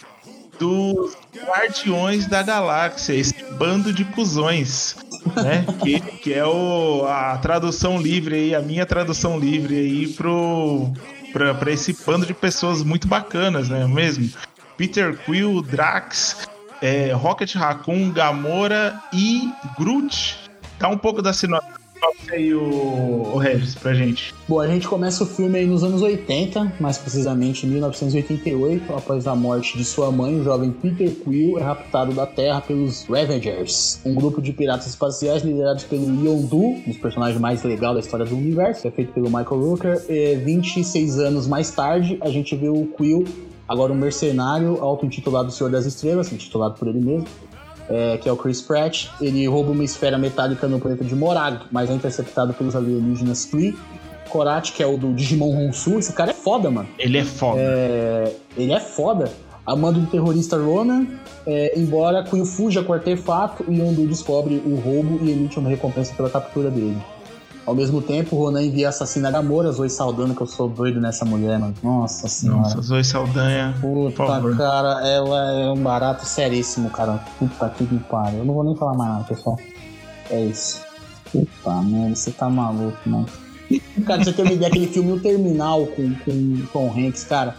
[0.63, 4.95] dos Guardiões da Galáxia, esse bando de cuzões.
[5.35, 5.65] né?
[5.83, 10.89] que, que é o, a tradução livre aí, a minha tradução livre aí pro,
[11.33, 13.85] pra, pra esse bando de pessoas muito bacanas, né?
[13.85, 14.31] Mesmo.
[14.77, 16.47] Peter Quill, Drax,
[16.81, 20.39] é, Rocket Raccoon, Gamora e Groot.
[20.79, 21.82] Dá um pouco da sinopse
[22.31, 22.61] aí, o,
[23.33, 24.33] o Regis, pra gente.
[24.47, 29.27] Bom, a gente começa o filme aí nos anos 80, mais precisamente em 1988, após
[29.27, 34.01] a morte de sua mãe, o jovem Peter Quill é raptado da Terra pelos Ravengers,
[34.05, 38.25] um grupo de piratas espaciais liderados pelo Yondu, um dos personagens mais legais da história
[38.25, 40.05] do universo, é feito pelo Michael Rooker.
[40.09, 43.25] E 26 anos mais tarde, a gente vê o Quill
[43.67, 47.27] agora um mercenário auto-intitulado Senhor das Estrelas, intitulado por ele mesmo,
[47.93, 49.07] é, que é o Chris Pratt.
[49.21, 53.75] Ele rouba uma esfera metálica no planeta de Morag, mas é interceptado pelos alienígenas Kree.
[54.29, 55.99] Korat, que é o do Digimon Honsu.
[55.99, 56.89] Esse cara é foda, mano.
[56.97, 57.59] Ele é foda.
[57.61, 59.31] É, ele é foda.
[59.65, 61.05] A mando do terrorista Ronan,
[61.45, 65.69] é, embora Quill fuja com o artefato, e Yondu descobre o roubo e emite uma
[65.69, 66.97] recompensa pela captura dele.
[67.65, 71.57] Ao mesmo tempo, Ronan envia assassina Gamora, Zoe Saldanha, que eu sou doido nessa mulher,
[71.57, 71.73] mano.
[71.81, 72.59] Nossa senhora.
[72.59, 73.73] Nossa, Zoe Saldanha.
[73.79, 77.23] Puta, cara, ela é um barato seríssimo, cara.
[77.39, 78.39] Puta que pariu.
[78.39, 79.57] Eu não vou nem falar mais nada, pessoal.
[80.29, 80.81] É isso.
[81.31, 83.25] Puta merda, você tá maluco, mano.
[84.05, 87.55] Cara, você ter uma ideia, aquele filme O Terminal com, com Tom Hanks, cara.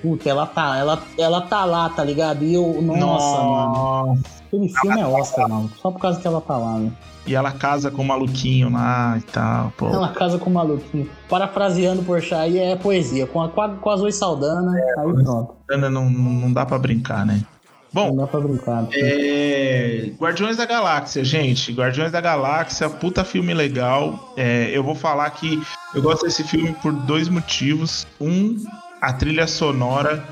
[0.00, 2.42] Puta, ela tá, ela, ela tá lá, tá ligado?
[2.42, 4.18] E eu, nossa, mano.
[4.52, 5.70] Aquele filme é Oscar, mano.
[5.80, 6.92] Só por causa que ela tá lá, né?
[7.26, 9.88] E ela casa com o maluquinho lá e tal, pô.
[9.88, 11.08] Ela casa com o maluquinho.
[11.26, 13.26] Parafraseando Porchat, aí é poesia.
[13.26, 15.54] Com a, com a, Zoe Saldana, aí pronto.
[15.70, 17.42] Não, não, não dá pra brincar, né?
[17.90, 18.88] Bom, Não dá pra brincar.
[18.92, 20.12] É...
[20.18, 21.72] Guardiões da Galáxia, gente.
[21.72, 24.34] Guardiões da Galáxia, puta filme legal.
[24.36, 25.62] É, eu vou falar que
[25.94, 28.06] eu gosto desse filme por dois motivos.
[28.20, 28.56] Um,
[29.00, 30.22] a trilha sonora.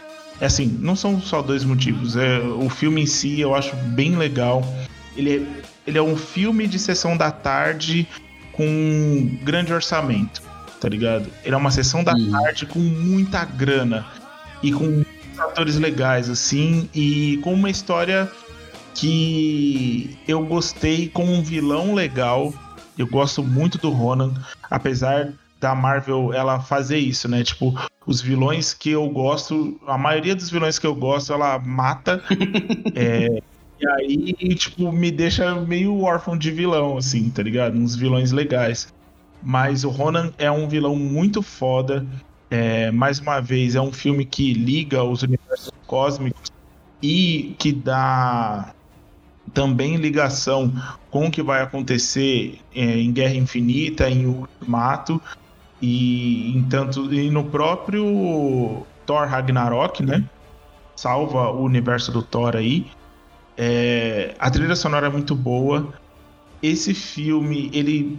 [0.41, 2.17] É assim, não são só dois motivos.
[2.17, 4.63] É, o filme em si eu acho bem legal.
[5.17, 8.09] Ele é, ele é um filme de sessão da tarde
[8.53, 10.41] com um grande orçamento,
[10.81, 11.27] tá ligado?
[11.45, 12.31] Ele é uma sessão da Uhum.
[12.33, 14.07] tarde com muita grana
[14.63, 15.05] e com
[15.39, 18.31] atores legais, assim, e com uma história
[18.95, 22.53] que eu gostei com um vilão legal.
[22.99, 24.33] Eu gosto muito do Ronan,
[24.71, 27.45] apesar da Marvel ela fazer isso, né?
[27.45, 32.23] Tipo, os vilões que eu gosto, a maioria dos vilões que eu gosto, ela mata.
[32.97, 33.43] é,
[33.79, 37.77] e aí, tipo, me deixa meio órfão de vilão, assim, tá ligado?
[37.77, 38.93] Uns vilões legais.
[39.43, 42.07] Mas o Ronan é um vilão muito foda.
[42.51, 46.51] É, mais uma vez, é um filme que liga os universos cósmicos
[47.03, 48.75] e que dá
[49.55, 50.73] também ligação
[51.11, 55.21] com o que vai acontecer é, em Guerra Infinita, em Ultimato
[55.81, 60.25] e em tanto e no próprio Thor Ragnarok, né?
[60.95, 62.87] Salva o universo do Thor aí.
[63.57, 65.93] É, a trilha sonora é muito boa.
[66.63, 68.19] Esse filme, ele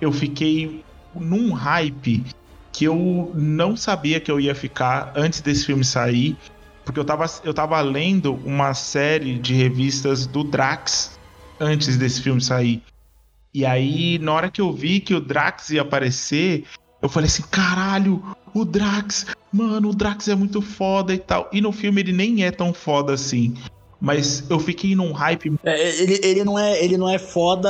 [0.00, 2.24] eu fiquei num hype
[2.72, 6.36] que eu não sabia que eu ia ficar antes desse filme sair,
[6.84, 11.18] porque eu tava, eu tava lendo uma série de revistas do Drax
[11.58, 12.82] antes desse filme sair.
[13.52, 16.64] E aí, na hora que eu vi que o Drax ia aparecer,
[17.02, 18.22] eu falei assim: caralho,
[18.54, 21.48] o Drax, mano, o Drax é muito foda e tal.
[21.52, 23.54] E no filme ele nem é tão foda assim.
[24.00, 27.68] Mas eu fiquei num hype É, ele, ele, não é, ele não é foda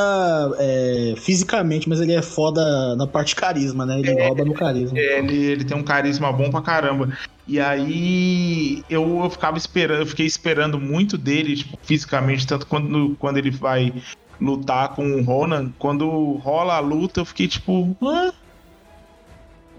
[0.60, 3.98] é, fisicamente, mas ele é foda na parte de carisma, né?
[3.98, 4.96] Ele rouba no carisma.
[4.96, 7.18] Ele, ele tem um carisma bom pra caramba.
[7.48, 13.16] E aí eu, eu ficava esperando, eu fiquei esperando muito dele, tipo, fisicamente, tanto quando,
[13.18, 13.92] quando ele vai
[14.40, 15.72] lutar com o Ronan.
[15.80, 17.96] Quando rola a luta, eu fiquei tipo.
[18.00, 18.32] Hã?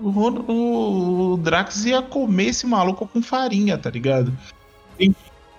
[0.02, 4.34] O, o Drax ia comer esse maluco com farinha, tá ligado?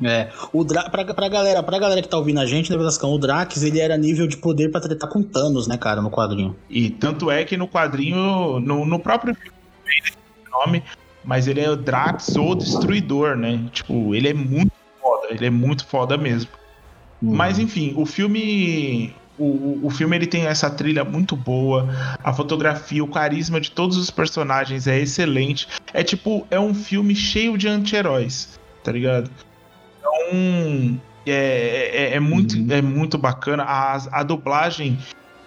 [0.05, 0.31] É.
[0.53, 3.19] O Dra pra, pra, galera, pra galera que tá ouvindo a gente, né, Velascão, o
[3.19, 6.57] Drax, ele era nível de poder pra tretar com Thanos, né, cara, no quadrinho.
[6.69, 9.37] E tanto é que no quadrinho, no, no próprio
[10.51, 10.83] nome,
[11.25, 13.65] mas ele é o Drax ou Destruidor, né?
[13.73, 16.51] Tipo, ele é muito foda, ele é muito foda mesmo.
[17.23, 17.35] Uhum.
[17.35, 19.15] Mas enfim, o filme.
[19.43, 21.89] O, o- filme ele tem essa trilha muito boa,
[22.23, 25.67] a fotografia, o carisma de todos os personagens é excelente.
[25.93, 29.31] É tipo, é um filme cheio de anti-heróis, tá ligado?
[29.99, 32.67] Então, é, é, é muito, Uhum.
[32.71, 33.65] é muito bacana.
[33.65, 34.99] A, a dublagem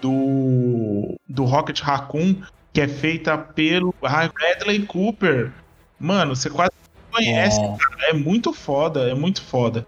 [0.01, 2.35] do, do Rocket Raccoon,
[2.73, 5.51] que é feita pelo Bradley Cooper.
[5.99, 6.71] Mano, você quase
[7.11, 7.67] não conhece, É.
[7.67, 8.09] cara.
[8.09, 9.85] É muito foda, é muito foda.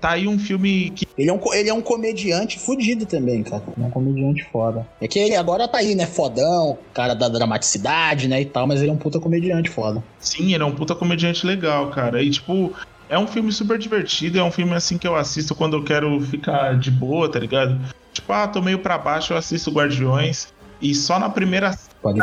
[0.00, 3.62] Tá aí um filme que Ele é, um, ele é um comediante fudido também, cara.
[3.78, 4.86] É um comediante foda.
[5.00, 6.06] É que ele agora tá aí, né?
[6.06, 8.40] Fodão, cara da dramaticidade, né?
[8.40, 10.02] E tal, mas ele é um puta comediante foda.
[10.18, 12.22] Sim, ele é um puta comediante legal, cara.
[12.22, 12.72] E, tipo,
[13.10, 16.18] é um filme super divertido, é um filme assim que eu assisto quando eu quero
[16.22, 17.78] ficar de boa, tá ligado?
[18.12, 20.48] Tipo, ah, tô meio pra baixo, eu assisto Guardiões.
[20.80, 21.76] E só na primeira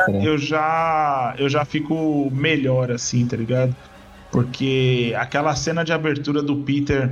[0.05, 0.23] crer.
[0.23, 3.75] eu já eu já fico melhor assim, tá ligado?
[4.31, 7.11] Porque aquela cena de abertura do Peter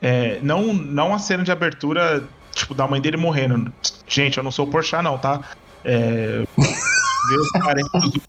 [0.00, 3.72] é, não não a cena de abertura tipo da mãe dele morrendo.
[4.06, 5.40] Gente, eu não sou o Porchat não, tá?
[5.84, 8.20] É, os parentes do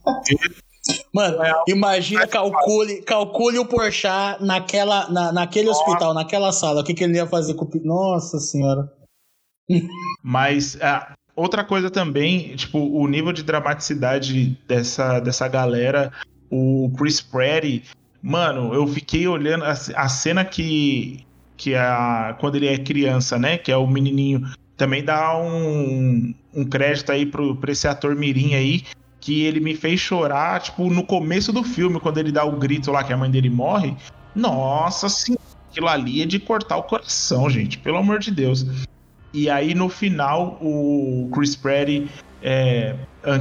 [1.14, 6.82] Mano, É, imagina, calcule, calcule o Porchat naquela, na, naquele hospital, naquela sala.
[6.82, 7.82] O que, que ele ia fazer com o?
[7.84, 8.92] Nossa senhora.
[10.24, 16.12] Mas ah, outra coisa também, tipo, o nível de dramaticidade dessa, dessa galera,
[16.50, 17.84] o Chris Pratt,
[18.22, 21.26] mano, eu fiquei olhando a, a cena que,
[21.62, 26.66] que a, quando ele é criança, né, que é o menininho, também dá um, um
[26.66, 28.82] crédito aí pro, pra esse ator mirim aí,
[29.20, 32.92] que ele me fez chorar, tipo, no começo do filme, quando ele dá o grito
[32.92, 33.96] lá que a mãe dele morre.
[34.34, 38.66] Nossa senhora, aquilo ali é de cortar o coração, gente, pelo amor de Deus.
[39.32, 42.08] E aí no final o Chris Pratt,
[42.42, 42.96] é,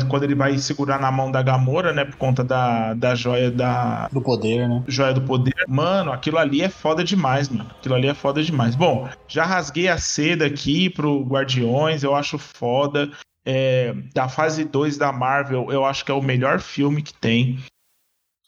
[0.08, 4.08] quando ele vai segurar na mão da Gamora, né, por conta da, da joia da
[4.12, 4.84] Do poder, né?
[4.86, 7.70] joia do poder, mano, aquilo ali é foda demais, mano.
[7.78, 8.76] Aquilo ali é foda demais.
[8.76, 13.10] Bom, já rasguei a seda aqui pro Guardiões, eu acho foda.
[13.44, 17.58] É, da fase 2 da Marvel, eu acho que é o melhor filme que tem.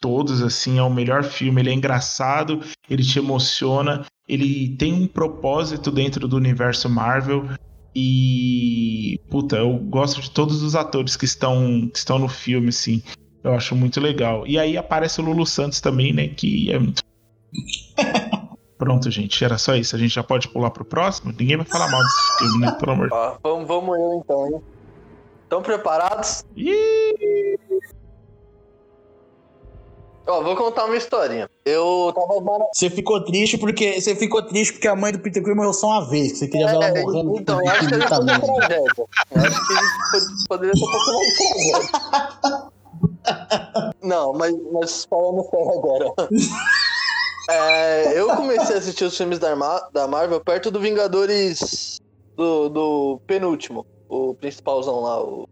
[0.00, 1.62] Todos, assim, é o melhor filme.
[1.62, 2.60] Ele é engraçado,
[2.90, 7.48] ele te emociona, ele tem um propósito dentro do universo Marvel.
[7.94, 9.20] E.
[9.28, 13.02] Puta, eu gosto de todos os atores que estão, que estão no filme, assim.
[13.42, 14.46] Eu acho muito legal.
[14.46, 16.28] E aí aparece o Lulu Santos também, né?
[16.28, 17.02] Que é muito.
[18.78, 19.94] Pronto, gente, era só isso.
[19.94, 21.32] A gente já pode pular pro próximo?
[21.38, 22.72] Ninguém vai falar mal desse filme, né?
[22.72, 24.62] Pelo amor de Ó, vamos, vamos eu então, hein?
[25.44, 26.44] Estão preparados?
[26.56, 27.58] Ih,
[30.26, 31.48] Ó, vou contar uma historinha.
[31.64, 34.00] Eu tava mara- Você ficou triste porque.
[34.00, 36.32] Você ficou triste porque a mãe do Peter Quill morreu só uma vez.
[36.32, 37.36] que Você queria ver ela É, morrendo.
[37.40, 39.06] então, eu acho que ele foi uma tragédia.
[39.30, 42.70] Eu acho que poderia ter feito uma tragédia.
[44.02, 46.12] Não, mas, mas falando sério agora.
[47.50, 51.96] É, eu comecei a assistir os filmes da, Arma- da Marvel perto do Vingadores
[52.36, 53.84] do, do penúltimo.
[54.08, 55.48] O principalzão lá, o.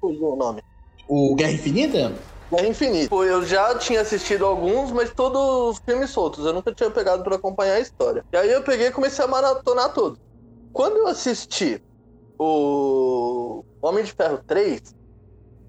[0.00, 0.60] Fugiu o nome.
[1.08, 2.12] O Guerra Infinita?
[2.52, 3.08] Guerra Infinita.
[3.08, 5.40] Pô, eu já tinha assistido alguns, mas todos
[5.76, 6.44] os filmes soltos.
[6.44, 8.24] Eu nunca tinha pegado pra acompanhar a história.
[8.32, 10.16] E aí eu peguei e comecei a maratonar tudo.
[10.72, 11.80] Quando eu assisti
[12.38, 14.80] o Homem de Ferro 3,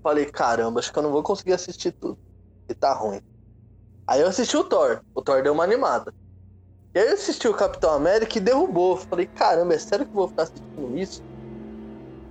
[0.04, 2.18] falei, caramba, acho que eu não vou conseguir assistir tudo.
[2.70, 3.20] E tá ruim.
[4.08, 5.02] Aí eu assisti o Thor.
[5.16, 6.14] O Thor deu uma animada.
[6.96, 8.98] E aí eu assisti o Capitão América e derrubou.
[8.98, 11.22] Falei, caramba, é sério que eu vou ficar assistindo isso?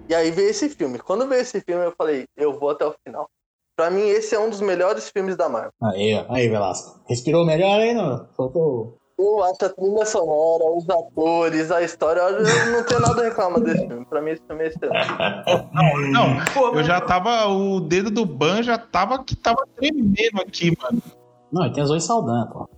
[0.08, 0.98] E aí veio esse filme.
[0.98, 3.28] Quando veio esse filme, eu falei, eu vou até o final.
[3.76, 5.72] Pra mim, esse é um dos melhores filmes da Marvel.
[5.82, 6.24] Aí.
[6.28, 7.01] Aí, Velasco.
[7.09, 8.26] Respirou melhor aí, não?
[8.36, 8.98] Faltou.
[9.18, 12.20] Eu acho a trilha sonora, os atores, a história.
[12.20, 14.05] Eu não tenho nada a reclamar desse filme.
[14.06, 15.09] Pra mim, esse filme é excelente.
[16.12, 17.46] Não, eu já tava.
[17.46, 21.01] O dedo do Ban já tava que tava tremendo aqui, mano.
[21.52, 22.68] Não, tem as dois saldanhas, pô.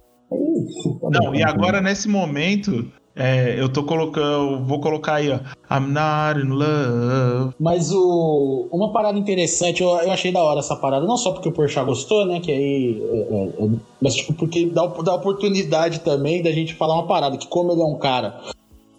[1.01, 4.63] Tá Não, e tá agora nesse momento, é, eu tô colocando.
[4.67, 5.39] Vou colocar aí, ó.
[5.75, 7.55] I'm not in love.
[7.59, 11.49] Mas o, uma parada interessante, eu, eu achei da hora essa parada, não só porque
[11.49, 13.71] o Porchat gostou, né, que aí, é, é, é,
[14.01, 17.81] mas tipo, porque dá, dá oportunidade também da gente falar uma parada, que como ele
[17.81, 18.39] é um cara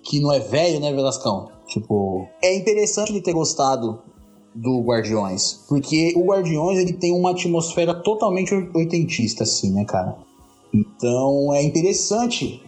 [0.04, 1.50] que não é velho, né, Velascão?
[1.68, 4.00] Tipo, é interessante ele ter gostado
[4.56, 10.16] do Guardiões, porque o Guardiões, ele tem uma atmosfera totalmente oitentista, assim, né, cara?
[10.74, 12.67] Então, é interessante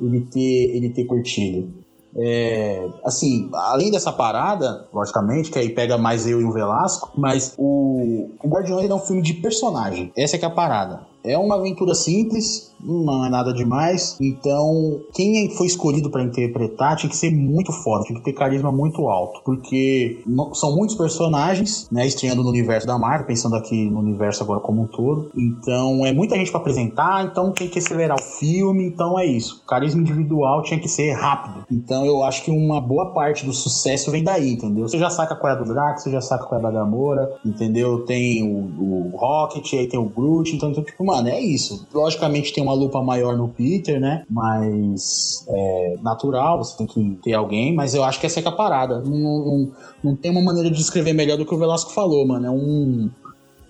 [0.00, 1.80] ele ter, ele ter curtido.
[2.16, 7.54] É, assim, além dessa parada, logicamente, que aí pega mais eu e o Velasco, mas
[7.56, 10.12] o, o Guardiões é um filme de personagem.
[10.16, 11.00] Essa é que é a parada.
[11.24, 14.16] É uma aventura simples, não é nada demais.
[14.20, 18.72] Então, quem foi escolhido para interpretar tinha que ser muito foda, tinha que ter carisma
[18.72, 20.22] muito alto, porque
[20.54, 24.82] são muitos personagens, né, estreando no universo da Marvel, pensando aqui no universo agora como
[24.82, 25.30] um todo.
[25.36, 29.62] Então, é muita gente para apresentar, então tem que acelerar o filme, então é isso.
[29.66, 31.64] Carisma individual tinha que ser rápido.
[31.70, 34.88] Então, eu acho que uma boa parte do sucesso vem daí, entendeu?
[34.88, 36.78] Você já saca qual é a do Drax, você já saca qual é a da
[36.78, 38.04] Gamora, entendeu?
[38.04, 41.86] Tem o, o Rocket, aí tem o Groot, então, então, tipo, mano, é isso.
[41.92, 44.24] Logicamente tem uma lupa maior no Peter, né?
[44.28, 48.48] Mas é natural, você tem que ter alguém, mas eu acho que essa é é
[48.48, 49.00] a parada.
[49.00, 49.72] Não, não,
[50.02, 52.46] não tem uma maneira de descrever melhor do que o Velasco falou, mano.
[52.46, 53.10] É um.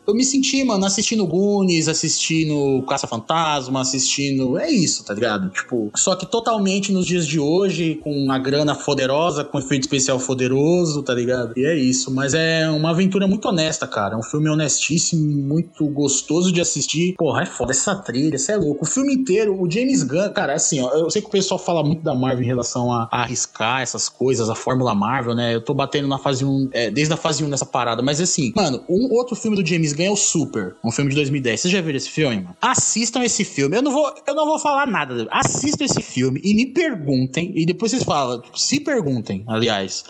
[0.07, 4.59] Eu me senti, mano, assistindo Goonies, assistindo Caça-Fantasma, assistindo.
[4.59, 5.51] É isso, tá ligado?
[5.51, 10.19] Tipo, só que totalmente nos dias de hoje, com uma grana poderosa, com efeito especial
[10.19, 11.53] poderoso, tá ligado?
[11.57, 12.11] E é isso.
[12.11, 14.15] Mas é uma aventura muito honesta, cara.
[14.15, 17.15] É um filme honestíssimo, muito gostoso de assistir.
[17.17, 18.85] Porra, é foda essa trilha, você é louco.
[18.85, 21.85] O filme inteiro, o James Gunn, cara, assim, ó, eu sei que o pessoal fala
[21.85, 25.55] muito da Marvel em relação a, a arriscar essas coisas, a fórmula Marvel, né?
[25.55, 28.53] Eu tô batendo na fase 1, é, desde a fase 1 nessa parada, mas assim,
[28.57, 31.61] mano, um outro filme do James Gunn é o Super, um filme de 2010.
[31.61, 32.57] Vocês já viram esse filme, mano?
[32.61, 33.77] Assistam esse filme.
[33.77, 35.27] Eu não vou, eu não vou falar nada.
[35.31, 40.05] Assistam esse filme e me perguntem, e depois vocês falam, se perguntem, aliás.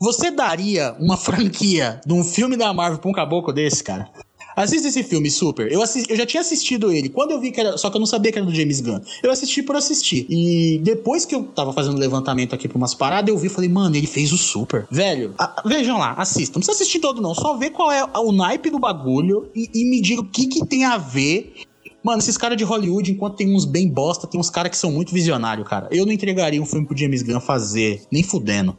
[0.00, 4.10] Você daria uma franquia de um filme da Marvel pra um caboclo desse, cara?
[4.58, 5.70] Assista esse filme, super.
[5.70, 7.08] Eu, assisti, eu já tinha assistido ele.
[7.08, 7.78] Quando eu vi que era.
[7.78, 8.98] Só que eu não sabia que era do James Gunn.
[9.22, 10.26] Eu assisti por assistir.
[10.28, 13.70] E depois que eu tava fazendo levantamento aqui pra umas paradas, eu vi e falei,
[13.70, 14.84] mano, ele fez o super.
[14.90, 16.58] Velho, a, vejam lá, assistam.
[16.58, 17.36] Não precisa assistir todo, não.
[17.36, 20.66] Só vê qual é o naipe do bagulho e, e me diga o que, que
[20.66, 21.54] tem a ver
[22.02, 24.90] Mano, esses caras de Hollywood, enquanto tem uns bem bosta, tem uns caras que são
[24.90, 25.88] muito visionários, cara.
[25.90, 28.78] Eu não entregaria um filme pro James Gunn fazer, nem fudendo.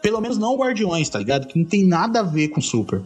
[0.00, 1.46] Pelo menos não o Guardiões, tá ligado?
[1.48, 3.02] Que não tem nada a ver com Super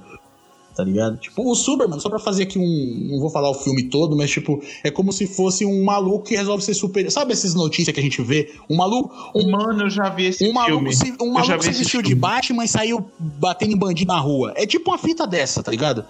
[0.79, 1.17] tá ligado?
[1.17, 3.09] Tipo, o Superman, só pra fazer aqui um.
[3.11, 6.37] Não vou falar o filme todo, mas tipo, é como se fosse um maluco que
[6.37, 7.11] resolve ser super.
[7.11, 8.55] Sabe essas notícias que a gente vê?
[8.71, 9.13] Um maluco.
[9.35, 10.95] Um, Mano, eu já vi esse um maluco filme.
[10.95, 14.53] Se, um maluco se vestiu de Batman e saiu batendo em bandido na rua.
[14.55, 16.05] É tipo uma fita dessa, tá ligado?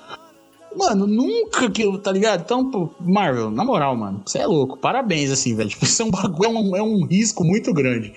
[0.76, 2.42] Mano, nunca que eu, tá ligado?
[2.42, 4.76] Então, pô, Marvel, na moral, mano, você é louco.
[4.76, 5.70] Parabéns, assim, velho.
[5.78, 8.12] Tipo, isso é um bagulho, é um, é um risco muito grande.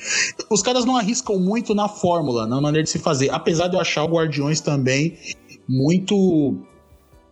[0.50, 3.30] Os caras não arriscam muito na fórmula, na maneira de se fazer.
[3.32, 5.18] Apesar de eu achar o Guardiões também
[5.72, 6.58] muito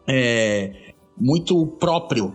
[0.07, 0.71] é,
[1.19, 2.33] muito próprio,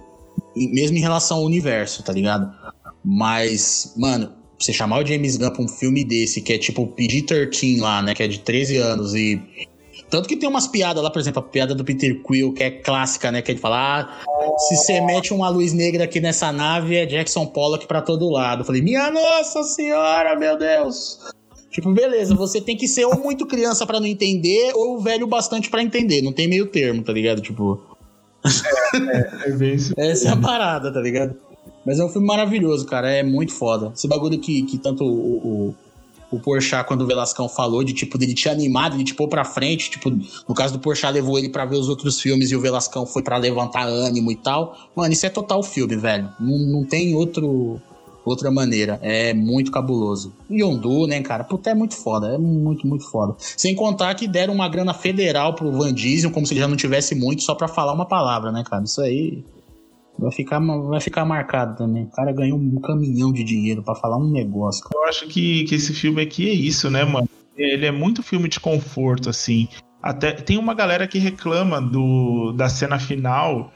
[0.55, 2.55] mesmo em relação ao universo, tá ligado?
[3.02, 7.81] Mas, mano, você chamar o James Gunn pra um filme desse, que é tipo PG-13
[7.81, 8.14] lá, né?
[8.14, 9.40] Que é de 13 anos e.
[10.10, 12.70] Tanto que tem umas piadas lá, por exemplo, a piada do Peter Quill, que é
[12.70, 13.43] clássica, né?
[13.43, 17.47] Que ele fala: ah, se você mete uma luz negra aqui nessa nave, é Jackson
[17.47, 18.60] Pollock pra todo lado.
[18.60, 21.18] Eu falei: minha nossa senhora, meu Deus!
[21.74, 25.68] Tipo, beleza, você tem que ser ou muito criança para não entender, ou velho bastante
[25.68, 26.22] para entender.
[26.22, 27.40] Não tem meio termo, tá ligado?
[27.40, 27.80] Tipo.
[28.94, 29.92] É, é, é bem isso.
[29.98, 31.34] Essa é a parada, tá ligado?
[31.84, 33.10] Mas é um filme maravilhoso, cara.
[33.10, 33.90] É muito foda.
[33.92, 35.72] Esse bagulho que, que tanto o,
[36.30, 39.26] o, o Porchat, quando o Velascão falou, de tipo, dele te animar, dele te pôr
[39.26, 39.90] pra frente.
[39.90, 40.10] Tipo,
[40.48, 43.24] no caso do Porchat, levou ele para ver os outros filmes e o Velascão foi
[43.24, 44.78] para levantar ânimo e tal.
[44.94, 46.30] Mano, isso é total filme, velho.
[46.38, 47.82] Não, não tem outro
[48.24, 48.98] outra maneira.
[49.02, 50.34] É muito cabuloso.
[50.51, 51.44] Yondu, né, cara?
[51.44, 52.28] Puta, é muito foda.
[52.28, 53.34] É muito, muito foda.
[53.38, 56.76] Sem contar que deram uma grana federal pro Van Diesel, como se ele já não
[56.76, 58.84] tivesse muito, só pra falar uma palavra, né, cara?
[58.84, 59.44] Isso aí.
[60.18, 62.05] Vai ficar, vai ficar marcado também.
[62.05, 64.84] O cara ganhou um caminhão de dinheiro para falar um negócio.
[64.84, 64.94] Cara.
[64.94, 67.28] Eu acho que, que esse filme aqui é isso, né, mano?
[67.56, 69.68] Ele é muito filme de conforto, assim.
[70.02, 73.72] Até tem uma galera que reclama do, da cena final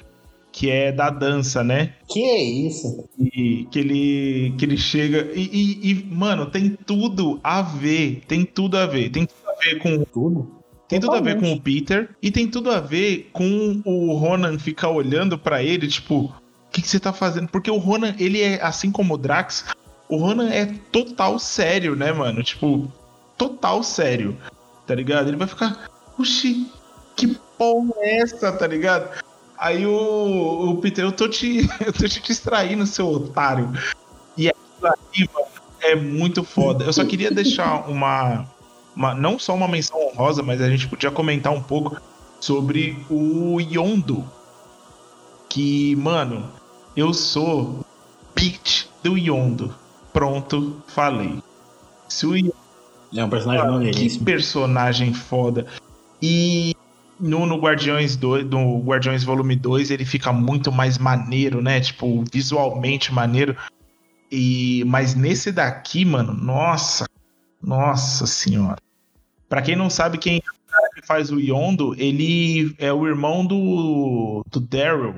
[0.58, 1.94] que é da dança, né?
[2.08, 3.08] Que é isso?
[3.16, 5.30] E que ele, que ele chega.
[5.32, 8.22] E, e, e, mano, tem tudo a ver.
[8.26, 9.08] Tem tudo a ver.
[9.10, 10.04] Tem tudo a ver com.
[10.04, 10.50] Tudo?
[10.88, 12.10] Tem tudo a ver com o Peter.
[12.20, 16.32] E tem tudo a ver com o Ronan ficar olhando para ele, tipo, o
[16.72, 17.46] que, que você tá fazendo?
[17.46, 19.66] Porque o Ronan, ele é assim como o Drax.
[20.08, 22.42] O Ronan é total sério, né, mano?
[22.42, 22.90] Tipo,
[23.36, 24.36] total sério.
[24.88, 25.28] Tá ligado?
[25.28, 25.88] Ele vai ficar.
[26.18, 26.66] Oxi,
[27.14, 29.27] que porra é essa, tá ligado?
[29.58, 33.72] Aí o, o Peter, eu tô te, eu tô te distraindo, seu otário.
[34.36, 35.28] E aí,
[35.80, 36.84] é muito foda.
[36.84, 38.46] Eu só queria deixar uma,
[38.94, 39.14] uma.
[39.14, 42.00] Não só uma menção honrosa, mas a gente podia comentar um pouco
[42.40, 44.24] sobre o Yondo.
[45.48, 46.48] Que, mano,
[46.96, 47.84] eu sou
[48.34, 49.74] bitch do Yondo.
[50.12, 51.42] Pronto, falei.
[52.08, 52.54] Se o Yondo,
[53.14, 55.66] é um personagem Que personagem foda.
[56.20, 56.76] E
[57.20, 61.80] no, no Guardiões 2, no Guardiões Volume 2, ele fica muito mais maneiro, né?
[61.80, 63.56] Tipo, visualmente maneiro.
[64.30, 67.06] E mas nesse daqui, mano, nossa,
[67.62, 68.78] nossa senhora.
[69.48, 74.60] Para quem não sabe quem é faz o Yondo, ele é o irmão do do
[74.60, 75.16] Daryl.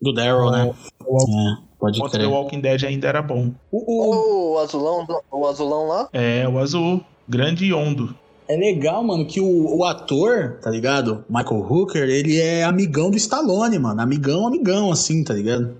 [0.00, 0.74] Do Daryl, né?
[1.04, 2.22] O, é, pode crer.
[2.22, 3.52] The Walking Dead ainda era bom.
[3.70, 6.08] O, o, o azulão, o azulão lá?
[6.12, 8.14] É, o azul, grande Yondo.
[8.48, 11.24] É legal, mano, que o, o ator, tá ligado?
[11.28, 14.00] Michael Hooker, ele é amigão do Stallone, mano.
[14.00, 15.74] Amigão, amigão, assim, tá ligado?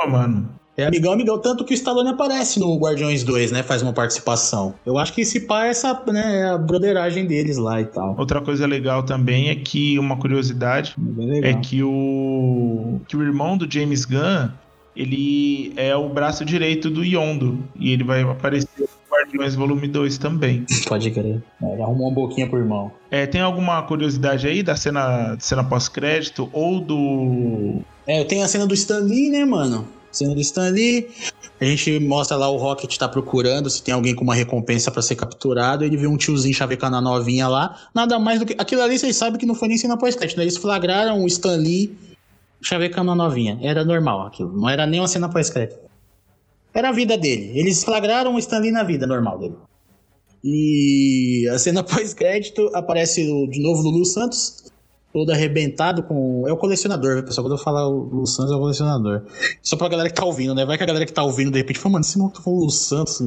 [0.00, 0.48] Ah, mano.
[0.78, 1.36] É amigão, amigão.
[1.38, 3.64] Tanto que o Stallone aparece no Guardiões 2, né?
[3.64, 4.74] Faz uma participação.
[4.86, 8.14] Eu acho que esse pá é essa, né, é a broderagem deles lá e tal.
[8.16, 10.94] Outra coisa legal também é que, uma curiosidade,
[11.42, 14.50] é que o, que o irmão do James Gunn,
[14.94, 17.58] ele é o braço direito do Yondo.
[17.74, 18.87] E ele vai aparecer
[19.18, 20.64] Guardiões Volume 2 também.
[20.86, 21.42] Pode crer.
[21.62, 22.92] É, ele arrumou uma boquinha pro irmão.
[23.10, 27.80] É, tem alguma curiosidade aí da cena, cena pós-crédito ou do.
[28.06, 29.86] É, tenho a cena do Stan Lee, né, mano?
[30.12, 31.08] Cena do Stan Lee.
[31.60, 35.02] A gente mostra lá o Rocket tá procurando se tem alguém com uma recompensa pra
[35.02, 35.84] ser capturado.
[35.84, 37.76] Ele vê um tiozinho chavecando a novinha lá.
[37.92, 38.54] Nada mais do que.
[38.56, 40.44] Aquilo ali vocês sabem que não foi nem cena pós-crédito, né?
[40.44, 41.96] Eles flagraram o Stan Lee
[42.62, 43.58] chavecando a novinha.
[43.60, 44.52] Era normal aquilo.
[44.56, 45.87] Não era nem uma cena pós-crédito.
[46.78, 47.50] Era a vida dele.
[47.58, 49.54] Eles flagraram o Stan Lee na vida normal dele.
[50.44, 54.70] E a cena pós-crédito aparece o- de novo Lulu Santos,
[55.12, 56.46] todo arrebentado com.
[56.46, 57.44] É o colecionador, pessoal?
[57.46, 59.22] Quando eu falar o Lulu Santos é o colecionador.
[59.60, 60.64] Só pra galera que tá ouvindo, né?
[60.64, 62.70] Vai que a galera que tá ouvindo de repente fala, mano, esse maluco falou Lulu
[62.70, 63.20] Santos.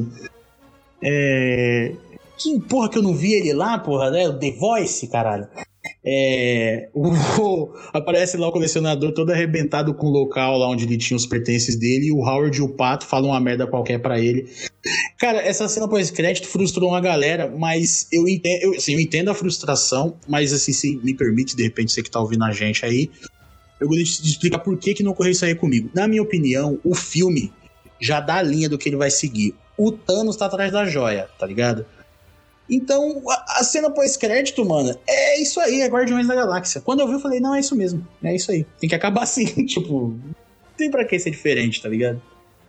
[1.02, 1.94] É.
[2.38, 4.28] Que porra que eu não vi ele lá, porra, né?
[4.28, 5.46] O The Voice, caralho.
[6.04, 7.12] É, o-
[7.92, 11.76] aparece lá o colecionador todo arrebentado com o local lá onde ele tinha os pertences
[11.76, 14.48] dele e o Howard e o Pato falam uma merda qualquer pra ele.
[15.18, 19.34] Cara, essa cena pós-crédito frustrou uma galera, mas eu entendo, eu, assim, eu entendo a
[19.34, 23.08] frustração, mas assim, se me permite, de repente, você que tá ouvindo a gente aí,
[23.80, 25.88] eu gostaria de explicar por que, que não ocorreu isso aí comigo.
[25.94, 27.52] Na minha opinião, o filme
[28.00, 29.54] já dá a linha do que ele vai seguir.
[29.78, 31.86] O Thanos tá atrás da joia, tá ligado?
[32.70, 36.80] Então, a, a cena pós-crédito, mano, é isso aí, é Guardiões da Galáxia.
[36.80, 38.06] Quando eu vi, eu falei, não, é isso mesmo.
[38.22, 38.64] É isso aí.
[38.80, 40.18] Tem que acabar assim, tipo.
[40.76, 42.20] Tem pra que ser diferente, tá ligado?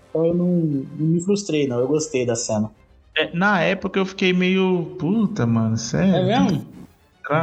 [0.10, 1.80] Então eu não, não me frustrei, não.
[1.80, 2.72] Eu gostei da cena.
[3.16, 4.96] É, na época eu fiquei meio.
[5.00, 6.16] Puta, mano, sério.
[6.16, 6.68] É mesmo?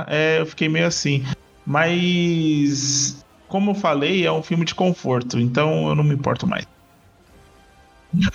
[0.06, 1.24] É, eu fiquei meio assim.
[1.64, 3.24] Mas.
[3.48, 6.64] Como eu falei, é um filme de conforto, então eu não me importo mais.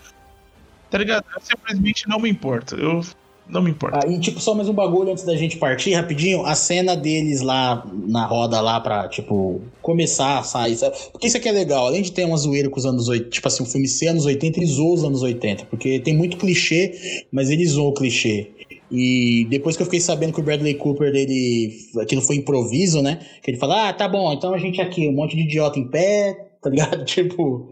[0.90, 1.24] tá ligado?
[1.34, 2.76] Eu simplesmente não me importo.
[2.76, 3.02] Eu
[3.48, 3.98] não me importo.
[3.98, 6.46] Ah, e tipo, só mais um bagulho antes da gente partir, rapidinho.
[6.46, 10.76] A cena deles lá na roda lá pra, tipo, começar a sair.
[10.76, 10.96] Sabe?
[11.12, 11.86] Porque isso aqui é legal.
[11.88, 14.26] Além de ter uma zoeira com os anos 80, tipo assim, o filme ser anos
[14.26, 15.66] 80, ele zoou os anos 80.
[15.66, 18.52] Porque tem muito clichê, mas ele zoou o clichê.
[18.92, 21.72] E depois que eu fiquei sabendo que o Bradley Cooper, ele.
[22.00, 23.20] Aquilo foi improviso, né?
[23.44, 25.88] Que ele fala, ah, tá bom, então a gente aqui, um monte de idiota em
[25.88, 27.04] pé, tá ligado?
[27.06, 27.70] Tipo.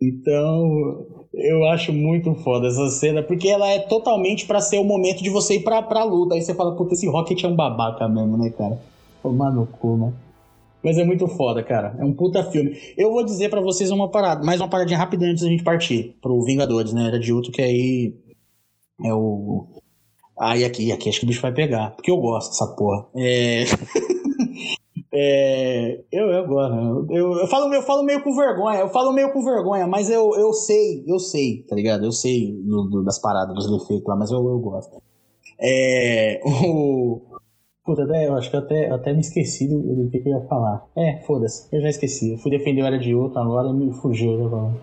[0.00, 5.22] Então, eu acho muito foda essa cena, porque ela é totalmente pra ser o momento
[5.22, 6.34] de você ir pra, pra luta.
[6.34, 8.80] Aí você fala, puta, esse Rocket é um babaca mesmo, né, cara?
[9.22, 10.12] Tomar no cu, né?
[10.82, 11.94] Mas é muito foda, cara.
[11.98, 12.78] É um puta filme.
[12.96, 16.16] Eu vou dizer pra vocês uma parada, mais uma paradinha rápida antes da gente partir
[16.22, 17.06] pro Vingadores, né?
[17.06, 18.14] Era de Ultron, que aí
[19.04, 19.66] é o.
[20.38, 21.90] Ah, e aqui, aqui acho que o bicho vai pegar.
[21.90, 23.04] Porque eu gosto dessa porra.
[23.14, 23.64] É.
[25.12, 27.06] É, eu, eu gosto.
[27.12, 28.80] Eu, eu, falo, eu falo meio com vergonha.
[28.80, 32.04] Eu falo meio com vergonha, mas eu, eu sei, eu sei, tá ligado?
[32.04, 35.02] Eu sei do- do- das paradas, dos defeitos lá, mas eu, eu gosto.
[35.60, 36.40] É.
[36.66, 37.22] O.
[37.84, 40.84] Puta, eu acho que eu até, até me esqueci do, do que, eu ia falar.
[40.96, 42.32] É, foda-se, eu já esqueci.
[42.32, 44.36] Eu fui defender o Era de Outro agora me fugiu.
[44.42, 44.80] Já falando.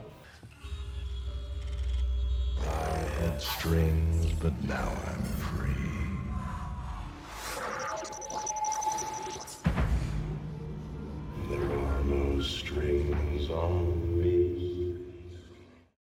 [3.24, 5.32] had strings, but now I'm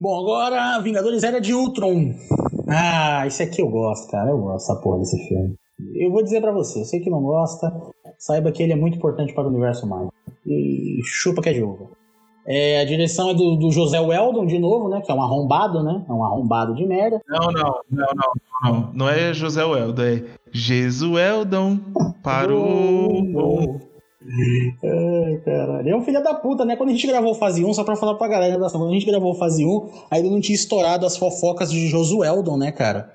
[0.01, 2.15] Bom, agora Vingadores Era de Ultron.
[2.67, 4.31] Ah, esse aqui eu gosto, cara.
[4.31, 5.55] Eu gosto dessa porra desse filme.
[5.95, 7.71] Eu vou dizer pra você, você que não gosta,
[8.19, 10.11] saiba que ele é muito importante para o universo Marvel.
[10.47, 11.91] E chupa que é de uva.
[12.47, 15.03] É, a direção é do, do José Weldon, de novo, né?
[15.03, 16.03] Que é um arrombado, né?
[16.09, 17.21] É um arrombado de merda.
[17.29, 18.33] Não, não, não, não,
[18.65, 18.93] não.
[18.95, 21.79] Não é José Weldon, é Jesueldon.
[22.23, 23.90] Parou.
[24.23, 25.89] Ai, caralho.
[25.89, 26.77] É um filho da puta, né?
[26.77, 29.07] Quando a gente gravou fase 1, só pra falar pra galera, da quando a gente
[29.07, 33.15] gravou fase 1, ainda não tinha estourado as fofocas de Josueldon, né, cara?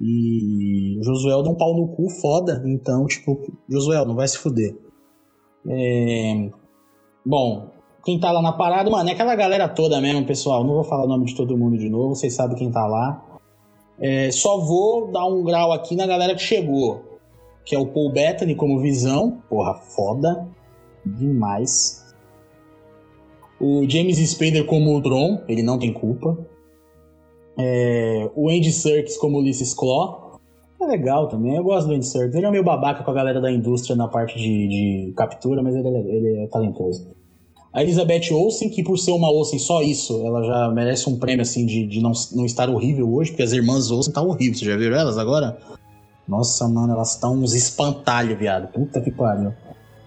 [0.00, 4.76] E Josueldon pau no cu foda, então, tipo, Josueldon, vai se fuder.
[5.68, 6.50] É...
[7.24, 7.70] Bom,
[8.04, 10.64] quem tá lá na parada, mano, é aquela galera toda mesmo, pessoal.
[10.64, 13.24] Não vou falar o nome de todo mundo de novo, vocês sabem quem tá lá.
[14.00, 17.09] É, só vou dar um grau aqui na galera que chegou
[17.64, 20.48] que é o Paul Bettany como Visão, porra, foda
[21.04, 22.04] demais.
[23.60, 26.38] O James Spader como Ultron, ele não tem culpa.
[27.58, 30.40] É, o Andy Serkis como Ulysses Claw,
[30.80, 32.34] é legal também, eu gosto do Andy Serkis.
[32.34, 35.74] Ele é meio babaca com a galera da indústria na parte de, de captura, mas
[35.74, 37.08] ele é, ele é talentoso.
[37.72, 41.42] A Elizabeth Olsen, que por ser uma Olsen só isso, ela já merece um prêmio
[41.42, 44.58] assim de, de não, não estar horrível hoje, porque as irmãs Olsen estão horríveis.
[44.58, 45.56] Você já viram elas agora?
[46.30, 48.68] Nossa, mano, elas estão uns espantalhos, viado.
[48.68, 49.52] Puta que pariu.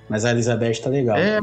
[0.09, 1.17] Mas a Elizabeth tá legal.
[1.17, 1.39] É,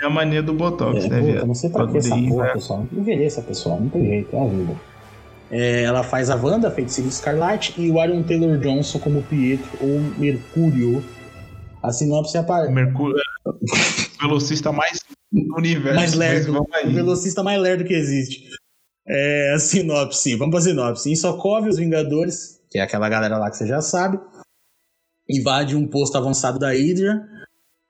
[0.00, 1.46] é a mania do Botox, É, né, puta, viado?
[1.46, 2.52] não sei pra que essa porra, né?
[2.52, 2.86] pessoal.
[2.92, 3.80] Envelheça, pessoal.
[3.80, 4.74] Não tem jeito, é a vida.
[5.52, 10.00] É, ela faz a Wanda, Feiticeira Escarlate, e o Aaron Taylor Johnson como Pietro ou
[10.18, 11.02] Mercúrio.
[11.82, 12.72] A sinopse O aparece.
[12.72, 15.00] Mercúrio é o velocista mais
[15.32, 15.94] do universo.
[15.96, 16.60] Mais lerdo.
[16.60, 18.48] O velocista mais lerdo que existe.
[19.08, 21.10] É, a sinopse, vamos pra sinopse.
[21.10, 24.18] Em Sokovia, os Vingadores, que é aquela galera lá que você já sabe,
[25.28, 27.22] invade um posto avançado da Hydra,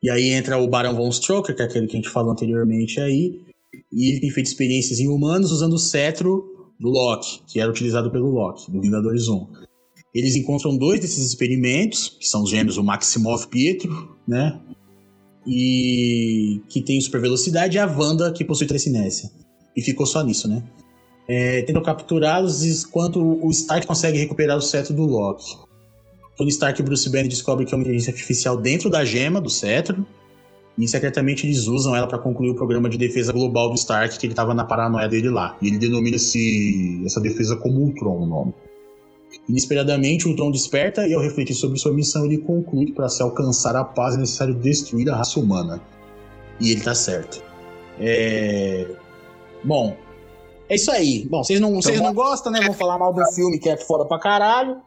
[0.03, 3.01] e aí entra o Barão Von Stroker, que é aquele que a gente falou anteriormente
[3.01, 3.45] aí,
[3.93, 8.11] e ele tem feito experiências em humanos usando o cetro do Loki, que era utilizado
[8.11, 9.47] pelo Loki, do Vingadores 1.
[10.15, 14.61] Eles encontram dois desses experimentos, que são os gêmeos, o Maximoff Pietro, né?
[15.47, 19.31] E que tem super velocidade, e a Wanda, que possui telecinese.
[19.77, 20.65] E ficou só nisso, né?
[21.33, 25.57] É, tentam capturá-los enquanto o Stark consegue recuperar o cetro do Loki.
[26.37, 29.49] Tony Stark e Bruce Banner descobrem que é uma inteligência artificial dentro da gema, do
[29.49, 30.05] cetro,
[30.77, 34.27] e secretamente eles usam ela para concluir o programa de defesa global do Stark, que
[34.27, 35.57] ele estava na paranoia dele lá.
[35.63, 38.55] E ele denomina esse, essa defesa como Ultron, o nome.
[39.49, 43.77] Inesperadamente, Ultron desperta e, ao refletir sobre sua missão, ele conclui que para se alcançar
[43.77, 45.81] a paz é necessário destruir a raça humana.
[46.59, 47.41] E ele tá certo.
[48.01, 48.89] É...
[49.63, 49.97] Bom,
[50.71, 51.27] é isso aí.
[51.29, 52.61] Bom, vocês não, vocês não gostam, né?
[52.61, 54.81] Vão falar mal do filme que é foda pra caralho.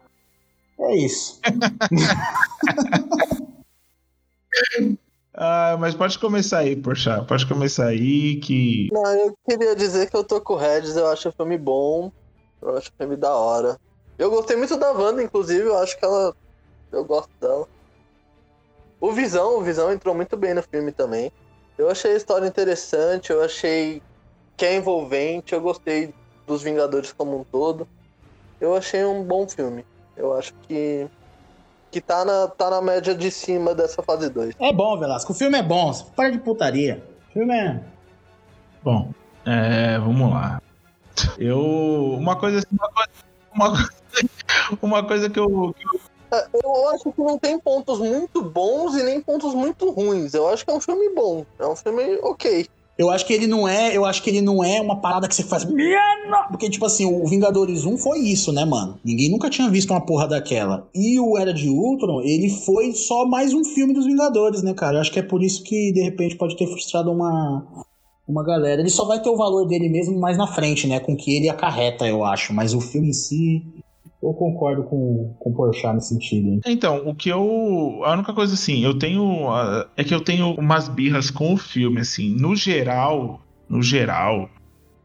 [0.80, 1.39] É isso.
[5.35, 7.23] Ah, mas pode começar aí, poxa.
[7.23, 8.89] Pode começar aí que.
[8.91, 12.11] Não, eu queria dizer que eu tô com o Regis, eu acho o filme bom.
[12.61, 13.80] Eu acho o filme da hora.
[14.15, 16.35] Eu gostei muito da Wanda, inclusive, eu acho que ela.
[16.91, 17.68] Eu gosto dela.
[19.01, 21.31] O Visão, o Visão entrou muito bem no filme também.
[21.80, 24.03] Eu achei a história interessante, eu achei
[24.55, 26.13] que é envolvente, eu gostei
[26.45, 27.88] dos Vingadores como um todo.
[28.59, 29.85] Eu achei um bom filme.
[30.15, 31.07] Eu acho que
[31.93, 34.55] que tá na, tá na média de cima dessa fase 2.
[34.59, 35.31] É bom, Velasco.
[35.31, 35.93] O filme é bom.
[36.15, 37.03] Para de putaria.
[37.30, 37.80] O filme é.
[38.84, 39.11] Bom,
[39.45, 40.59] é, vamos lá.
[41.38, 41.61] Eu.
[42.17, 42.65] Uma coisa.
[42.71, 43.11] Uma coisa,
[43.53, 43.89] uma coisa,
[44.81, 45.99] uma coisa que eu, que eu
[46.31, 50.34] É, Eu acho que não tem pontos muito bons e nem pontos muito ruins.
[50.34, 51.45] Eu acho que é um filme bom.
[51.59, 52.67] É um filme ok.
[52.98, 55.34] Eu acho que ele não é, eu acho que ele não é uma parada que
[55.34, 55.65] você faz,
[56.49, 58.99] porque tipo assim, o Vingadores 1 foi isso, né, mano?
[59.03, 60.88] Ninguém nunca tinha visto uma porra daquela.
[60.94, 64.98] E o Era de Ultron, ele foi só mais um filme dos Vingadores, né, cara?
[64.98, 67.65] Eu acho que é por isso que de repente pode ter frustrado uma
[68.28, 68.80] uma galera.
[68.80, 71.49] Ele só vai ter o valor dele mesmo mais na frente, né, com que ele
[71.49, 73.64] acarreta, eu acho, mas o filme em si
[74.23, 76.47] eu concordo com, com o Porchat nesse sentido.
[76.47, 76.61] Hein?
[76.65, 78.01] Então, o que eu.
[78.05, 79.47] A única coisa assim, eu tenho.
[79.97, 82.35] É que eu tenho umas birras com o filme, assim.
[82.39, 84.49] No geral, no geral,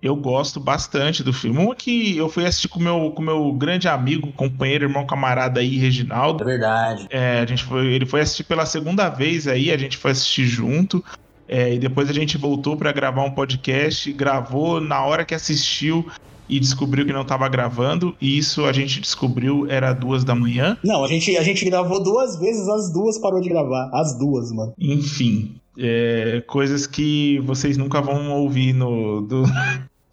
[0.01, 1.59] eu gosto bastante do filme.
[1.59, 5.77] Uma que eu fui assistir com meu, com meu grande amigo, companheiro, irmão, camarada aí,
[5.77, 6.45] Reginaldo.
[6.45, 7.07] É verdade.
[7.11, 10.45] É, a gente foi, ele foi assistir pela segunda vez aí, a gente foi assistir
[10.45, 11.05] junto.
[11.49, 16.07] é, e depois a gente voltou pra gravar um podcast, gravou na hora que assistiu
[16.49, 18.15] e descobriu que não tava gravando.
[18.21, 20.77] E isso a gente descobriu era duas da manhã.
[20.85, 23.91] Não, a gente, a gente gravou duas vezes, as duas parou de gravar.
[23.93, 24.73] As duas, mano.
[24.79, 29.45] Enfim, é, coisas que vocês nunca vão ouvir no do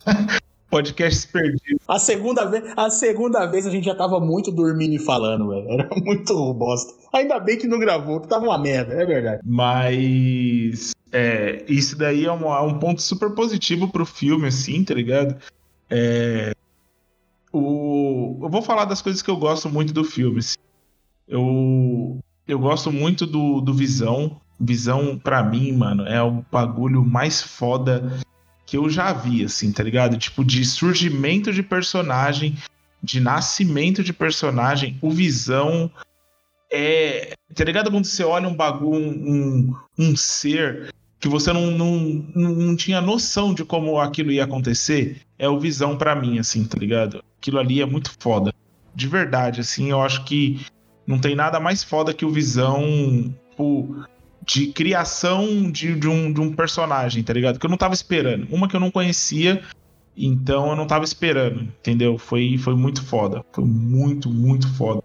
[0.70, 1.80] podcast perdido.
[1.88, 5.70] A segunda vez, a segunda vez a gente já tava muito dormindo e falando, velho.
[5.70, 6.94] Era muito bosta.
[7.14, 9.42] Ainda bem que não gravou, que tava uma merda, é verdade.
[9.46, 14.94] Mas é, isso daí é um, é um ponto super positivo pro filme, assim, tá
[14.94, 15.38] ligado?
[15.90, 16.54] É,
[17.52, 20.42] o, eu vou falar das coisas que eu gosto muito do filme.
[21.28, 24.40] Eu, eu gosto muito do, do Visão.
[24.60, 28.20] Visão, pra mim, mano, é o bagulho mais foda
[28.66, 30.18] que eu já vi, assim, tá ligado?
[30.18, 32.58] Tipo, de surgimento de personagem,
[33.02, 35.92] de nascimento de personagem, o Visão
[36.72, 37.34] é.
[37.54, 37.92] Tá ligado?
[37.92, 40.94] Quando você olha um bagulho, um, um ser
[41.26, 45.98] que você não, não, não, tinha noção de como aquilo ia acontecer, é o Visão
[45.98, 47.24] pra mim, assim, tá ligado?
[47.40, 48.54] Aquilo ali é muito foda.
[48.94, 50.64] De verdade, assim, eu acho que
[51.08, 53.96] não tem nada mais foda que o Visão pô,
[54.46, 57.58] de criação de, de, um, de um personagem, tá ligado?
[57.58, 58.48] Que eu não tava esperando.
[58.52, 59.64] Uma que eu não conhecia,
[60.16, 62.20] então eu não tava esperando, entendeu?
[62.20, 63.44] Foi, foi muito foda.
[63.52, 65.04] Foi muito, muito foda.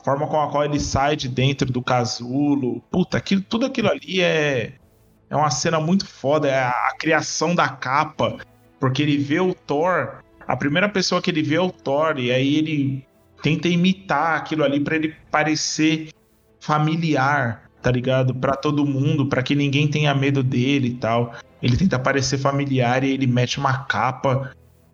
[0.00, 2.82] A forma com a qual ele sai de dentro do casulo.
[2.90, 4.74] Puta, aquilo, tudo aquilo ali é.
[5.28, 6.48] É uma cena muito foda.
[6.48, 8.38] É a, a criação da capa.
[8.78, 10.22] Porque ele vê o Thor.
[10.46, 12.18] A primeira pessoa que ele vê é o Thor.
[12.18, 13.04] E aí ele
[13.42, 16.08] tenta imitar aquilo ali pra ele parecer
[16.60, 18.34] familiar, tá ligado?
[18.34, 21.34] Pra todo mundo, pra que ninguém tenha medo dele e tal.
[21.62, 24.52] Ele tenta parecer familiar e ele mete uma capa.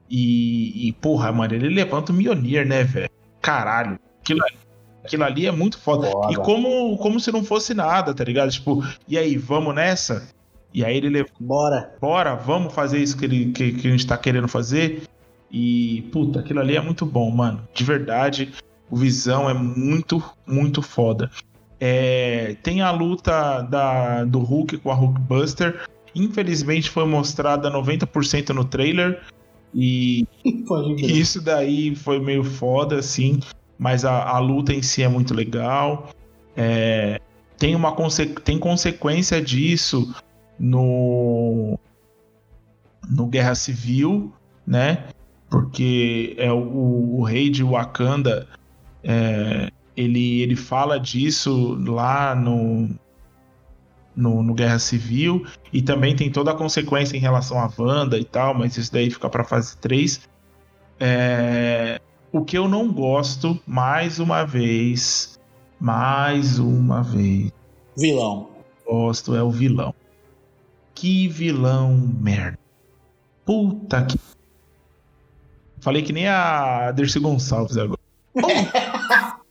[0.08, 3.10] E, e porra, mano, ele levanta o Mjolnir, né, velho?
[3.40, 3.98] Caralho.
[4.20, 4.61] Aquilo, ali-
[5.04, 6.10] aquilo ali é muito foda.
[6.10, 6.32] Foda.
[6.32, 8.50] E como, como se não fosse nada, tá ligado?
[8.50, 10.28] Tipo, e aí, vamos nessa?
[10.74, 11.94] E aí ele levanta Bora.
[12.00, 15.02] bora, vamos fazer isso que, ele, que, que a gente tá querendo fazer.
[15.50, 17.66] E, puta, aquilo ali é muito bom, mano.
[17.74, 18.52] De verdade,
[18.90, 21.30] o Visão é muito, muito foda.
[21.78, 25.86] É, tem a luta da, do Hulk com a Hulkbuster.
[26.14, 29.20] Infelizmente foi mostrada 90% no trailer.
[29.74, 30.26] E
[30.96, 31.10] crer.
[31.10, 33.40] isso daí foi meio foda, assim,
[33.82, 36.08] mas a, a luta em si é muito legal.
[36.56, 37.20] É,
[37.58, 40.14] tem uma conse tem consequência disso
[40.56, 41.76] no
[43.10, 44.32] no Guerra Civil,
[44.64, 45.08] né?
[45.50, 48.46] Porque é o, o rei de Wakanda,
[49.02, 52.88] é, ele, ele fala disso lá no,
[54.14, 58.24] no, no Guerra Civil e também tem toda a consequência em relação à Wanda e
[58.24, 60.20] tal, mas isso daí fica para fase 3.
[61.00, 62.00] É,
[62.32, 65.38] o que eu não gosto, mais uma vez,
[65.78, 67.52] mais uma vez,
[67.96, 68.48] Vilão.
[68.86, 69.94] gosto é o vilão.
[70.94, 72.58] Que vilão merda.
[73.44, 74.18] Puta que.
[75.80, 78.00] Falei que nem a Dercy Gonçalves agora.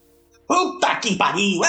[0.47, 1.61] Puta que pariu!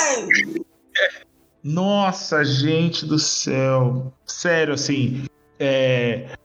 [1.62, 4.12] Nossa, gente do céu.
[4.24, 5.24] Sério, assim.
[5.58, 6.36] É...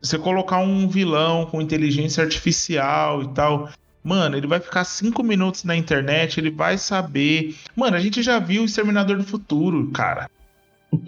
[0.00, 3.68] Você colocar um vilão com inteligência artificial e tal.
[4.04, 7.56] Mano, ele vai ficar cinco minutos na internet, ele vai saber.
[7.76, 10.30] Mano, a gente já viu o Exterminador do Futuro, cara.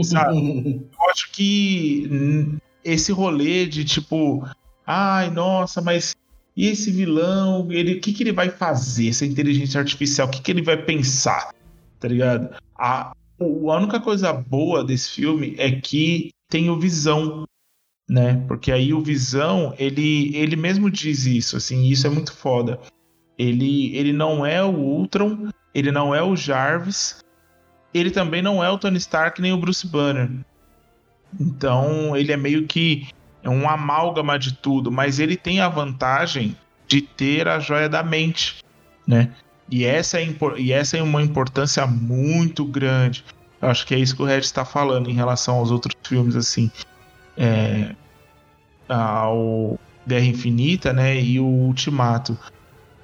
[0.03, 0.37] Sabe?
[0.93, 4.47] Eu acho que esse rolê de tipo,
[4.87, 6.15] ai, nossa, mas
[6.57, 7.69] e esse vilão?
[7.71, 9.09] Ele, o que, que ele vai fazer?
[9.09, 11.55] Essa inteligência artificial, o que, que ele vai pensar?
[11.99, 12.55] Tá ligado?
[12.77, 17.45] A, o- a única coisa boa desse filme é que tem o Visão,
[18.11, 18.43] né?
[18.49, 22.81] Porque aí o Visão, ele, ele mesmo diz isso, assim, isso é muito foda.
[23.39, 27.25] Ele, ele não é o Ultron, ele não é o Jarvis,
[27.95, 30.29] ele também não é o Tony Stark nem o Bruce Banner.
[31.39, 33.07] Então ele é meio que
[33.45, 36.57] um amálgama de tudo, mas ele tem a vantagem
[36.89, 38.57] de ter a joia da mente,
[39.07, 39.33] né?
[39.71, 40.27] E essa é,
[40.59, 43.25] e essa é uma importância muito grande.
[43.63, 46.35] Eu acho que é isso que o Red está falando em relação aos outros filmes,
[46.35, 46.69] assim.
[47.37, 47.95] É,
[48.91, 51.21] ao Guerra Infinita, né?
[51.21, 52.37] E o Ultimato.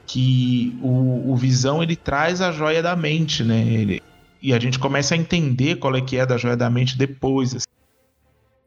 [0.06, 3.60] Que o, o Visão ele traz a joia da mente, né?
[3.60, 4.02] Ele,
[4.40, 7.56] e a gente começa a entender qual é que é da joia da mente depois.
[7.56, 7.66] assim.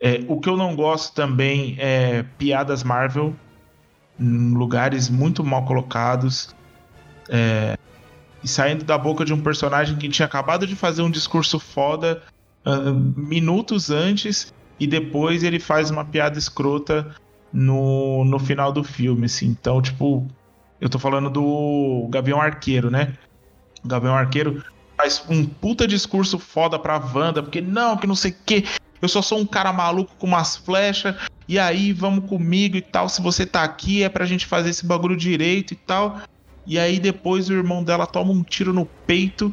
[0.02, 3.36] É, o que eu não gosto também é piadas Marvel
[4.20, 6.54] em lugares muito mal colocados.
[7.30, 7.78] É,
[8.44, 12.22] e saindo da boca de um personagem que tinha acabado de fazer um discurso foda
[12.66, 17.16] ah, minutos antes e depois ele faz uma piada escrota
[17.52, 19.48] no, no final do filme, assim.
[19.48, 20.28] Então, tipo,
[20.80, 23.14] eu tô falando do Gavião Arqueiro, né?
[23.84, 24.64] O Gavião Arqueiro
[24.96, 28.66] faz um puta discurso foda pra Wanda, porque não, que não sei o que.
[29.02, 31.16] Eu só sou um cara maluco com umas flechas,
[31.48, 33.08] e aí vamos comigo e tal.
[33.10, 36.22] Se você tá aqui, é pra gente fazer esse bagulho direito e tal.
[36.66, 39.52] E aí depois o irmão dela toma um tiro no peito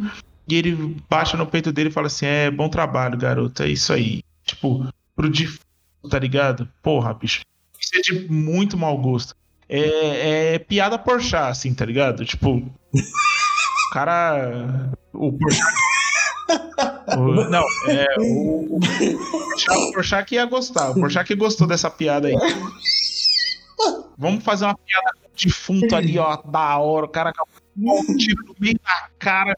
[0.48, 3.62] e ele baixa no peito dele e fala assim: É, bom trabalho, garoto.
[3.62, 4.23] É isso aí.
[4.44, 4.86] Tipo,
[5.16, 5.64] pro defunto,
[6.10, 6.68] tá ligado?
[6.82, 7.40] Porra, bicho.
[7.80, 9.34] Isso é de muito mau gosto.
[9.68, 12.24] É, é piada porchá, assim, tá ligado?
[12.24, 12.59] Tipo.
[12.59, 14.93] O cara.
[15.12, 15.74] O Porchat.
[17.51, 18.06] não, é.
[18.18, 20.90] O, o, Porchat, ia gostar.
[20.90, 22.34] O Porchat que gostou dessa piada aí.
[24.16, 26.36] Vamos fazer uma piada defunto ali, ó.
[26.36, 27.06] Da hora.
[27.06, 29.56] O cara com um tiro no meio da cara.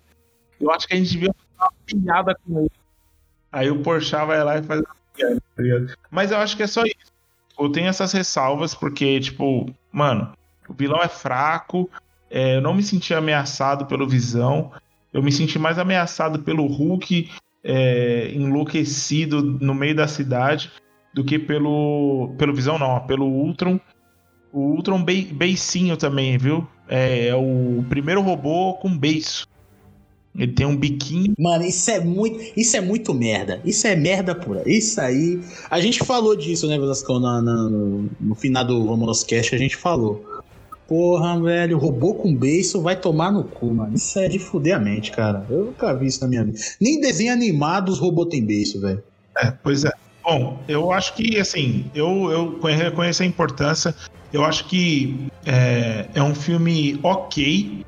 [0.60, 2.70] Eu acho que a gente devia fazer uma piada com ele.
[3.52, 4.97] Aí o Porchat vai lá e faz uma?
[6.11, 7.12] Mas eu acho que é só isso.
[7.59, 10.32] Eu tenho essas ressalvas, porque, tipo, mano,
[10.69, 11.90] o vilão é fraco.
[12.31, 14.73] é, eu não me senti ameaçado pelo Visão.
[15.12, 17.31] Eu me senti mais ameaçado pelo Hulk
[17.65, 20.70] é, enlouquecido no meio da cidade
[21.12, 23.81] do que pelo, pelo Visão, não, pelo Ultron.
[24.53, 26.66] O Ultron bei, beicinho também, viu?
[26.89, 29.47] É, é o primeiro robô com beiço.
[30.39, 31.32] Ele tem um biquinho.
[31.39, 32.39] Mano, isso é muito.
[32.56, 33.60] Isso é muito merda.
[33.65, 34.62] Isso é merda pura.
[34.66, 35.40] Isso aí.
[35.69, 37.19] A gente falou disso, né, Velascão?
[37.19, 40.24] Na, na- no, no final do Romulus Cast a gente falou.
[40.86, 43.94] Porra, velho, robô com beiço vai tomar no cu, mano.
[43.94, 45.47] Isso é de fuder a mente, cara.
[45.51, 46.59] Eu nunca vi isso na minha vida.
[46.81, 49.02] Nem desenho animado os robôs têm beiço, velho.
[49.39, 49.90] É, pois é.
[50.24, 53.94] Bom, eu acho que, assim, eu, eu conhe- reconheço a importância.
[54.32, 57.82] Eu acho que é, é um filme ok.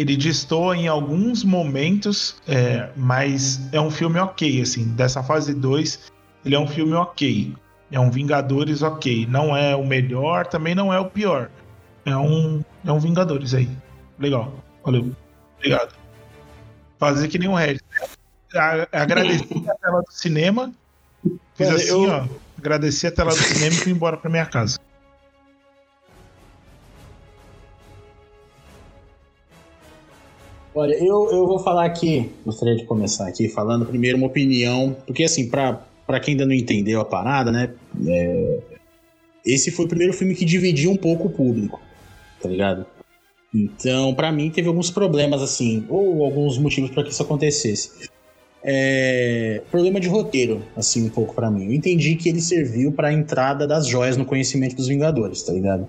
[0.00, 4.84] Ele destoa em alguns momentos, é, mas é um filme ok, assim.
[4.94, 6.10] Dessa fase 2,
[6.42, 7.54] ele é um filme ok.
[7.92, 9.26] É um Vingadores ok.
[9.28, 11.50] Não é o melhor, também não é o pior.
[12.06, 13.68] É um, é um Vingadores aí.
[14.18, 14.54] Legal.
[14.82, 15.14] Valeu.
[15.58, 15.94] Obrigado.
[16.98, 17.78] Fazer que nem o Red.
[18.54, 20.72] A- Agradecer a tela do cinema.
[21.54, 22.24] Fiz assim, ó.
[22.56, 24.78] Agradeci a tela do cinema e fui embora pra minha casa.
[30.74, 35.24] Olha, eu, eu vou falar aqui, gostaria de começar aqui falando primeiro uma opinião, porque
[35.24, 35.84] assim, pra,
[36.22, 37.74] quem ainda não entendeu a parada, né?
[38.06, 38.58] é,
[39.44, 41.80] esse foi o primeiro filme que dividiu um pouco o público,
[42.40, 42.86] tá ligado?
[43.52, 48.08] Então, pra mim, teve alguns problemas, assim, ou alguns motivos pra que isso acontecesse.
[48.62, 51.66] É, problema de roteiro, assim, um pouco pra mim.
[51.66, 55.88] Eu entendi que ele serviu pra entrada das joias no conhecimento dos Vingadores, tá ligado?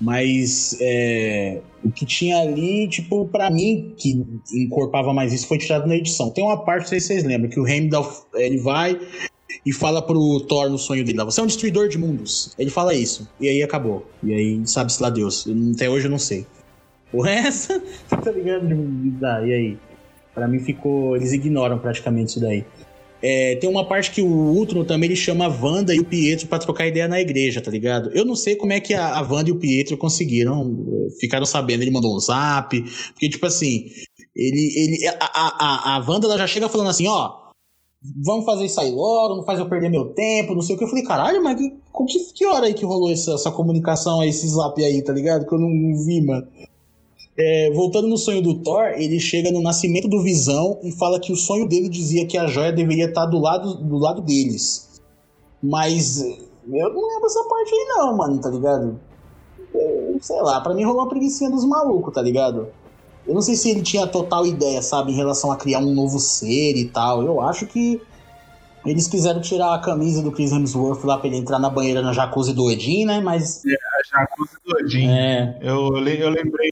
[0.00, 5.86] Mas é, o que tinha ali, tipo, pra mim, que encorpava mais isso, foi tirado
[5.86, 6.30] na edição.
[6.30, 8.98] Tem uma parte, não sei se vocês lembram, que o Heimdall, ele vai
[9.64, 12.54] e fala pro Thor no sonho dele você é um destruidor de mundos.
[12.58, 13.28] Ele fala isso.
[13.40, 14.06] E aí acabou.
[14.22, 15.46] E aí, sabe-se lá Deus.
[15.74, 16.46] Até hoje eu não sei.
[17.12, 18.66] O resto, tá ligado?
[19.22, 19.78] Ah, e aí?
[20.34, 21.16] Pra mim ficou.
[21.16, 22.64] Eles ignoram praticamente isso daí.
[23.20, 26.46] É, tem uma parte que o Ultron também ele chama a Wanda e o Pietro
[26.46, 28.10] para trocar ideia na igreja, tá ligado?
[28.12, 30.76] Eu não sei como é que a, a Wanda e o Pietro conseguiram,
[31.18, 32.80] ficaram sabendo, ele mandou um zap,
[33.12, 33.86] porque tipo assim,
[34.36, 37.48] ele, ele a, a, a Wanda ela já chega falando assim, ó,
[38.24, 40.84] vamos fazer isso aí logo, não faz eu perder meu tempo, não sei o que.
[40.84, 44.48] Eu falei, caralho, mas que, que, que hora aí que rolou essa, essa comunicação esse
[44.48, 45.46] zap aí, tá ligado?
[45.46, 46.46] Que eu não, não vi, mano.
[47.40, 51.32] É, voltando no sonho do Thor, ele chega no nascimento do Visão e fala que
[51.32, 55.00] o sonho dele dizia que a joia deveria estar do lado, do lado deles.
[55.62, 59.00] Mas eu não lembro essa parte aí não, mano, tá ligado?
[59.72, 62.68] É, sei lá, pra mim rolou uma preguiça dos malucos, tá ligado?
[63.24, 66.18] Eu não sei se ele tinha total ideia, sabe, em relação a criar um novo
[66.18, 67.22] ser e tal.
[67.22, 68.00] Eu acho que
[68.84, 72.12] eles quiseram tirar a camisa do Chris Hemsworth lá pra ele entrar na banheira na
[72.12, 73.20] jacuzzi do Odin, né?
[73.20, 73.62] Mas.
[73.64, 75.08] É, a jacuzzi do Odin.
[75.08, 75.58] É.
[75.60, 76.70] Eu, eu lembrei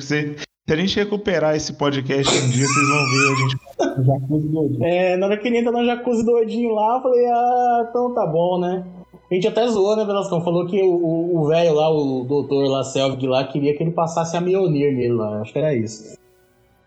[0.00, 3.70] se a gente recuperar esse podcast um dia, vocês vão ver a gente
[4.04, 4.84] jacuzzi.
[4.84, 8.26] É, na hora que ele entra no jacuzzi doidinho lá, eu falei, ah, então tá
[8.26, 8.84] bom, né?
[9.30, 10.42] A gente até zoou, né, Velascão?
[10.42, 14.40] Falou que o velho lá, o doutor lá, Selvig lá, queria que ele passasse a
[14.40, 15.40] Mjolnir nele lá.
[15.40, 16.18] Acho que era isso.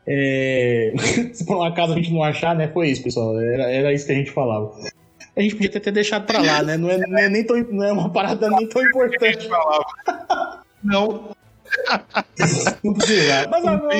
[0.05, 0.93] É...
[1.31, 2.67] Se por um acaso a gente não achar, né?
[2.67, 3.39] Foi isso, pessoal.
[3.39, 4.73] Era, era isso que a gente falava.
[5.35, 6.75] A gente podia ter, ter deixado pra lá, né?
[6.75, 9.47] Não é, não é, nem tão, não é uma parada nem tão importante.
[10.83, 11.32] Não,
[12.83, 13.47] não precisa.
[13.49, 13.97] Mas agora,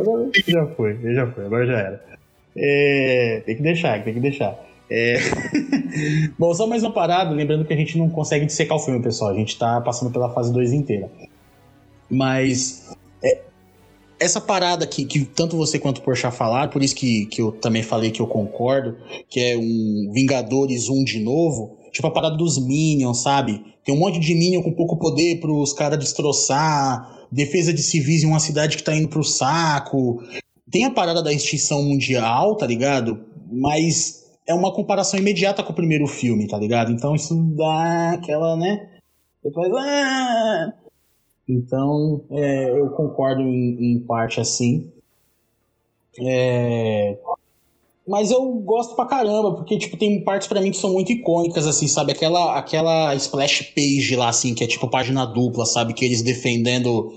[0.00, 2.04] agora, já foi, já foi, agora já era.
[2.56, 4.58] É, tem que deixar, tem que deixar.
[4.90, 5.16] É...
[6.38, 9.30] Bom, só mais uma parada, lembrando que a gente não consegue dissecar o filme, pessoal.
[9.30, 11.10] A gente tá passando pela fase 2 inteira.
[12.08, 12.88] Mas
[13.22, 13.40] é,
[14.18, 17.52] essa parada que, que tanto você quanto o Porchat falaram, por isso que, que eu
[17.52, 18.96] também falei que eu concordo,
[19.28, 23.64] que é um Vingadores 1 de novo, tipo a parada dos Minions, sabe?
[23.84, 28.26] Tem um monte de Minion com pouco poder pros caras destroçar, defesa de civis em
[28.26, 30.22] uma cidade que tá indo pro saco.
[30.70, 33.24] Tem a parada da extinção mundial, tá ligado?
[33.50, 36.92] Mas é uma comparação imediata com o primeiro filme, tá ligado?
[36.92, 38.90] Então isso dá aquela, né?
[39.42, 39.72] Depois.
[39.74, 40.72] Ah!
[41.48, 44.90] Então, é, eu concordo em, em parte assim.
[46.20, 47.16] É,
[48.06, 51.66] mas eu gosto pra caramba, porque, tipo, tem partes para mim que são muito icônicas,
[51.66, 52.12] assim, sabe?
[52.12, 55.92] Aquela, aquela splash page lá, assim, que é tipo página dupla, sabe?
[55.92, 57.12] Que eles defendendo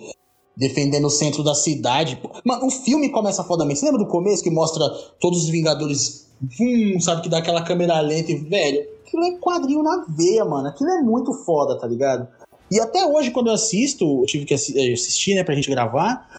[0.57, 2.21] defendendo o centro da cidade.
[2.43, 3.79] Mano, o filme começa fodamente.
[3.79, 4.89] Você lembra do começo que mostra
[5.21, 6.27] todos os Vingadores,
[6.59, 7.21] hum, sabe?
[7.21, 10.67] Que dá aquela câmera lenta e, velho, aquilo é quadrinho na veia, mano.
[10.67, 12.27] Aquilo é muito foda, tá ligado?
[12.69, 16.38] E até hoje, quando eu assisto, eu tive que assistir, né, pra gente gravar,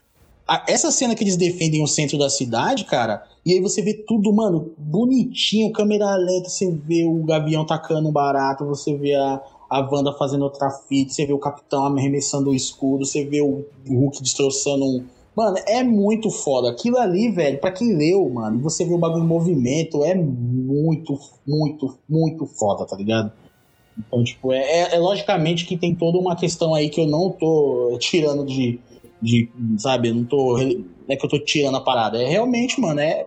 [0.67, 4.33] essa cena que eles defendem o centro da cidade, cara, e aí você vê tudo,
[4.33, 9.41] mano, bonitinho, câmera lenta, você vê o Gavião tacando barato, você vê a,
[9.71, 13.65] a Wanda fazendo outra fita, você vê o Capitão arremessando o escudo, você vê o
[13.89, 15.05] Hulk destroçando um.
[15.37, 16.71] Mano, é muito foda.
[16.71, 21.17] Aquilo ali, velho, pra quem leu, mano, você vê o bagulho em movimento, é muito,
[21.47, 23.33] muito, muito foda, tá ligado?
[23.97, 27.31] Então, tipo, é, é, é logicamente que tem toda uma questão aí que eu não
[27.31, 28.81] tô tirando de
[29.21, 30.59] de, sabe, eu não tô.
[30.59, 32.23] Não é que eu tô tirando a parada.
[32.23, 33.27] É realmente, mano, é.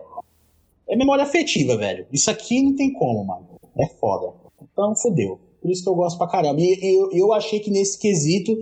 [0.88, 2.06] É memória afetiva, velho.
[2.12, 3.46] Isso aqui não tem como, mano.
[3.78, 4.32] É foda.
[4.62, 5.38] Então, fodeu.
[5.60, 6.60] Por isso que eu gosto pra caramba.
[6.60, 8.56] E eu, eu achei que nesse quesito.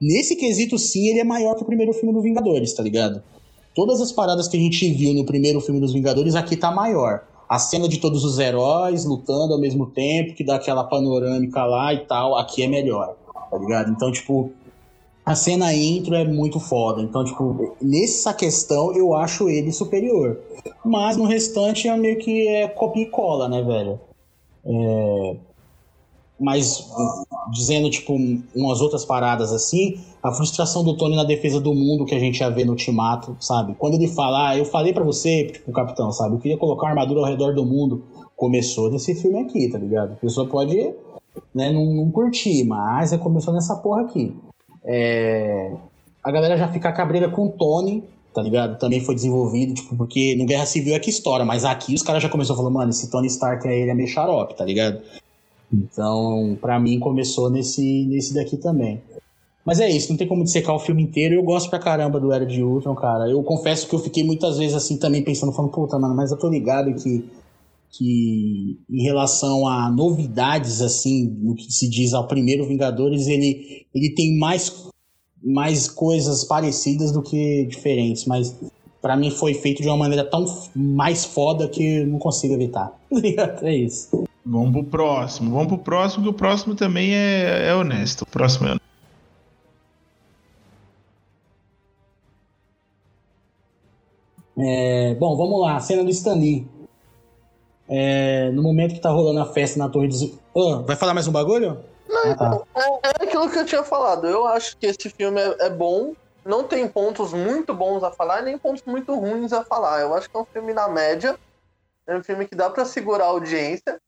[0.00, 3.22] Nesse quesito, sim, ele é maior que o primeiro filme do Vingadores, tá ligado?
[3.74, 7.26] Todas as paradas que a gente viu no primeiro filme dos Vingadores, aqui tá maior.
[7.48, 11.92] A cena de todos os heróis lutando ao mesmo tempo, que dá aquela panorâmica lá
[11.92, 13.16] e tal, aqui é melhor,
[13.50, 13.90] tá ligado?
[13.90, 14.52] Então, tipo,
[15.28, 17.02] a cena intro é muito foda.
[17.02, 20.38] Então, tipo, nessa questão eu acho ele superior.
[20.82, 24.00] Mas no restante é meio que é copia e cola, né, velho?
[24.64, 25.36] É...
[26.40, 26.88] Mas
[27.52, 28.16] dizendo, tipo,
[28.54, 32.40] umas outras paradas assim, a frustração do Tony na defesa do mundo que a gente
[32.40, 33.74] ia ver no Ultimato, sabe?
[33.74, 36.36] Quando ele fala, ah, eu falei para você, tipo, capitão, sabe?
[36.36, 38.02] Eu queria colocar armadura ao redor do mundo.
[38.34, 40.12] Começou nesse filme aqui, tá ligado?
[40.12, 40.94] A pessoa pode,
[41.54, 44.34] né, não, não curtir, mas é começou nessa porra aqui.
[44.84, 45.72] É,
[46.22, 48.78] a galera já fica cabreira com o Tony, tá ligado?
[48.78, 52.22] Também foi desenvolvido, tipo, porque no Guerra Civil é que estoura, mas aqui os caras
[52.22, 55.00] já começaram falando, mano, esse Tony Stark aí ele é meio xarope, tá ligado?
[55.72, 59.00] Então, pra mim, começou nesse, nesse daqui também.
[59.64, 61.34] Mas é isso, não tem como dissecar o filme inteiro.
[61.34, 63.28] Eu gosto pra caramba do Era de Ultron, cara.
[63.28, 66.38] Eu confesso que eu fiquei muitas vezes assim também pensando, falando, puta, mano, mas eu
[66.38, 67.22] tô ligado que,
[67.90, 74.10] que em relação a novidades, assim, no que se diz ao primeiro Vingadores, ele, ele
[74.14, 74.88] tem mais,
[75.42, 78.24] mais coisas parecidas do que diferentes.
[78.26, 78.54] Mas
[79.00, 80.44] pra mim foi feito de uma maneira tão
[80.74, 82.92] mais foda que eu não consigo evitar.
[83.62, 84.24] é isso.
[84.44, 85.50] Vamos pro próximo.
[85.50, 88.22] Vamos pro próximo, que o próximo também é, é honesto.
[88.22, 88.88] O próximo é honesto.
[94.60, 95.78] É, bom, vamos lá.
[95.80, 96.66] Cena do Stanley.
[97.88, 100.38] É, no momento que tá rolando a festa na Torre dos...
[100.52, 101.82] Oh, vai falar mais um bagulho?
[102.08, 102.46] Não, Ah, tá.
[102.46, 102.66] então,
[103.02, 104.26] é, é aquilo que eu tinha falado.
[104.26, 106.14] Eu acho que esse filme é, é bom.
[106.44, 110.00] Não tem pontos muito bons a falar, nem pontos muito ruins a falar.
[110.00, 111.38] Eu acho que é um filme na média.
[112.06, 114.00] É um filme que dá pra segurar a audiência.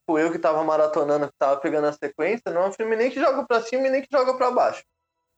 [0.00, 3.10] Tipo, eu que tava maratonando, que tava pegando a sequência, não é um filme nem
[3.10, 4.84] que joga pra cima e nem que joga pra baixo.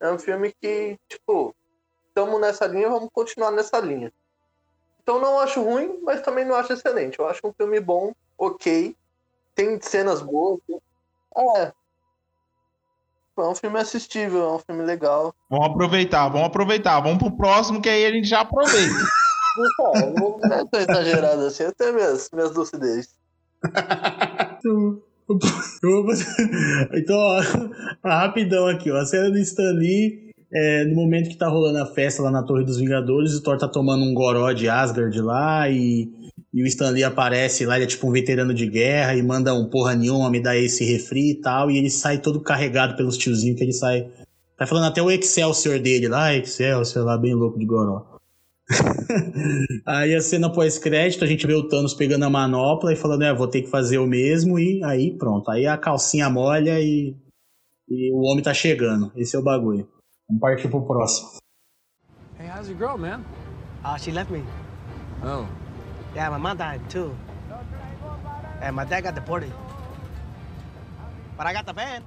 [0.00, 1.54] É um filme que, tipo,
[2.08, 4.12] estamos nessa linha, vamos continuar nessa linha.
[5.02, 7.18] Então não acho ruim, mas também não acho excelente.
[7.18, 8.96] Eu acho um filme bom, ok.
[9.54, 10.60] Tem cenas boas.
[11.36, 11.72] É.
[13.38, 15.34] É um filme assistível, é um filme legal.
[15.48, 17.00] Vamos aproveitar, vamos aproveitar.
[17.00, 18.94] Vamos pro próximo, que aí a gente já aproveita.
[19.78, 23.08] Não, é, não não é tão exagerado assim, eu tenho minhas, minhas lucidez.
[26.92, 27.40] Então, ó,
[28.04, 28.96] rapidão aqui, ó.
[28.96, 32.42] A cena do Stan Lee, é, no momento que tá rolando a festa lá na
[32.42, 36.10] Torre dos Vingadores, o Thor tá tomando um goró de Asgard lá e,
[36.52, 39.54] e o Stan Lee aparece lá, ele é tipo um veterano de guerra e manda
[39.54, 43.16] um porra nenhuma, me dá esse refri e tal, e ele sai todo carregado pelos
[43.16, 44.06] tiozinhos, que ele sai...
[44.58, 48.12] Tá falando até o Excelsior dele lá, Excelsior lá, bem louco de goró.
[49.86, 53.34] Aí a cena pós-crédito, a gente vê o Thanos pegando a manopla e falando, é,
[53.34, 55.50] vou ter que fazer o mesmo, e aí pronto.
[55.50, 57.16] Aí a calcinha molha e,
[57.88, 59.10] e o homem tá chegando.
[59.16, 59.88] Esse é o bagulho.
[60.28, 61.28] Vamos partir pro próximo.
[62.38, 63.24] Hey, how's your girl, man?
[63.84, 64.42] Uh, she left me.
[65.24, 65.46] Oh.
[66.14, 67.12] Yeah, my mom died too.
[68.62, 69.52] And my dad got deported.
[71.36, 72.02] But I got the van.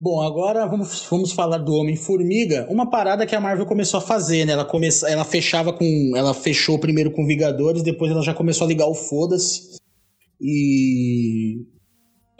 [0.00, 2.66] Bom, agora vamos, vamos falar do Homem-Formiga.
[2.68, 4.52] Uma parada que a Marvel começou a fazer, né?
[4.52, 5.84] Ela, come, ela fechava com.
[6.16, 9.76] Ela fechou primeiro com Vingadores, depois ela já começou a ligar o foda-se.
[10.40, 11.64] E.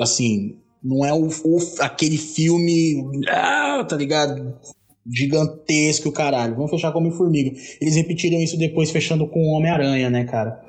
[0.01, 2.97] Assim, não é o, o- aquele filme.
[3.28, 4.59] Ah, tá ligado?
[5.07, 6.55] Gigantesco, caralho.
[6.55, 7.57] Vamos fechar com Homem-Formiga.
[7.81, 10.62] Eles repetiram isso depois fechando com Homem-Aranha, né, cara?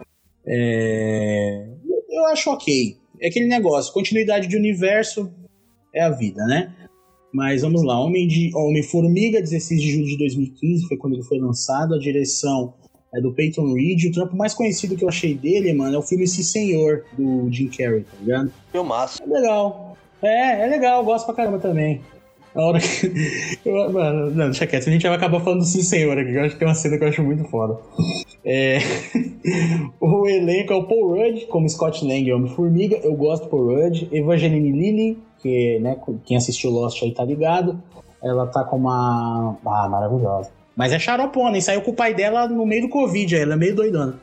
[0.46, 1.68] É...
[2.10, 2.98] Eu acho ok.
[3.22, 5.32] É aquele negócio, continuidade de universo
[5.94, 6.74] é a vida, né?
[7.34, 11.40] Mas vamos lá, Homem de Homem-Formiga, 16 de julho de 2015, foi quando ele foi
[11.40, 11.96] lançado.
[11.96, 12.76] A direção
[13.14, 14.06] é do Peyton Reed.
[14.06, 17.50] O trampo mais conhecido que eu achei dele, mano, é o filme Sim Senhor, do
[17.52, 18.54] Jim Carrey, tá ligado?
[18.72, 19.24] Filmaço.
[19.24, 19.98] É legal.
[20.22, 22.02] É, é legal, gosto pra caramba também.
[22.56, 23.60] A hora que.
[23.66, 26.38] Eu, mano, não, deixa quieto, a gente vai acabar falando do Sim Senhor aqui, que
[26.38, 27.78] eu acho que é uma cena que eu acho muito foda.
[28.46, 28.78] É...
[30.00, 32.98] o elenco é o Paul Rudd, como Scott Lang e Homem-Formiga.
[32.98, 34.08] Eu gosto do Paul Rudd.
[34.12, 37.82] Evangeline Lilly, que, né, quem assistiu Lost aí tá ligado.
[38.24, 39.58] Ela tá com uma.
[39.66, 40.52] Ah, maravilhosa.
[40.76, 43.54] Mas é xaropona, e saiu com o pai dela no meio do Covid, aí ela
[43.54, 44.20] é meio doidona.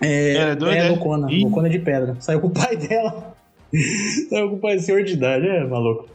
[0.00, 0.88] É, Ela é doida, é é?
[0.88, 1.42] loucona, Ih.
[1.42, 2.16] loucona de pedra.
[2.20, 3.34] Saiu com o pai dela.
[4.28, 6.08] Saiu com o pai senhor de idade, é maluco.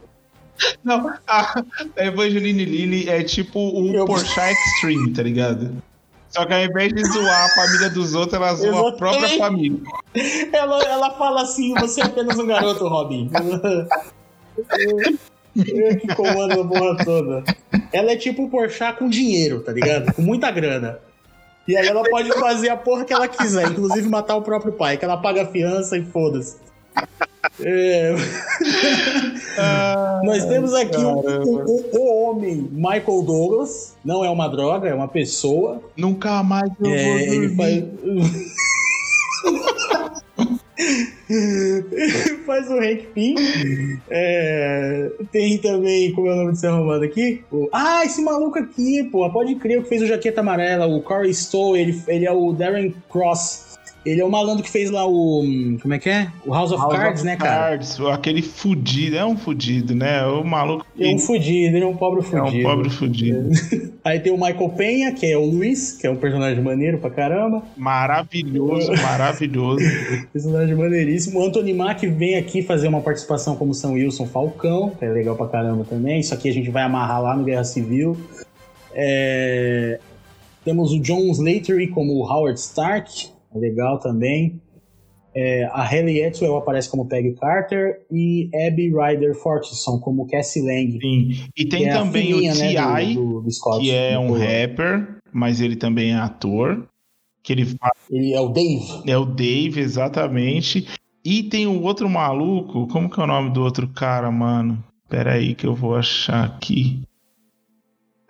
[0.84, 1.64] Não, a
[1.96, 5.70] Evangeline Lilly é tipo o Eu- Porsche Extreme, tá ligado?
[6.30, 9.80] Só que ao invés de zoar a família dos outros, ela zoa a própria família.
[10.52, 13.28] Ela, ela fala assim: você é apenas um garoto, Robin.
[15.56, 17.44] Eu que comando a porra toda.
[17.92, 20.12] Ela é tipo o Porchat com dinheiro, tá ligado?
[20.14, 20.98] Com muita grana.
[21.66, 24.96] E aí ela pode fazer a porra que ela quiser, inclusive matar o próprio pai,
[24.96, 26.56] que ela paga a fiança e foda-se.
[27.62, 28.14] É,
[30.24, 33.96] Nós temos aqui o, o- o- homem Michael Douglas.
[34.04, 35.82] Não é uma droga, é uma pessoa.
[35.96, 37.84] Nunca mais eu É, vou ele faz.
[41.28, 43.34] Ele faz o Hank Pym.
[44.08, 47.42] É, tem também, como é o nome desse arrumado aqui?
[47.52, 51.02] O- ah, esse maluco aqui, pô, pode crer, o que fez o Jaqueta Amarela, o
[51.02, 53.69] Corey Stowe, ele, ele é o Darren Cross.
[54.04, 55.44] Ele é o malandro que fez lá o.
[55.82, 56.30] Como é que é?
[56.46, 57.70] O House of House Cards, of né, cara?
[57.70, 60.24] Cards, aquele fudido, é um fudido, né?
[60.24, 62.58] O maluco é um fudido, ele é um pobre é fudido.
[62.58, 63.50] um pobre fudido.
[64.02, 67.10] Aí tem o Michael Penha, que é o Luiz, que é um personagem maneiro pra
[67.10, 67.62] caramba.
[67.76, 69.84] Maravilhoso, maravilhoso.
[70.32, 71.38] Personagem maneiríssimo.
[71.38, 75.36] O Anthony Mack vem aqui fazer uma participação como São Wilson Falcão, que é legal
[75.36, 76.20] pra caramba também.
[76.20, 78.16] Isso aqui a gente vai amarrar lá no Guerra Civil.
[78.94, 80.00] É,
[80.64, 84.60] Temos o John Slattery como o Howard Stark, é legal também.
[85.34, 90.98] É, a Haley Atwell aparece como Peggy Carter e Abby Ryder Fortson como Cassie Lang.
[91.00, 91.48] Sim.
[91.56, 94.32] E tem é também filhinha, o né, T.I., do, do, do Scott, que é um
[94.32, 96.86] rapper, mas ele também é ator.
[97.42, 99.02] Que ele faz Ele é o Dave.
[99.06, 100.86] É o Dave, exatamente.
[101.24, 102.86] E tem o outro maluco.
[102.88, 104.82] Como que é o nome do outro cara, mano?
[105.08, 107.02] Pera aí que eu vou achar aqui.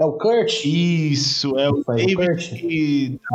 [0.00, 0.64] É o Kurt.
[0.64, 2.16] Isso, é o David.
[2.16, 2.50] Kurt.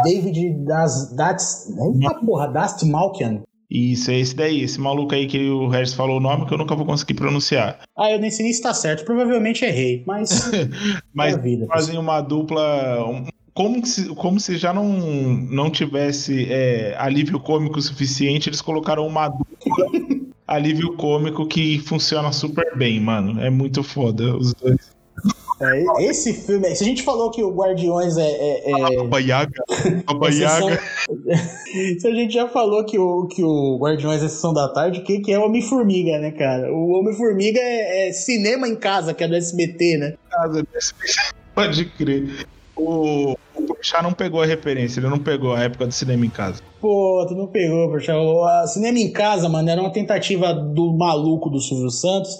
[0.03, 3.43] David das, das, eita porra, Dast Malkian.
[3.69, 4.61] Isso, é esse daí.
[4.63, 7.79] Esse maluco aí que o Regis falou o nome que eu nunca vou conseguir pronunciar.
[7.97, 9.05] Ah, eu nem sei nem se tá certo.
[9.05, 10.51] Provavelmente errei, mas.
[11.13, 11.65] Mas é a vida.
[11.67, 13.05] fazem uma dupla.
[13.07, 19.07] um- Como se, como se já não, não tivesse é, alívio cômico suficiente, eles colocaram
[19.07, 19.85] uma dupla
[20.45, 23.39] alívio cômico que funciona super bem, mano.
[23.39, 24.94] É muito foda os dois.
[25.61, 26.75] É, esse filme.
[26.75, 28.27] Se a gente falou que o Guardiões é.
[28.29, 29.63] é, é Yaga.
[30.05, 30.81] Baba exceção- Yaga.
[31.99, 35.21] Se a gente já falou que o, que o Guardiões é Sessão da Tarde, quem
[35.21, 36.73] que é o Homem-Formiga, né, cara?
[36.73, 40.13] O Homem-Formiga é, é cinema em casa, que é do SBT, né?
[40.29, 40.93] casa desse-
[41.55, 42.45] Pode crer.
[42.75, 46.29] O, o Porchat não pegou a referência, ele não pegou a época do cinema em
[46.29, 46.61] casa.
[46.81, 48.13] Pô, tu não pegou, poxa.
[48.17, 52.37] O a Cinema em Casa, mano, era uma tentativa do maluco do Silvio Santos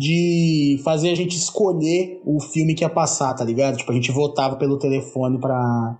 [0.00, 3.76] de fazer a gente escolher o filme que ia passar, tá ligado?
[3.76, 5.98] Tipo, a gente votava pelo telefone pra,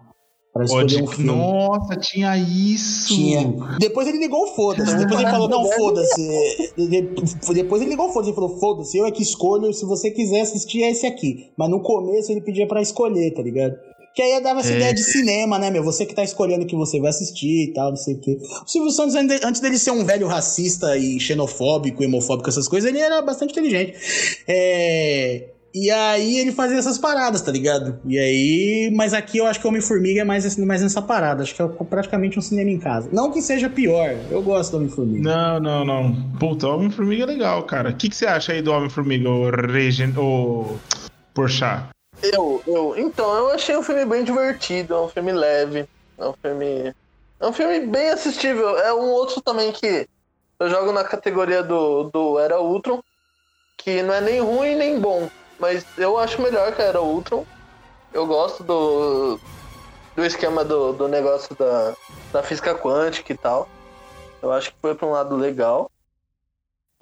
[0.54, 1.02] pra escolher Pode...
[1.02, 1.30] um filme.
[1.30, 3.08] Nossa, tinha isso.
[3.08, 3.54] Tinha.
[3.78, 4.96] Depois ele ligou foda-se.
[4.96, 6.72] Depois ele falou, não, foda-se.
[6.78, 8.30] De- Depois ele ligou foda-se.
[8.30, 9.70] Ele falou, foda-se, eu é que escolho.
[9.74, 11.50] Se você quiser assistir, é esse aqui.
[11.58, 13.74] Mas no começo ele pedia pra escolher, tá ligado?
[14.14, 14.76] Que aí dava essa É.
[14.76, 15.84] ideia de cinema, né, meu?
[15.84, 18.38] Você que tá escolhendo o que você vai assistir e tal, não sei o quê.
[18.64, 19.14] O Silvio Santos,
[19.44, 23.94] antes dele ser um velho racista e xenofóbico, hemofóbico, essas coisas, ele era bastante inteligente.
[24.48, 25.44] É.
[25.72, 28.00] E aí ele fazia essas paradas, tá ligado?
[28.04, 28.90] E aí.
[28.92, 31.44] Mas aqui eu acho que o Homem-Formiga é mais, mais nessa parada.
[31.44, 33.08] Acho que é praticamente um cinema em casa.
[33.12, 35.22] Não que seja pior, eu gosto do Homem-Formiga.
[35.22, 36.30] Não, não, não.
[36.40, 37.90] Puta, Homem-Formiga é legal, cara.
[37.90, 40.12] O que, que você acha aí do Homem-Formiga, o Regen...
[40.18, 40.76] o
[41.32, 41.84] Porchat?
[42.22, 42.96] Eu, eu.
[42.98, 45.86] Então, eu achei um filme bem divertido, é um filme leve,
[46.18, 46.92] é um filme.
[47.40, 48.78] É um filme bem assistível.
[48.78, 50.06] É um outro também que
[50.58, 53.00] eu jogo na categoria do, do Era Ultron,
[53.78, 55.26] que não é nem ruim nem bom,
[55.58, 57.44] mas eu acho melhor que a Era Ultron.
[58.12, 59.38] Eu gosto do,
[60.14, 61.94] do esquema do, do negócio da,
[62.32, 63.66] da física quântica e tal.
[64.42, 65.90] Eu acho que foi pra um lado legal.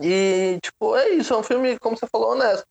[0.00, 2.64] E, tipo, é isso, é um filme, como você falou, honesto.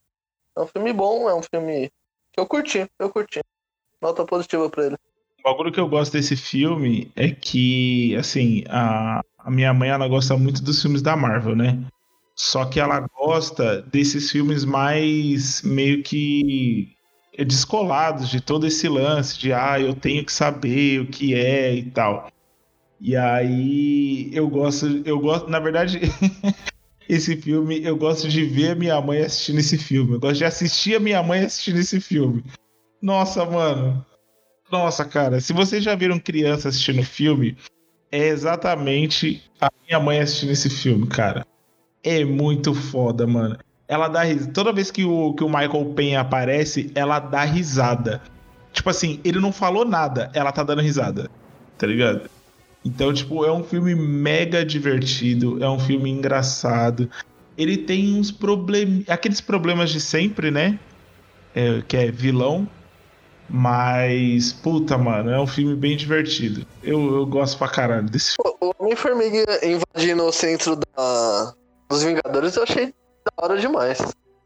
[0.55, 1.91] É um filme bom, é um filme
[2.37, 3.39] eu curti, eu curti.
[4.01, 4.95] Nota positiva pra ele.
[5.39, 10.07] O bagulho que eu gosto desse filme é que, assim, a, a minha mãe, ela
[10.07, 11.83] gosta muito dos filmes da Marvel, né?
[12.35, 16.95] Só que ela gosta desses filmes mais meio que
[17.45, 21.89] descolados de todo esse lance de, ah, eu tenho que saber o que é e
[21.89, 22.31] tal.
[22.99, 25.99] E aí eu gosto, eu gosto, na verdade,
[27.07, 30.13] esse filme, eu gosto de ver a minha mãe assistindo esse filme.
[30.13, 32.43] Eu gosto de assistir a minha mãe assistindo esse filme.
[33.01, 34.05] Nossa, mano.
[34.71, 37.57] Nossa, cara, se vocês já viram criança assistindo filme,
[38.11, 41.45] é exatamente a minha mãe assistindo esse filme, cara.
[42.03, 43.57] É muito foda, mano.
[43.87, 44.51] Ela dá risada.
[44.51, 48.21] Toda vez que o, que o Michael Penha aparece, ela dá risada.
[48.73, 51.31] Tipo assim, ele não falou nada, ela tá dando risada.
[51.77, 52.29] Tá ligado?
[52.85, 57.09] Então, tipo, é um filme mega divertido, é um filme engraçado.
[57.57, 59.09] Ele tem uns problemas.
[59.09, 60.79] Aqueles problemas de sempre, né?
[61.55, 62.67] É, que é vilão.
[63.49, 66.65] Mas, puta, mano, é um filme bem divertido.
[66.83, 68.57] Eu, eu gosto pra caralho desse filme.
[68.61, 71.53] O Homem-Formiga invadindo o centro da,
[71.89, 73.99] dos Vingadores eu achei da hora demais.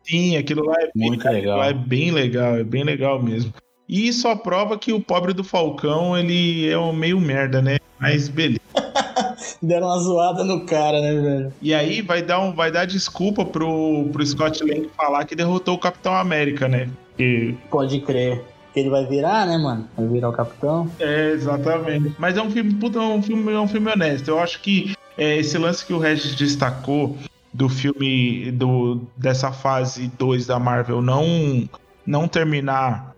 [0.03, 1.58] Sim, aquilo lá é bem, Muito aquilo legal.
[1.58, 3.53] lá é bem legal, é bem legal mesmo.
[3.92, 7.78] E isso prova que o pobre do Falcão, ele é um meio merda, né?
[8.00, 8.62] Mas beleza.
[9.62, 11.54] Deram uma zoada no cara, né, velho?
[11.62, 15.76] E aí vai dar, um, vai dar desculpa pro, pro Scott Lang falar que derrotou
[15.76, 16.90] o Capitão América, né?
[17.18, 18.42] Que Pode crer.
[18.74, 19.86] Que ele vai virar, né, mano?
[19.98, 20.90] Vai virar o capitão.
[20.98, 22.16] É, exatamente.
[22.18, 24.30] Mas é um filme, puta, é um filme, é um filme honesto.
[24.30, 27.18] Eu acho que é, esse lance que o Regis destacou
[27.54, 31.70] do filme do, dessa fase 2 da Marvel não,
[32.06, 33.12] não terminar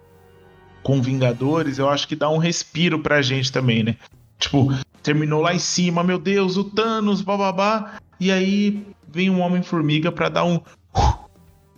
[0.84, 3.96] com Vingadores, eu acho que dá um respiro pra gente também, né?
[4.38, 10.12] Tipo, terminou lá em cima, meu Deus, o Thanos, bababá, e aí vem um Homem-Formiga
[10.12, 10.60] pra dar um.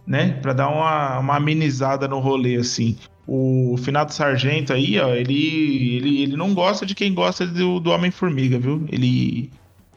[0.06, 0.34] né?
[0.42, 2.98] Pra dar uma, uma amenizada no rolê, assim.
[3.28, 7.90] O finado sargento aí, ó, ele, ele, ele não gosta de quem gosta do, do
[7.90, 8.86] Homem-Formiga, viu?
[8.92, 9.52] Ele,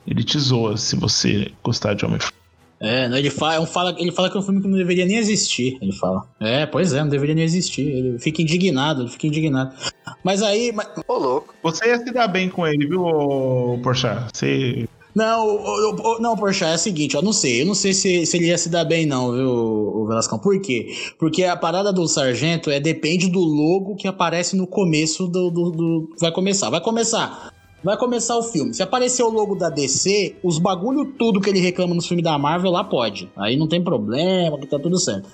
[0.07, 2.38] ele te zoa se você gostar de Homem-Formiga.
[2.81, 5.77] É, ele, fala, fala, ele fala que é um filme que não deveria nem existir.
[5.83, 6.23] Ele fala.
[6.41, 7.83] É, pois é, não deveria nem existir.
[7.83, 9.75] Ele fica indignado, ele fica indignado.
[10.23, 10.71] Mas aí.
[10.73, 11.55] mas- Ô, louco.
[11.63, 14.29] Você ia se dar bem com ele, viu, ô, Porchat?
[14.33, 14.89] Você.
[15.15, 18.47] Não, não, Porsche, é o seguinte, ó, não sei, eu não sei se, se ele
[18.47, 20.95] ia se dar bem não, viu, o Velascão, por quê?
[21.19, 25.71] Porque a parada do Sargento é depende do logo que aparece no começo do, do,
[25.73, 27.53] do- vai começar, vai começar,
[27.83, 31.61] vai começar o filme, se aparecer o logo da DC, os bagulho tudo que ele
[31.61, 35.29] reclama nos filmes da Marvel, lá pode, aí não tem problema, que tá tudo certo.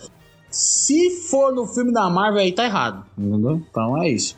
[0.51, 3.61] Se for no filme da Marvel, aí tá errado, entendeu?
[3.69, 4.37] Então é isso.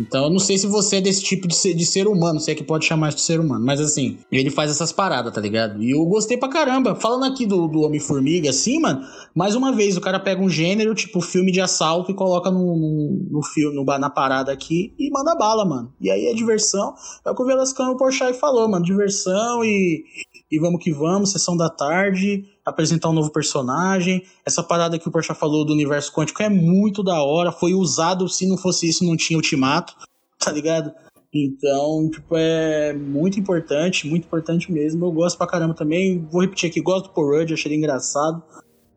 [0.00, 2.50] Então eu não sei se você é desse tipo de ser, de ser humano, se
[2.50, 3.64] é que pode chamar de ser humano.
[3.64, 5.82] Mas assim, ele faz essas paradas, tá ligado?
[5.82, 6.94] E eu gostei pra caramba.
[6.94, 9.02] Falando aqui do, do Homem-Formiga, assim, mano,
[9.34, 12.76] mais uma vez, o cara pega um gênero, tipo filme de assalto, e coloca no,
[12.76, 15.92] no, no filme, no, na parada aqui e manda bala, mano.
[16.00, 16.94] E aí é diversão.
[17.24, 18.84] É o que o Velascano Porchat falou, mano.
[18.84, 20.02] Diversão e,
[20.50, 24.22] e vamos que vamos, sessão da tarde, apresentar um novo personagem.
[24.46, 27.52] Essa parada que o Porchat falou do universo quântico é muito da hora.
[27.52, 29.94] Foi usado, se não fosse isso, não tinha ultimato,
[30.40, 30.90] tá ligado?
[31.32, 35.04] Então, tipo, é muito importante, muito importante mesmo.
[35.06, 36.26] Eu gosto pra caramba também.
[36.30, 38.42] Vou repetir aqui, gosto do Paul Rudd, achei ele engraçado,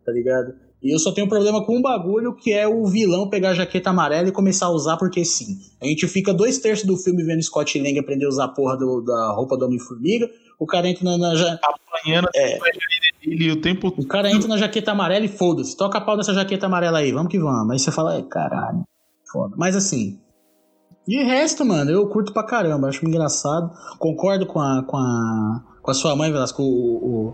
[0.05, 0.53] tá ligado?
[0.81, 3.53] E eu só tenho um problema com um bagulho que é o vilão pegar a
[3.53, 5.57] jaqueta amarela e começar a usar porque sim.
[5.81, 8.75] A gente fica dois terços do filme vendo Scott Lang aprender a usar a porra
[8.77, 10.27] do- da roupa do Homem-Formiga.
[10.59, 12.57] O cara entra na, na ja- Apanhando É.
[13.25, 15.75] ele o tempo o cara entra na jaqueta amarela e foda-se.
[15.77, 17.71] Toca a pau nessa jaqueta amarela aí, vamos que vamos.
[17.71, 18.83] Aí você fala, é, caralho,
[19.31, 19.55] foda.
[19.57, 20.19] Mas assim,
[21.07, 23.71] de resto, mano, eu curto pra caramba, acho engraçado.
[23.97, 26.61] Concordo com a, com a, com a sua mãe, Velasco.
[26.63, 27.33] O,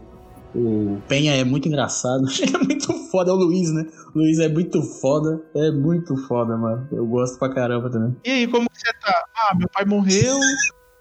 [0.55, 2.23] o, o Penha é muito engraçado.
[2.41, 3.85] Ele é muito foda, é o Luiz, né?
[4.15, 5.41] O Luiz é muito foda.
[5.55, 6.87] É muito foda, mano.
[6.91, 8.15] Eu gosto pra caramba também.
[8.25, 9.23] E aí, como você tá?
[9.37, 10.37] Ah, meu pai morreu,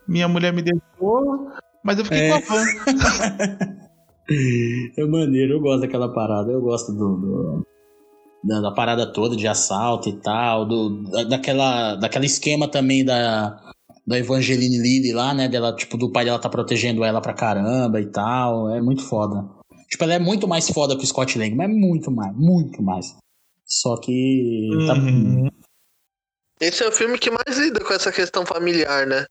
[0.07, 1.49] minha mulher me deixou,
[1.83, 2.41] mas eu fiquei É.
[2.43, 3.79] com a van.
[4.31, 7.67] É maneiro, eu gosto daquela parada, eu gosto do, do-
[8.45, 13.59] da, da parada toda de assalto e tal, do, da- daquela, daquela esquema também da,
[14.07, 15.49] da Evangeline Lilly lá, né?
[15.49, 18.71] Dela, tipo, do pai dela tá protegendo ela pra caramba e tal.
[18.71, 19.49] É muito foda.
[19.91, 23.17] Tipo, ela é muito mais foda que o Scott Lang, mas muito mais, muito mais.
[23.65, 24.69] Só que.
[24.87, 25.49] tá- Uhum.
[26.61, 29.25] Esse é o filme que mais lida com essa questão familiar, né?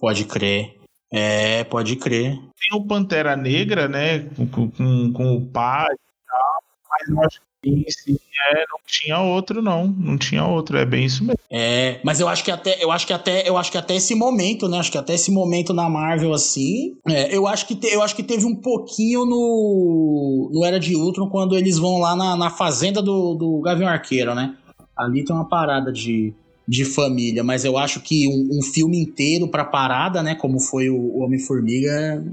[0.00, 0.74] pode crer.
[1.16, 2.32] É, pode crer.
[2.36, 4.20] Tem o Pantera Negra, né?
[4.52, 8.20] Com, com, com o pai e tal, mas eu acho que em si,
[8.50, 9.86] é, não tinha outro, não.
[9.86, 11.38] Não tinha outro, é bem isso mesmo.
[11.48, 14.12] É, mas eu acho que até, eu acho que até, eu acho que até esse
[14.14, 14.78] momento, né?
[14.78, 18.16] Acho que até esse momento na Marvel assim, é, eu acho que te- eu acho
[18.16, 22.50] que teve um pouquinho no no Era de Ultron quando eles vão lá na, na
[22.50, 24.56] fazenda do, do Gavião Arqueiro, né?
[24.96, 26.34] Ali tem uma parada de,
[26.66, 30.34] de família, mas eu acho que um, um filme inteiro pra parada, né?
[30.34, 32.24] Como foi o, Homem-Formiga,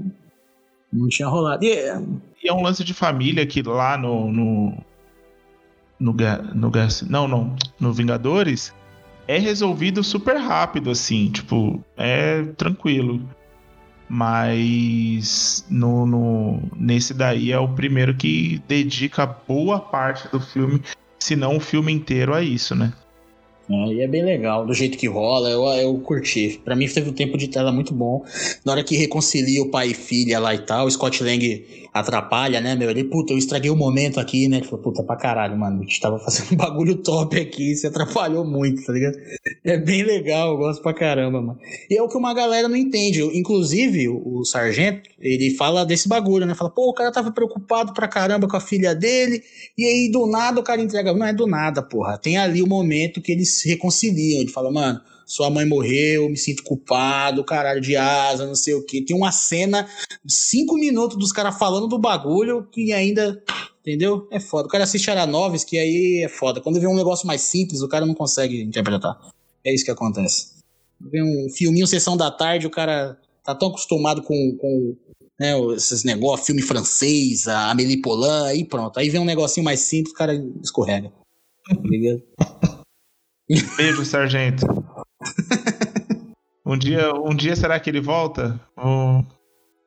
[0.92, 1.64] não tinha rolado.
[1.64, 2.00] E, é,
[2.42, 4.32] E é um lance de família que lá no.
[4.32, 4.76] no,
[6.00, 6.12] no,
[6.54, 7.56] no Ga- não, não.
[7.78, 8.72] No Vingadores
[9.28, 11.30] é resolvido super rápido, assim.
[11.30, 13.20] Tipo, é tranquilo.
[14.08, 20.82] Mas no, no, nesse daí é o primeiro que dedica boa parte do filme,
[21.18, 22.92] se não o filme inteiro, a isso, né?
[23.70, 26.60] É, e é bem legal, do jeito que rola, eu, eu curti.
[26.64, 28.24] Pra mim teve um tempo de tela muito bom.
[28.64, 32.60] Na hora que reconcilia o pai e filha lá e tal, o Scott Lang atrapalha,
[32.60, 32.88] né, meu?
[32.90, 34.58] Ele, puta, eu estraguei o momento aqui, né?
[34.58, 35.80] Ele falou, puta, pra caralho, mano.
[35.80, 39.16] A gente tava fazendo um bagulho top aqui, você atrapalhou muito, tá ligado?
[39.64, 41.58] É bem legal, eu gosto pra caramba, mano.
[41.90, 43.22] E é o que uma galera não entende.
[43.22, 46.54] Inclusive, o, o sargento, ele fala desse bagulho, né?
[46.54, 49.42] Fala, pô, o cara tava preocupado pra caramba com a filha dele,
[49.76, 51.12] e aí do nada o cara entrega.
[51.12, 52.16] Não é do nada, porra.
[52.16, 54.40] Tem ali o momento que eles se reconciliam.
[54.40, 55.00] Ele fala, mano,
[55.32, 59.00] sua mãe morreu, me sinto culpado, caralho de asa, não sei o que.
[59.00, 59.88] Tem uma cena,
[60.26, 63.42] cinco minutos dos caras falando do bagulho que ainda.
[63.80, 64.28] Entendeu?
[64.30, 64.68] É foda.
[64.68, 66.60] O cara assiste Aranovs, que aí é foda.
[66.60, 69.18] Quando vê um negócio mais simples, o cara não consegue interpretar.
[69.64, 70.52] É isso que acontece.
[71.00, 74.94] Vê um filminho Sessão da Tarde, o cara tá tão acostumado com, com
[75.40, 79.00] né, esses negócios, filme francês, a Amélie Poulain, aí pronto.
[79.00, 81.10] Aí vem um negocinho mais simples, o cara escorrega.
[81.66, 82.82] Tá?
[83.78, 84.66] Beijo, sargento.
[86.72, 88.60] Um, dia, um dia será que ele volta?
[88.76, 89.24] Ou-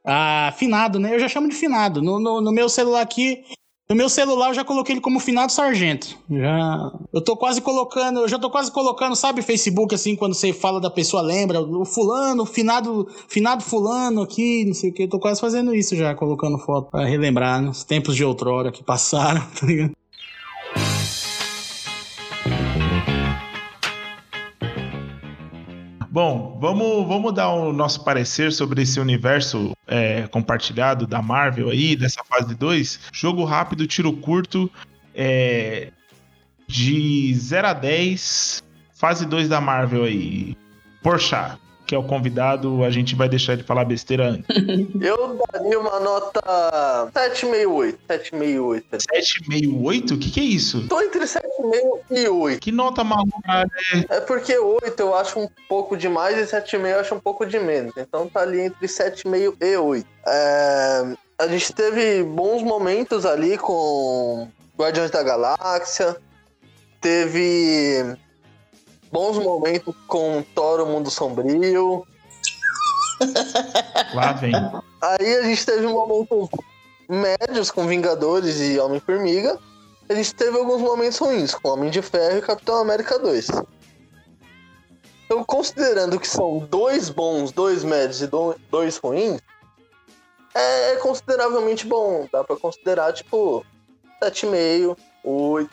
[0.05, 1.13] Ah, finado, né?
[1.15, 2.01] Eu já chamo de finado.
[2.01, 3.43] No, no, no meu celular aqui.
[3.87, 6.17] No meu celular eu já coloquei ele como finado sargento.
[6.27, 6.91] Já.
[7.13, 8.21] Eu tô quase colocando.
[8.21, 11.61] Eu já tô quase colocando, sabe, Facebook, assim, quando você fala da pessoa, lembra?
[11.61, 15.03] O fulano, o finado, finado fulano aqui, não sei o que.
[15.03, 17.69] Eu tô quase fazendo isso já, colocando foto pra relembrar, né?
[17.69, 19.91] Os tempos de outrora que passaram, tá ligado?
[26.15, 31.93] Bom, vamos, vamos dar o nosso parecer sobre esse universo é, compartilhado da Marvel aí,
[31.93, 33.09] dessa fase 2.
[33.11, 34.71] Jogo rápido, tiro curto,
[35.13, 35.91] é,
[36.65, 38.63] de 0 a 10,
[38.93, 40.55] fase 2 da Marvel aí.
[41.03, 41.59] Porchat.
[41.85, 44.45] Que é o convidado, a gente vai deixar ele falar besteira antes.
[44.99, 46.41] Eu daria uma nota
[47.13, 47.99] 768.
[48.07, 48.85] 768.
[48.89, 50.13] 768?
[50.13, 50.87] O que, que é isso?
[50.87, 51.41] Tô entre 7,5
[52.11, 52.59] e 8.
[52.59, 54.17] Que nota maluca é?
[54.17, 57.59] É porque 8 eu acho um pouco demais e 7,5 eu acho um pouco de
[57.59, 57.93] menos.
[57.97, 60.07] Então tá ali entre 7,5 e 8.
[60.27, 66.17] É, a gente teve bons momentos ali com Guardiões da Galáxia.
[66.99, 68.17] Teve
[69.15, 72.05] bons momentos com Thor, o Mundo Sombrio.
[74.13, 74.51] Lá vem.
[75.01, 76.49] Aí a gente teve momentos
[77.07, 79.57] médios com Vingadores e Homem-Formiga.
[80.09, 83.47] A gente teve alguns momentos ruins com Homem de Ferro e Capitão América 2.
[85.25, 89.39] Então, considerando que são dois bons, dois médios e do- dois ruins,
[90.53, 92.27] é consideravelmente bom.
[92.31, 93.65] Dá pra considerar, tipo,
[94.21, 95.69] 7,5, 8.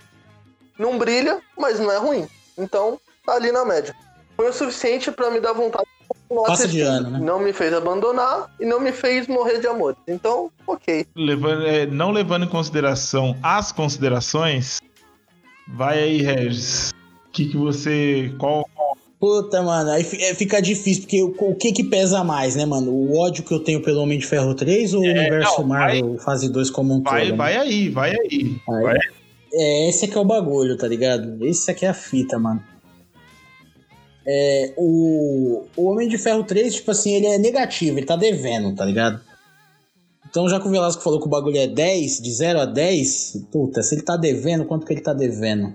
[0.78, 2.26] Não brilha, mas não é ruim.
[2.56, 3.94] Então, ali na média.
[4.36, 7.18] Foi o suficiente pra me dar vontade de continuar Passa de ano, né?
[7.20, 9.96] Não me fez abandonar e não me fez morrer de amor.
[10.08, 11.06] Então, ok.
[11.14, 14.80] Levando, é, não levando em consideração as considerações,
[15.68, 16.92] vai aí, Regis.
[17.28, 18.32] O que, que você.
[18.38, 18.68] Qual.
[19.20, 22.90] Puta, mano, aí é, fica difícil, porque o, o que que pesa mais, né, mano?
[22.90, 25.68] O ódio que eu tenho pelo Homem de Ferro 3 ou o universo É, não,
[25.68, 27.30] Marvel fase 2 como um Vai, todo?
[27.30, 27.36] né?
[27.36, 28.60] vai aí, vai aí.
[28.68, 28.96] Aí- Vai.
[29.54, 31.36] É, esse aqui é o bagulho, tá ligado?
[31.46, 32.64] Esse aqui é a fita, mano.
[34.26, 38.74] É, o, o Homem de Ferro 3, tipo assim, ele é negativo, ele tá devendo,
[38.74, 39.20] tá ligado?
[40.28, 43.48] Então, já que o Velasco falou que o bagulho é 10, de 0 a 10,
[43.52, 45.74] puta, se ele tá devendo, quanto que ele tá devendo?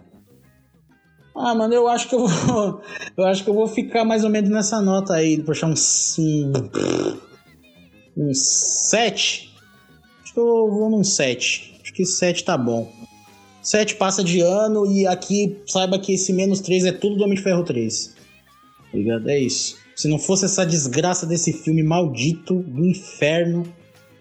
[1.35, 2.81] Ah, mano, eu acho que eu vou.
[3.15, 6.17] Eu acho que eu vou ficar mais ou menos nessa nota aí, puxar uns.
[6.17, 6.51] Um,
[8.17, 9.53] um 7.
[10.23, 11.79] Acho que eu vou num 7.
[11.83, 12.91] Acho que 7 tá bom.
[13.61, 17.35] 7 passa de ano e aqui saiba que esse menos 3 é tudo do Homem
[17.35, 18.16] de Ferro 3.
[18.91, 19.30] Tá ligado?
[19.30, 19.77] É isso.
[19.95, 23.64] Se não fosse essa desgraça desse filme maldito do inferno,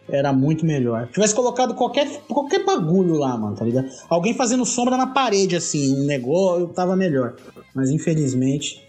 [0.09, 1.09] era muito melhor.
[1.09, 3.89] Tivesse colocado qualquer, qualquer bagulho lá, mano, tá ligado?
[4.09, 7.35] Alguém fazendo sombra na parede, assim, um negócio, tava melhor.
[7.75, 8.83] Mas infelizmente.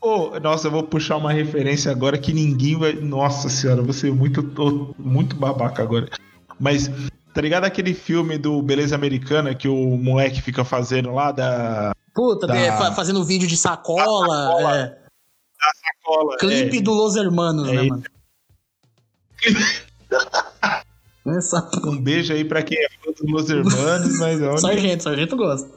[0.00, 2.92] Ô, nossa, eu vou puxar uma referência agora que ninguém vai.
[2.94, 4.42] Nossa senhora, você é muito,
[4.98, 6.08] muito babaca agora.
[6.58, 6.90] Mas,
[7.32, 11.94] tá ligado aquele filme do Beleza Americana que o moleque fica fazendo lá da.
[12.14, 12.56] Puta, Tá.
[12.56, 14.46] é, fa- fazendo vídeo de sacola.
[14.46, 14.76] sacola.
[14.76, 14.98] é,
[16.04, 16.82] Cola, clipe é.
[16.82, 17.88] do Los Hermanos, É né, isso.
[17.90, 18.02] mano?
[21.38, 24.56] Essa Um beijo aí pra quem é fã dos meus irmãos, mas olha.
[24.58, 25.70] Sargento, sargento gosta.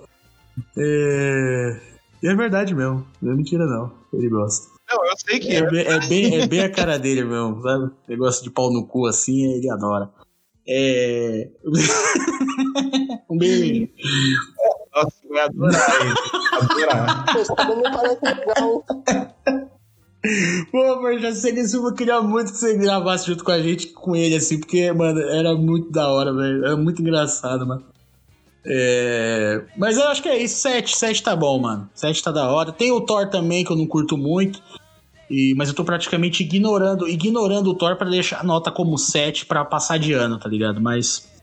[0.77, 1.80] É...
[2.22, 3.07] e é verdade mesmo.
[3.22, 3.91] Não é mentira, não.
[4.14, 4.68] Ele gosta.
[4.91, 5.69] Não, eu sei que É, é.
[5.69, 7.91] bem, é, bem, é bem a cara dele mesmo, sabe?
[8.09, 10.09] Negócio de pau no cu assim, ele adora.
[10.68, 11.49] É.
[13.30, 13.88] um beijo.
[14.98, 16.14] Nossa, eu ia adorar ele.
[16.53, 17.26] Adorar.
[17.68, 18.84] Não parece legal.
[20.72, 23.61] Pô, mas já sei que esse eu queria muito que você gravasse junto com a
[23.61, 26.65] gente, com ele, assim, porque, mano, era muito da hora, velho.
[26.65, 27.86] Era muito engraçado, mano.
[28.65, 29.64] É...
[29.78, 30.98] Mas eu acho que é isso, 7.
[30.98, 31.90] 7 tá bom, mano.
[31.94, 32.72] 7 tá da hora.
[32.72, 34.61] Tem o Thor também, que eu não curto muito.
[35.30, 35.53] E...
[35.56, 39.64] Mas eu tô praticamente ignorando, ignorando o Thor pra deixar a nota como 7 pra
[39.64, 40.82] passar de ano, tá ligado?
[40.82, 41.36] Mas.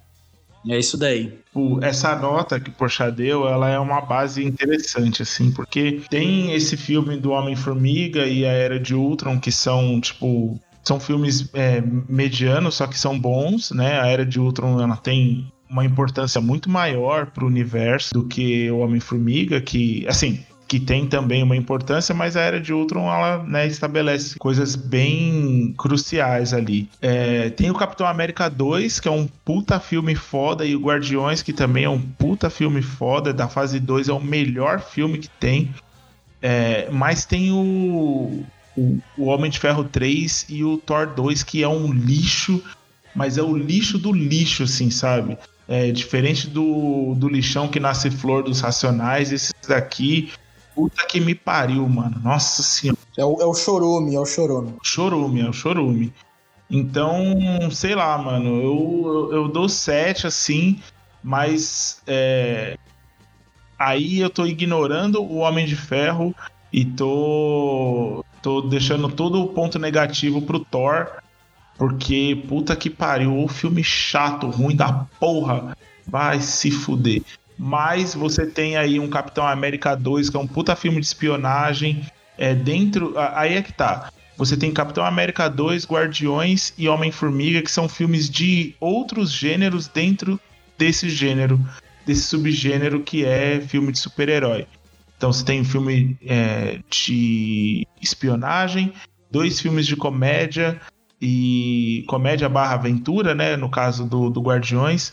[0.68, 1.38] É isso daí.
[1.82, 6.76] Essa nota que o Porchat deu, ela é uma base interessante, assim, porque tem esse
[6.76, 12.76] filme do Homem-Formiga e a Era de Ultron, que são, tipo, são filmes é, medianos,
[12.76, 14.00] só que são bons, né?
[14.00, 18.78] A Era de Ultron, ela tem uma importância muito maior pro universo do que o
[18.78, 20.44] Homem-Formiga, que, assim,
[20.74, 25.72] que tem também uma importância, mas a Era de Ultron, ela, né, estabelece coisas bem
[25.78, 26.88] cruciais ali.
[27.00, 31.42] É, tem o Capitão América 2, que é um puta filme foda, e o Guardiões,
[31.42, 35.28] que também é um puta filme foda, da fase 2 é o melhor filme que
[35.28, 35.72] tem.
[36.42, 38.44] É, mas tem o,
[38.76, 42.60] o, o Homem de Ferro 3 e o Thor 2, que é um lixo,
[43.14, 45.38] mas é o lixo do lixo, assim, sabe?
[45.68, 50.32] É diferente do, do lixão que nasce flor dos racionais, esses daqui,
[50.74, 52.20] puta que me pariu, mano.
[52.22, 52.98] Nossa senhora.
[53.16, 54.74] É o, é o chorume, é o chorume.
[54.82, 56.12] Chorume, é o chorume.
[56.70, 60.80] Então, sei lá, mano, eu, eu, eu dou 7 assim,
[61.22, 62.76] mas é,
[63.78, 66.34] aí eu tô ignorando o Homem de Ferro
[66.72, 71.08] e tô, tô deixando todo o ponto negativo pro Thor,
[71.78, 75.76] porque puta que pariu, o filme chato, ruim da porra,
[76.06, 77.22] vai se fuder.
[77.58, 82.04] Mas você tem aí um Capitão América 2, que é um puta filme de espionagem,
[82.36, 83.14] é dentro.
[83.16, 84.10] Aí é que tá.
[84.36, 90.40] Você tem Capitão América 2, Guardiões e Homem-Formiga, que são filmes de outros gêneros dentro
[90.76, 91.60] desse gênero,
[92.04, 94.66] desse subgênero que é filme de super-herói.
[95.16, 98.92] Então você tem um filme é, de espionagem,
[99.30, 100.80] dois filmes de comédia
[101.20, 103.56] e comédia barra aventura, né?
[103.56, 105.12] No caso do, do Guardiões.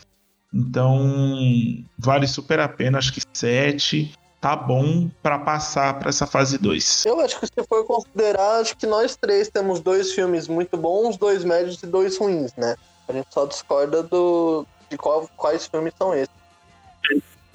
[0.52, 6.58] Então vale super a pena, acho que sete tá bom para passar para essa fase
[6.58, 7.06] 2.
[7.06, 11.16] Eu acho que se for considerar, acho que nós três temos dois filmes muito bons,
[11.16, 12.74] dois médios e dois ruins, né?
[13.08, 16.28] A gente só discorda do de qual, quais filmes são esses.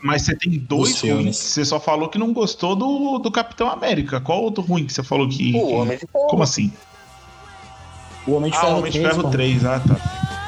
[0.01, 1.23] Mas você tem dois Os filmes.
[1.23, 1.37] ruins.
[1.37, 4.21] Você só falou que não gostou do, do Capitão América.
[4.21, 5.55] Qual outro ruim que você falou que.
[5.55, 6.27] O que- Homem de Ferro.
[6.27, 6.71] Como assim?
[8.27, 9.29] O Homem de Ah, Ferro Homem de 3, Ferro pô.
[9.31, 10.46] 3, ah, tá.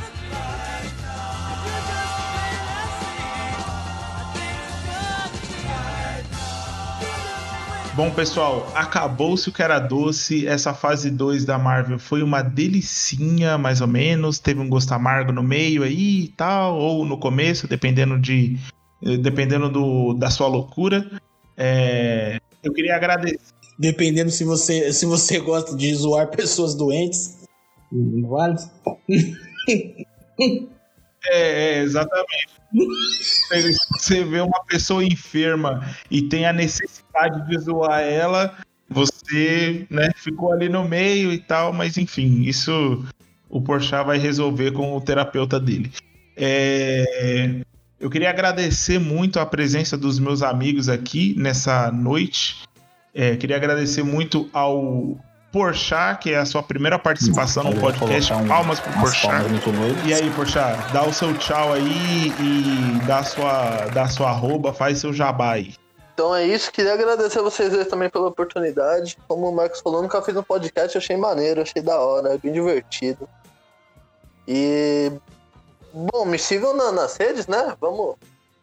[8.00, 10.48] Bom, pessoal, acabou-se o que era doce.
[10.48, 14.40] Essa fase 2 da Marvel foi uma delicinha, mais ou menos.
[14.40, 18.58] Teve um gosto amargo no meio aí e tal, ou no começo, dependendo de
[19.04, 21.12] eh, dependendo do, da sua loucura.
[21.58, 23.38] É, eu queria agradecer.
[23.78, 27.38] Dependendo se você, se você gosta de zoar pessoas doentes.
[27.92, 28.56] Não vale?
[31.28, 32.48] É, é, exatamente.
[33.20, 38.56] Se você vê uma pessoa enferma e tem a necessidade de zoar ela,
[38.90, 43.06] você né, ficou ali no meio e tal, mas enfim, isso
[43.50, 45.92] o Porchat vai resolver com o terapeuta dele.
[46.38, 47.56] É,
[48.00, 52.58] eu queria agradecer muito a presença dos meus amigos aqui nessa noite.
[53.14, 55.18] É, queria agradecer muito ao
[55.52, 58.32] Porchat, que é a sua primeira participação no podcast.
[58.34, 59.28] um- Palmas pro Porchat.
[60.06, 64.30] E aí, Porchat, dá o seu tchau aí e dá a sua, dá a sua
[64.30, 65.74] arroba, faz seu jabá aí.
[66.20, 69.18] Então é isso, queria agradecer a vocês dois também pela oportunidade.
[69.26, 73.26] Como o Marcos falou, nunca fiz um podcast, achei maneiro, achei da hora, bem divertido.
[74.46, 75.14] E.
[75.94, 77.74] Bom, me sigam na- nas redes, né?
[77.80, 78.18] Vamos,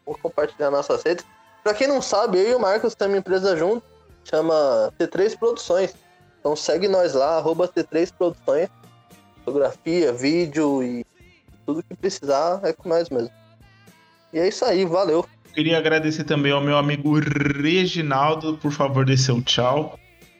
[0.05, 1.25] vamos compartilhar nossas redes.
[1.63, 3.81] Pra quem não sabe, eu e o Marcos temos uma empresa junto,
[4.23, 5.95] chama T3 Produções.
[6.39, 8.69] Então segue nós lá, arroba T3 Produções.
[9.43, 11.03] Fotografia, vídeo e
[11.65, 13.31] tudo que precisar é com nós mesmo.
[14.31, 15.25] E é isso aí, valeu.
[15.57, 19.97] Queria agradecer também ao meu amigo Reginaldo, por favor, dê seu tchau.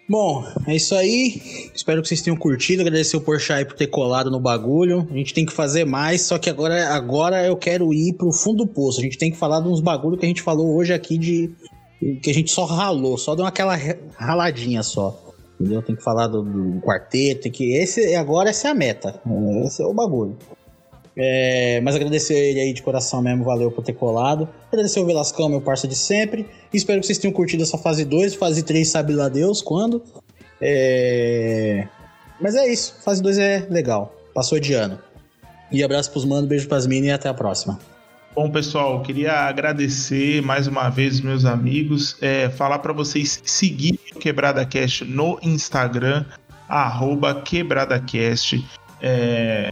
[0.08, 1.42] Bom, é isso aí.
[1.74, 2.84] Espero que vocês tenham curtido.
[2.84, 5.08] Agradecer o Porchat por ter colado no bagulho.
[5.10, 8.64] A gente tem que fazer mais, só que agora, agora eu quero ir pro fundo
[8.64, 9.00] do poço.
[9.00, 11.50] A gente tem que falar de uns bagulho que a gente falou hoje aqui de.
[12.22, 13.76] que a gente só ralou, só deu aquela
[14.20, 15.20] raladinha só.
[15.60, 15.82] Entendeu?
[15.82, 17.74] Tem que falar do, do quarteto, tem que.
[17.74, 19.20] Esse, agora essa é a meta.
[19.66, 20.38] Esse é o bagulho.
[21.18, 24.48] É, mas agradecer ele aí de coração mesmo, valeu por ter colado.
[24.72, 26.46] Agradecer o Velascão, meu parceiro de sempre.
[26.74, 28.36] Espero que vocês tenham curtido essa fase 2.
[28.36, 30.04] Fase 3, sabe lá Deus quando.
[30.62, 31.88] É...
[32.40, 34.14] Mas é isso, fase 2 é legal.
[34.34, 35.00] Passou de ano.
[35.72, 37.80] E abraço pros manos, beijo pras minas e até a próxima.
[38.36, 44.20] Bom, pessoal, queria agradecer mais uma vez meus amigos, é, falar para vocês seguirem o
[44.20, 46.24] Quebrada Cast no Instagram,
[46.70, 48.64] arroba QuebradaCast.
[49.02, 49.72] É,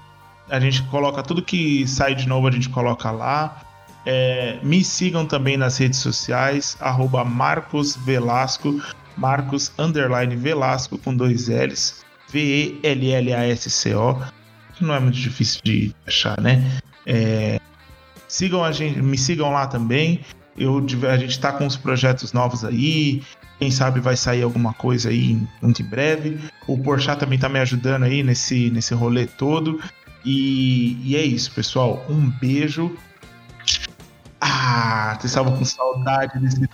[0.49, 3.65] a gente coloca tudo que sai de novo, a gente coloca lá.
[4.06, 8.80] É, me sigam também nas redes sociais, arroba Marcos Velasco,
[9.17, 14.22] Marcos underline Velasco com dois L's, V-E-L-L-A-S-C-O,
[14.75, 16.80] que não é muito difícil de achar, né?
[17.06, 17.59] É,
[18.27, 20.22] sigam a gente, me sigam lá também.
[20.58, 23.22] Eu, a gente tá com uns projetos novos aí.
[23.59, 26.40] Quem sabe vai sair alguma coisa aí muito em breve.
[26.67, 29.82] O Porchat também tá me ajudando aí nesse, nesse rolê todo.
[30.25, 32.06] E, e é isso, pessoal.
[32.09, 32.95] Um beijo.
[34.48, 36.69] Ah, vocês estavam com saudade desse.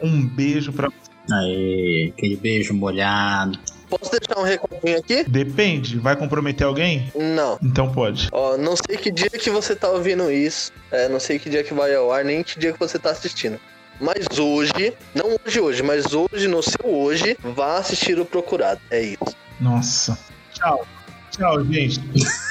[0.00, 0.88] Um beijo pra.
[1.32, 3.58] Aê, aquele beijo molhado.
[3.88, 5.24] Posso deixar um recadinho aqui?
[5.24, 7.10] Depende, vai comprometer alguém?
[7.14, 7.58] Não.
[7.62, 8.28] Então pode.
[8.30, 11.64] Ó, não sei que dia que você tá ouvindo isso, é, não sei que dia
[11.64, 13.58] que vai ao ar, nem que dia que você tá assistindo.
[14.00, 18.80] Mas hoje, não hoje hoje, mas hoje, no seu hoje, vá assistir o Procurado.
[18.90, 19.36] É isso.
[19.60, 20.18] Nossa.
[20.52, 20.86] Tchau.
[21.36, 22.00] Tchau, gente.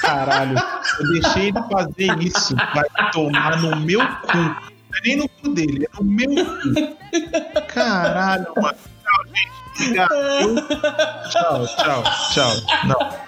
[0.00, 0.56] Caralho.
[1.00, 2.54] Eu deixei ele fazer isso.
[2.74, 4.36] Vai tomar no meu cu.
[4.36, 7.62] Não é nem no cu dele, é no meu cu.
[7.66, 8.78] Caralho, mano.
[9.02, 9.56] Tchau, gente.
[9.76, 10.08] Obrigado.
[11.30, 12.52] Tchau, tchau, tchau.
[12.86, 13.26] Não.